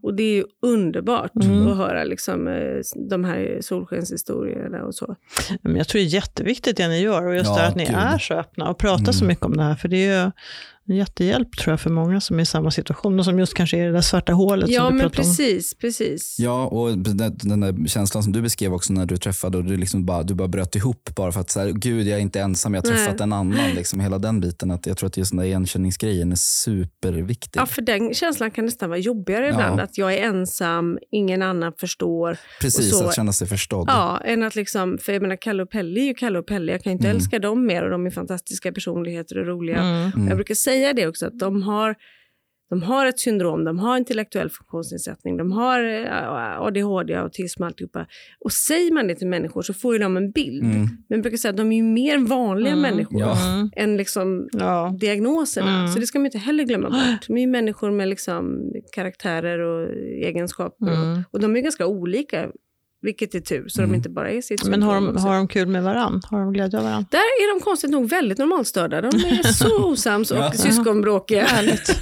Och 0.03 0.13
det 0.13 0.23
är 0.23 0.33
ju 0.35 0.43
underbart 0.61 1.31
Mm. 1.43 1.67
att 1.67 1.77
höra 1.77 2.03
liksom, 2.03 2.47
eh, 2.47 2.79
de 3.09 3.23
här 3.23 3.57
solskenshistorierna 3.61 4.83
och 4.83 4.95
så. 4.95 5.15
Men 5.61 5.75
jag 5.75 5.87
tror 5.87 5.99
det 5.99 6.05
är 6.05 6.13
jätteviktigt 6.13 6.77
det 6.77 6.87
ni 6.87 7.01
gör 7.01 7.27
och 7.27 7.35
just 7.35 7.49
Ja, 7.49 7.55
det 7.57 7.67
att 7.67 7.75
ni 7.75 7.85
gud. 7.85 7.95
är 7.95 8.17
så 8.17 8.33
öppna 8.33 8.69
och 8.69 8.77
pratar 8.77 9.11
så 9.11 9.23
Mm. 9.23 9.27
mycket 9.27 9.45
om 9.45 9.57
det 9.57 9.63
här. 9.63 9.75
För 9.75 9.87
det 9.87 9.97
är 9.97 10.25
ju 10.25 10.31
en 10.89 10.95
jättehjälp 10.95 11.57
tror 11.57 11.71
jag 11.71 11.81
för 11.81 11.89
många 11.89 12.21
som 12.21 12.37
är 12.39 12.43
i 12.43 12.45
samma 12.45 12.71
situation 12.71 13.19
och 13.19 13.25
som 13.25 13.39
just 13.39 13.53
kanske 13.53 13.77
är 13.77 13.81
i 13.83 13.85
det 13.85 13.91
där 13.91 14.01
svarta 14.01 14.33
hålet 14.33 14.69
Ja, 14.69 14.81
som 14.81 14.93
du 14.97 14.97
men 15.03 15.09
pratar 15.09 15.23
om. 15.23 15.29
precis. 15.29 15.73
precis. 15.77 16.35
Ja, 16.39 16.65
och 16.67 16.97
den, 16.97 17.37
den 17.43 17.59
där 17.59 17.87
känslan 17.87 18.23
som 18.23 18.31
du 18.33 18.41
beskrev 18.41 18.73
också 18.73 18.93
när 18.93 19.05
du 19.05 19.17
träffade 19.17 19.57
och 19.57 19.63
du, 19.63 19.77
liksom 19.77 20.05
bara, 20.05 20.23
du 20.23 20.33
bara 20.33 20.47
bröt 20.47 20.75
ihop 20.75 21.09
bara 21.15 21.31
för 21.31 21.39
att 21.41 21.49
så 21.49 21.59
här, 21.59 21.67
gud 21.71 22.07
jag 22.07 22.17
är 22.17 22.21
inte 22.21 22.39
ensam, 22.39 22.73
jag 22.73 22.81
har 22.81 22.89
träffat 22.91 23.13
Nej. 23.19 23.23
en 23.23 23.33
annan. 23.33 23.69
Liksom, 23.75 23.99
hela 23.99 24.17
den 24.19 24.39
biten. 24.39 24.71
Att 24.71 24.85
jag 24.85 24.97
tror 24.97 25.07
att 25.07 25.17
just 25.17 25.31
den 25.31 25.37
där 25.37 25.45
igenkänningsgrejen 25.45 26.31
är 26.31 26.35
superviktig. 26.35 27.59
Ja, 27.59 27.65
för 27.65 27.81
den 27.81 28.13
känslan 28.13 28.51
kan 28.51 28.65
nästan 28.65 28.89
vara 28.89 28.99
jobbigare 28.99 29.45
Ja. 29.45 29.51
ibland. 29.51 29.79
Att 29.79 29.97
jag 29.97 30.13
är 30.13 30.17
ensam, 30.23 30.97
ingen 31.11 31.41
annan 31.41 31.73
förstår. 31.79 32.37
Precis, 32.61 32.89
så- 32.99 33.05
att 33.07 33.15
känna 33.15 33.33
sig 33.33 33.47
förstådd. 33.47 33.85
Ja, 33.89 34.21
än 34.25 34.43
att 34.43 34.55
liksom, 34.55 34.97
för 35.01 35.13
jag 35.13 35.21
menar 35.21 35.35
Kalle 35.35 35.63
och 35.63 35.69
Pelle 35.71 35.99
är 35.99 36.05
ju 36.05 36.13
Kalle 36.13 36.39
och 36.39 36.47
Pelle. 36.47 36.71
Jag 36.71 36.83
kan 36.83 36.91
inte 36.93 37.05
Mm. 37.07 37.17
älska 37.17 37.39
dem 37.39 37.65
mer 37.65 37.83
och 37.83 37.89
de 37.91 38.05
är 38.05 38.11
fantastiska 38.11 38.71
personligheter 38.71 39.37
och 39.39 39.47
roliga. 39.47 39.77
Mm. 39.77 40.11
Mm. 40.15 40.27
Jag 40.27 40.37
brukar 40.37 40.55
säga 40.55 40.70
det 40.93 41.07
också, 41.07 41.25
att 41.25 41.39
de 41.39 41.61
har, 41.61 41.95
de 42.69 42.83
har 42.83 43.05
ett 43.05 43.19
syndrom, 43.19 43.63
de 43.63 43.79
har 43.79 43.97
intellektuell 43.97 44.49
funktionsnedsättning, 44.49 45.37
de 45.37 45.51
har 45.51 45.83
eh, 45.83 46.61
ADHD, 46.61 47.15
autism 47.15 47.63
och 47.63 47.67
alltihopa. 47.67 48.05
Och 48.39 48.51
säger 48.51 48.91
man 48.93 49.07
det 49.07 49.15
till 49.15 49.27
människor 49.27 49.61
så 49.61 49.73
får 49.73 49.93
ju 49.93 49.99
de 49.99 50.17
en 50.17 50.31
bild. 50.31 50.63
Mm. 50.63 50.77
Men 50.81 50.89
jag 51.07 51.21
brukar 51.21 51.37
säga 51.37 51.49
att 51.49 51.57
de 51.57 51.71
är 51.71 51.75
ju 51.75 51.83
mer 51.83 52.17
vanliga 52.17 52.73
Mm. 52.73 52.81
människor 52.81 53.19
Ja. 53.21 53.53
Mm. 53.55 53.69
än 53.75 53.97
liksom 53.97 54.49
Ja. 54.51 54.95
diagnoserna. 54.99 55.79
Mm. 55.79 55.87
Så 55.87 55.99
det 55.99 56.05
ska 56.07 56.19
man 56.19 56.25
inte 56.25 56.37
heller 56.37 56.63
glömma 56.63 56.89
bort. 56.89 56.99
De 57.27 57.37
är 57.37 57.41
ju 57.41 57.47
människor 57.47 57.91
med 57.91 58.07
liksom 58.07 58.71
karaktärer 58.95 59.59
och 59.59 59.89
egenskaper. 60.23 60.87
Mm. 60.87 61.23
Och 61.31 61.39
de 61.39 61.55
är 61.55 61.59
ganska 61.61 61.87
olika, 61.87 62.51
vilket 63.01 63.35
är 63.35 63.39
tur, 63.39 63.67
så 63.67 63.81
Mm. 63.81 63.91
de 63.91 63.97
inte 63.97 64.09
bara 64.09 64.31
är 64.31 64.41
sitt 64.41 64.63
Men 64.65 64.83
har 64.83 64.95
de, 64.95 65.17
har 65.17 65.35
de 65.35 65.47
kul 65.47 65.67
med 65.67 65.83
varann? 65.83 66.21
Har 66.29 66.39
de 66.39 66.53
glädje 66.53 66.79
av 66.79 66.85
varann? 66.85 67.05
Där 67.11 67.17
är 67.17 67.59
de 67.59 67.63
konstigt 67.63 67.89
nog 67.91 68.09
väldigt 68.09 68.37
normalstörda. 68.37 69.01
De 69.01 69.07
är 69.07 69.43
så 69.53 69.83
osams 69.91 70.31
och 70.31 70.37
Ja. 70.37 70.51
syskonbråkiga. 70.51 71.43
Härligt. 71.45 72.01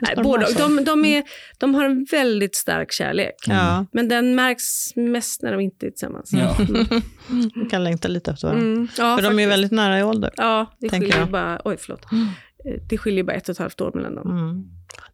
Nej, 0.00 0.14
båda, 0.24 0.46
de, 0.58 0.84
de, 0.84 1.04
är, 1.04 1.22
de 1.58 1.74
har 1.74 1.84
en 1.84 2.06
väldigt 2.10 2.56
stark 2.56 2.92
kärlek. 2.92 3.34
Ja, 3.46 3.86
Men 3.92 4.08
den 4.08 4.34
märks 4.34 4.96
mest 4.96 5.42
när 5.42 5.52
de 5.52 5.60
inte 5.60 5.86
är 5.86 5.90
tillsammans. 5.90 6.30
Ja. 6.32 6.56
de 7.54 7.68
kan 7.70 7.84
längta 7.84 8.08
lite 8.08 8.30
efter 8.30 8.48
varandra. 8.48 8.66
Mm, 8.66 8.88
ja, 8.98 9.16
För 9.16 9.22
de 9.22 9.26
är 9.26 9.30
faktiskt. 9.30 9.50
väldigt 9.50 9.72
nära 9.72 9.98
i 9.98 10.02
ålder. 10.02 10.30
Ja, 10.36 10.66
det 10.80 10.90
skiljer 10.90 11.18
jag. 11.18 11.30
bara... 11.30 11.60
Oj, 11.64 11.76
förlåt. 11.80 12.04
Eh, 12.12 12.18
Det 12.88 12.98
skiljer 12.98 13.24
bara 13.24 13.32
ett 13.36 13.48
och 13.48 13.52
ett 13.52 13.58
halvt 13.58 13.80
år 13.80 13.92
mellan 13.94 14.14
dem. 14.14 14.30
Mm. 14.38 14.64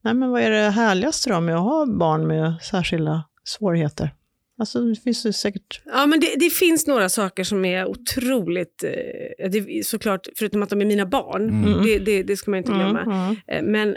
Nej, 0.04 0.14
men 0.14 0.30
vad 0.30 0.42
är 0.42 0.50
det 0.50 0.70
härligaste 0.70 1.30
då 1.30 1.40
med 1.40 1.54
att 1.54 1.60
ha 1.60 1.86
barn 1.86 2.26
med 2.26 2.54
särskilda 2.62 3.24
svårigheter? 3.44 4.10
Alltså 4.58 4.80
det 4.80 4.96
finns 5.00 5.26
ju 5.26 5.32
säkert... 5.32 5.80
Ja, 5.84 6.06
men 6.06 6.20
det, 6.20 6.34
det 6.38 6.50
finns 6.50 6.86
några 6.86 7.08
saker 7.08 7.44
som 7.44 7.64
är 7.64 7.86
otroligt... 7.86 8.84
Eh, 8.84 9.50
det, 9.50 9.86
såklart, 9.86 10.28
förutom 10.36 10.62
att 10.62 10.70
de 10.70 10.80
är 10.80 10.84
mina 10.86 11.06
barn. 11.06 11.48
Mm. 11.48 11.84
Det, 11.84 11.98
det, 11.98 12.22
det 12.22 12.36
ska 12.36 12.50
man 12.50 12.58
inte 12.58 12.72
glömma. 12.72 13.00
Mm, 13.00 13.16
mm. 13.18 13.36
Eh, 13.48 13.62
Men 13.72 13.96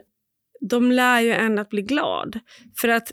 de 0.70 0.92
lär 0.92 1.22
ju 1.22 1.32
en 1.32 1.60
att 1.60 1.70
bli 1.70 1.82
glad. 1.82 2.40
För 2.82 2.88
att 2.88 3.12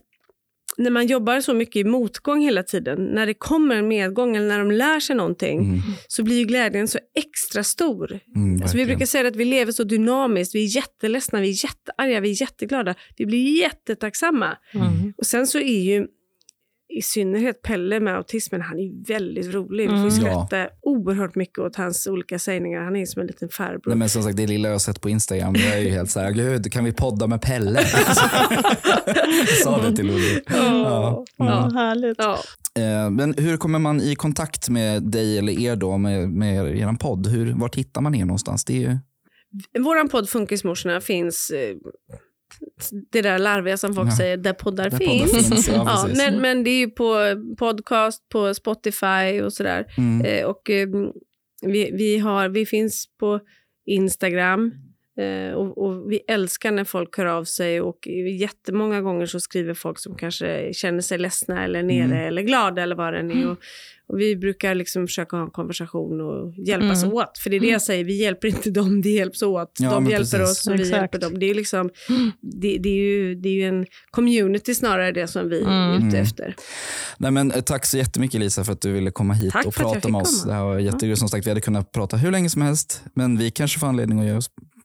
när 0.79 0.91
man 0.91 1.07
jobbar 1.07 1.41
så 1.41 1.55
mycket 1.55 1.77
i 1.77 1.85
motgång 1.85 2.41
hela 2.43 2.63
tiden, 2.63 3.05
när 3.05 3.27
det 3.27 3.35
kommer 3.35 3.77
en 3.77 3.89
medgång 3.89 4.37
eller 4.37 4.49
när 4.49 4.59
de 4.59 4.71
lär 4.71 5.01
sig 5.01 5.17
någonting, 5.17 5.59
Mm. 5.61 5.79
så 6.09 6.23
blir 6.23 6.39
ju 6.39 6.45
glädjen 6.45 6.89
så 6.89 6.99
extra 7.15 7.65
stor. 7.65 8.19
Mm, 8.37 8.63
Alltså 8.63 8.77
vi 8.77 8.87
brukar 8.87 9.07
säga 9.07 9.29
att 9.29 9.37
vi 9.37 9.45
lever 9.45 9.73
så 9.73 9.85
dynamiskt, 9.85 10.55
vi 10.55 10.65
är 10.65 10.77
jätteledsna, 10.77 11.41
vi 11.41 11.49
är 11.51 11.65
jättearga, 11.65 12.21
vi 12.21 12.31
är 12.31 12.41
jätteglada. 12.41 12.95
Vi 13.17 13.27
blir 13.27 13.61
jättetacksamma. 13.61 14.57
Mm. 14.75 15.13
Och 15.17 15.27
sen 15.27 15.47
så 15.47 15.59
är 15.59 15.83
ju 15.83 16.07
i 16.99 17.03
synnerhet 17.03 17.63
Pelle 17.63 18.01
med 18.01 18.17
autismen, 18.17 18.61
han 18.61 18.79
är 18.79 19.07
väldigt 19.09 19.55
rolig. 19.55 19.83
Vi 19.83 19.89
får 19.89 19.97
Mm. 19.97 20.11
skratta 20.11 20.69
oerhört 20.83 21.35
mycket 21.35 21.59
åt 21.59 21.77
hans 21.77 22.07
olika 22.07 22.39
sägningar. 22.39 22.81
Han 22.83 22.97
är 22.97 23.07
som 23.07 23.21
en 23.21 23.27
liten 23.27 23.49
farbror. 23.49 23.83
Nej, 23.87 23.97
men 23.97 24.09
som 24.09 24.23
sagt, 24.23 24.37
det 24.37 24.47
lilla 24.47 24.69
jag 24.69 24.75
har 24.75 24.79
sett 24.79 25.01
på 25.01 25.09
Instagram, 25.11 25.55
jag 25.55 25.79
är 25.79 25.81
ju 25.83 25.89
helt 25.91 26.11
så 26.11 26.21
här, 26.21 26.31
gud, 26.33 26.73
kan 26.73 26.85
vi 26.85 26.93
podda 26.93 27.27
med 27.27 27.43
Pelle? 27.43 27.81
sa 29.65 29.81
det 29.83 29.97
till 29.97 30.07
Lolly. 30.07 30.41
Ja. 30.47 30.55
Ja, 30.57 31.25
Ja. 31.37 31.71
härligt. 31.75 32.19
Ja. 32.19 32.39
Eh, 32.83 33.11
Men 33.11 33.35
hur 33.39 33.57
kommer 33.57 33.79
man 33.79 34.01
i 34.01 34.15
kontakt 34.15 34.69
med 34.69 35.03
dig 35.03 35.39
eller 35.39 35.61
er 35.61 35.77
då, 35.77 35.99
med, 35.99 36.29
med 36.29 36.77
er 36.79 36.93
podd? 36.99 37.27
Hur, 37.27 37.53
vart 37.53 37.75
hittar 37.77 38.01
man 38.01 38.15
er 38.15 38.25
någonstans? 38.25 38.65
Det 38.65 38.73
är 38.77 38.81
ju... 38.91 38.97
Vår 39.79 40.09
podd 40.09 40.29
Funkismorsorna 40.29 41.01
finns, 41.01 41.51
eh, 41.51 41.77
det 43.13 43.23
där 43.23 43.39
larviga 43.39 43.77
som 43.77 43.95
folk 43.95 44.09
Ja. 44.11 44.17
säger, 44.17 44.37
där 44.37 44.53
poddar 44.53 44.91
Där 44.91 44.99
finns. 44.99 45.31
poddar 45.33 45.43
finns, 45.43 45.69
ja, 45.69 45.75
Ja, 45.87 46.09
men, 46.17 46.41
men 46.41 46.65
det 46.65 46.71
är 46.71 46.79
ju 46.79 46.91
på 46.91 47.17
podcast, 47.59 48.29
på 48.29 48.55
Spotify 48.55 49.41
och 49.43 49.53
sådär. 49.53 49.87
Mm. 49.99 50.25
Eh, 50.27 50.45
och, 50.45 50.71
eh, 50.71 50.89
vi, 51.63 51.91
vi, 51.93 52.19
har, 52.19 52.49
vi 52.49 52.67
finns 52.67 53.07
på 53.21 53.41
Instagram. 53.87 54.73
Eh, 55.21 55.55
och, 55.55 55.79
och 55.79 56.13
vi 56.13 56.21
älskar 56.29 56.71
när 56.73 56.85
folk 56.85 57.17
hör 57.17 57.27
av 57.27 57.45
sig 57.45 57.81
och 57.81 58.07
jättemånga 58.41 59.01
gånger 59.01 59.27
så 59.27 59.41
skriver 59.41 59.75
folk 59.75 59.99
som 59.99 60.15
kanske 60.15 60.73
känner 60.75 61.01
sig 61.01 61.19
ledsna 61.19 61.65
eller 61.65 61.83
nere 61.83 62.05
Mm. 62.05 62.29
eller 62.29 62.43
glada 62.43 62.83
eller 62.83 62.97
vad 62.97 63.13
det 63.13 63.19
än 63.19 63.31
är. 63.31 63.51
Och, 63.51 63.59
och 64.07 64.21
vi 64.21 64.37
brukar 64.37 64.75
liksom 64.75 65.07
försöka 65.07 65.37
ha 65.37 65.45
en 65.45 65.51
konversation 65.51 66.21
och 66.21 66.55
hjälpas 66.67 67.03
Mm. 67.05 67.15
åt. 67.17 67.39
För 67.39 67.51
det 67.51 67.57
är 67.57 67.61
det 67.61 67.67
jag 67.67 67.83
säger, 67.83 68.05
vi 68.05 68.23
hjälper 68.23 68.49
inte 68.49 68.71
dem, 68.71 69.01
vi 69.01 69.15
hjälps 69.17 69.43
åt. 69.43 69.77
Ja, 69.81 69.91
de 69.91 70.07
hjälper 70.07 70.39
precis. 70.39 70.41
oss 70.61 70.67
och 70.67 70.75
vi 70.75 70.81
Exakt. 70.83 70.97
hjälper 71.01 71.19
dem. 71.19 71.39
Det 71.39 71.51
är, 71.51 71.55
liksom, 71.55 71.91
det, 72.41 72.79
det, 72.79 72.89
är 72.89 72.95
ju, 73.05 73.35
det 73.35 73.49
är 73.49 73.53
ju 73.53 73.65
en 73.69 73.87
community 74.11 74.75
snarare 74.75 75.13
det 75.13 75.27
som 75.27 75.49
vi 75.49 75.61
är 75.63 75.93
Mm. 75.93 75.97
ute 75.97 76.17
Mm. 76.17 76.23
efter. 76.23 76.55
Nej, 77.19 77.31
men, 77.31 77.51
eh, 77.53 77.61
tack 77.61 77.87
så 77.87 77.99
jättemycket 77.99 78.41
Lisa 78.41 78.65
för 78.65 78.73
att 78.73 78.81
du 78.81 78.93
ville 78.93 79.11
komma 79.11 79.35
hit 79.35 79.53
Tack 79.53 79.67
och 79.67 79.75
prata 79.75 80.09
med 80.09 80.21
oss. 80.21 80.43
komma. 80.43 80.53
Det 80.53 80.59
här 80.59 80.65
var 80.65 80.79
jättekul. 80.79 81.17
Som 81.17 81.29
sagt, 81.29 81.47
vi 81.47 81.51
hade 81.51 81.61
kunnat 81.61 81.93
prata 81.93 82.17
hur 82.17 82.31
länge 82.31 82.51
som 82.51 82.63
helst, 82.63 83.03
men 83.15 83.39
vi 83.39 83.51
kanske 83.51 83.79
får 83.79 83.87
anledning 83.87 84.21
att 84.21 84.27
göra 84.27 84.41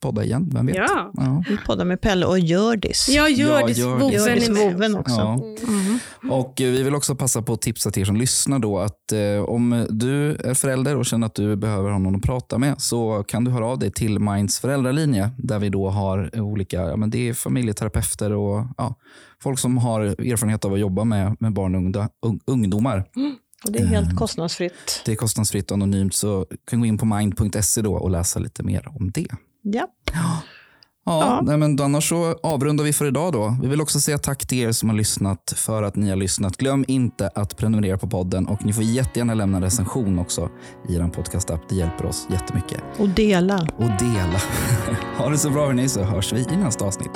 podda 0.08 0.24
igen, 0.24 0.50
vem 0.54 0.66
vet? 0.66 0.76
Ja. 0.76 1.12
Ja. 1.14 1.44
Vi 1.50 1.58
poddar 1.58 1.86
med 1.86 2.02
Pelle 2.02 2.26
och 2.26 2.40
Hjördis. 2.40 3.10
Jag 3.10 3.32
gör 3.32 3.60
Ja, 3.60 3.68
det, 3.68 3.74
gör 3.74 3.98
det. 3.98 4.04
Woven 4.04 4.14
Hjördis 4.14 4.50
är 4.50 4.54
med 4.54 4.74
Woven 4.74 4.96
också. 4.96 5.16
Ja. 5.16 5.36
Mhm. 5.68 6.00
Och 6.32 6.62
eh, 6.62 6.72
vi 6.72 6.84
vill 6.84 6.96
också 6.96 7.16
passa 7.16 7.42
på 7.42 7.54
att 7.54 7.62
tipsa 7.62 7.92
till 7.92 8.02
er 8.02 8.06
som 8.06 8.16
lyssnar 8.16 8.60
då 8.60 8.80
att 8.80 9.12
eh, 9.12 9.44
om 9.44 9.86
du 9.90 10.32
är 10.32 10.54
förälder 10.54 10.96
och 10.96 11.06
känner 11.06 11.28
att 11.28 11.36
du 11.36 11.56
behöver 11.56 11.92
ha 11.92 11.98
någon 12.00 12.16
att 12.16 12.22
prata 12.22 12.58
med 12.58 12.82
så 12.82 13.24
kan 13.28 13.44
du 13.44 13.52
höra 13.52 13.66
av 13.66 13.80
dig 13.80 13.92
till 13.92 14.20
Minds 14.20 14.60
föräldralinje 14.60 15.32
där 15.38 15.60
vi 15.60 15.70
då 15.70 15.90
har 15.90 16.40
olika, 16.40 16.78
ja, 16.78 16.96
men 16.96 17.10
det 17.10 17.30
är 17.30 17.34
familjeterapeuter 17.34 18.32
och 18.32 18.66
ja, 18.78 18.96
folk 19.44 19.60
som 19.60 19.78
har 19.78 20.02
erfarenhet 20.02 20.66
av 20.66 20.74
att 20.74 20.80
jobba 20.80 21.04
med, 21.04 21.36
med 21.40 21.54
barn 21.54 21.76
och 21.76 21.82
ungda, 21.82 22.10
ung, 22.26 22.40
ungdomar. 22.48 23.04
Och 23.66 23.72
det 23.72 23.80
är 23.80 23.86
helt 23.86 24.16
kostnadsfritt. 24.16 25.02
Det 25.06 25.12
är 25.12 25.16
kostnadsfritt 25.16 25.72
och 25.72 25.76
anonymt 25.76 26.14
så 26.14 26.46
du 26.50 26.58
kan 26.70 26.80
gå 26.80 26.86
in 26.86 26.98
på 26.98 27.06
mind.se 27.06 27.82
då 27.82 27.94
och 27.96 28.10
läsa 28.10 28.40
lite 28.40 28.64
mer 28.64 28.88
om 28.88 29.12
det. 29.12 29.28
Ja. 29.74 29.88
Ja, 30.14 30.42
Ja. 31.08 31.42
Nej, 31.44 31.58
men 31.58 31.82
annars 31.82 32.10
så 32.10 32.36
avrundar 32.44 32.84
vi 32.84 32.94
för 32.94 33.06
idag 33.06 33.34
då. 33.34 33.58
Vi 33.62 33.68
vill 33.68 33.82
också 33.82 34.00
säga 34.00 34.18
tack 34.18 34.48
till 34.48 34.58
er 34.58 34.72
som 34.72 34.90
har 34.90 34.96
lyssnat 34.96 35.54
för 35.56 35.84
att 35.84 35.96
ni 35.96 36.10
har 36.10 36.16
lyssnat. 36.16 36.58
Glöm 36.58 36.86
inte 36.88 37.30
att 37.36 37.58
prenumerera 37.58 37.98
på 37.98 38.08
podden 38.08 38.48
och 38.48 38.66
ni 38.66 38.74
får 38.74 38.84
jättegärna 38.84 39.34
lämna 39.34 39.58
en 39.58 39.64
recension 39.64 40.20
också 40.20 40.50
i 40.90 40.96
er 40.96 41.08
podcastapp. 41.08 41.62
Det 41.70 41.76
hjälper 41.76 42.06
oss 42.06 42.28
jättemycket. 42.32 42.84
Och 42.98 43.10
dela. 43.10 43.68
Och 43.78 43.90
dela. 44.00 44.42
ha 45.18 45.30
det 45.30 45.38
så 45.38 45.50
bra 45.50 45.66
hörni 45.66 45.90
så 45.90 46.04
hörs 46.04 46.34
vi 46.34 46.40
i 46.40 46.58
nästa 46.58 46.86
avsnitt. 46.86 47.12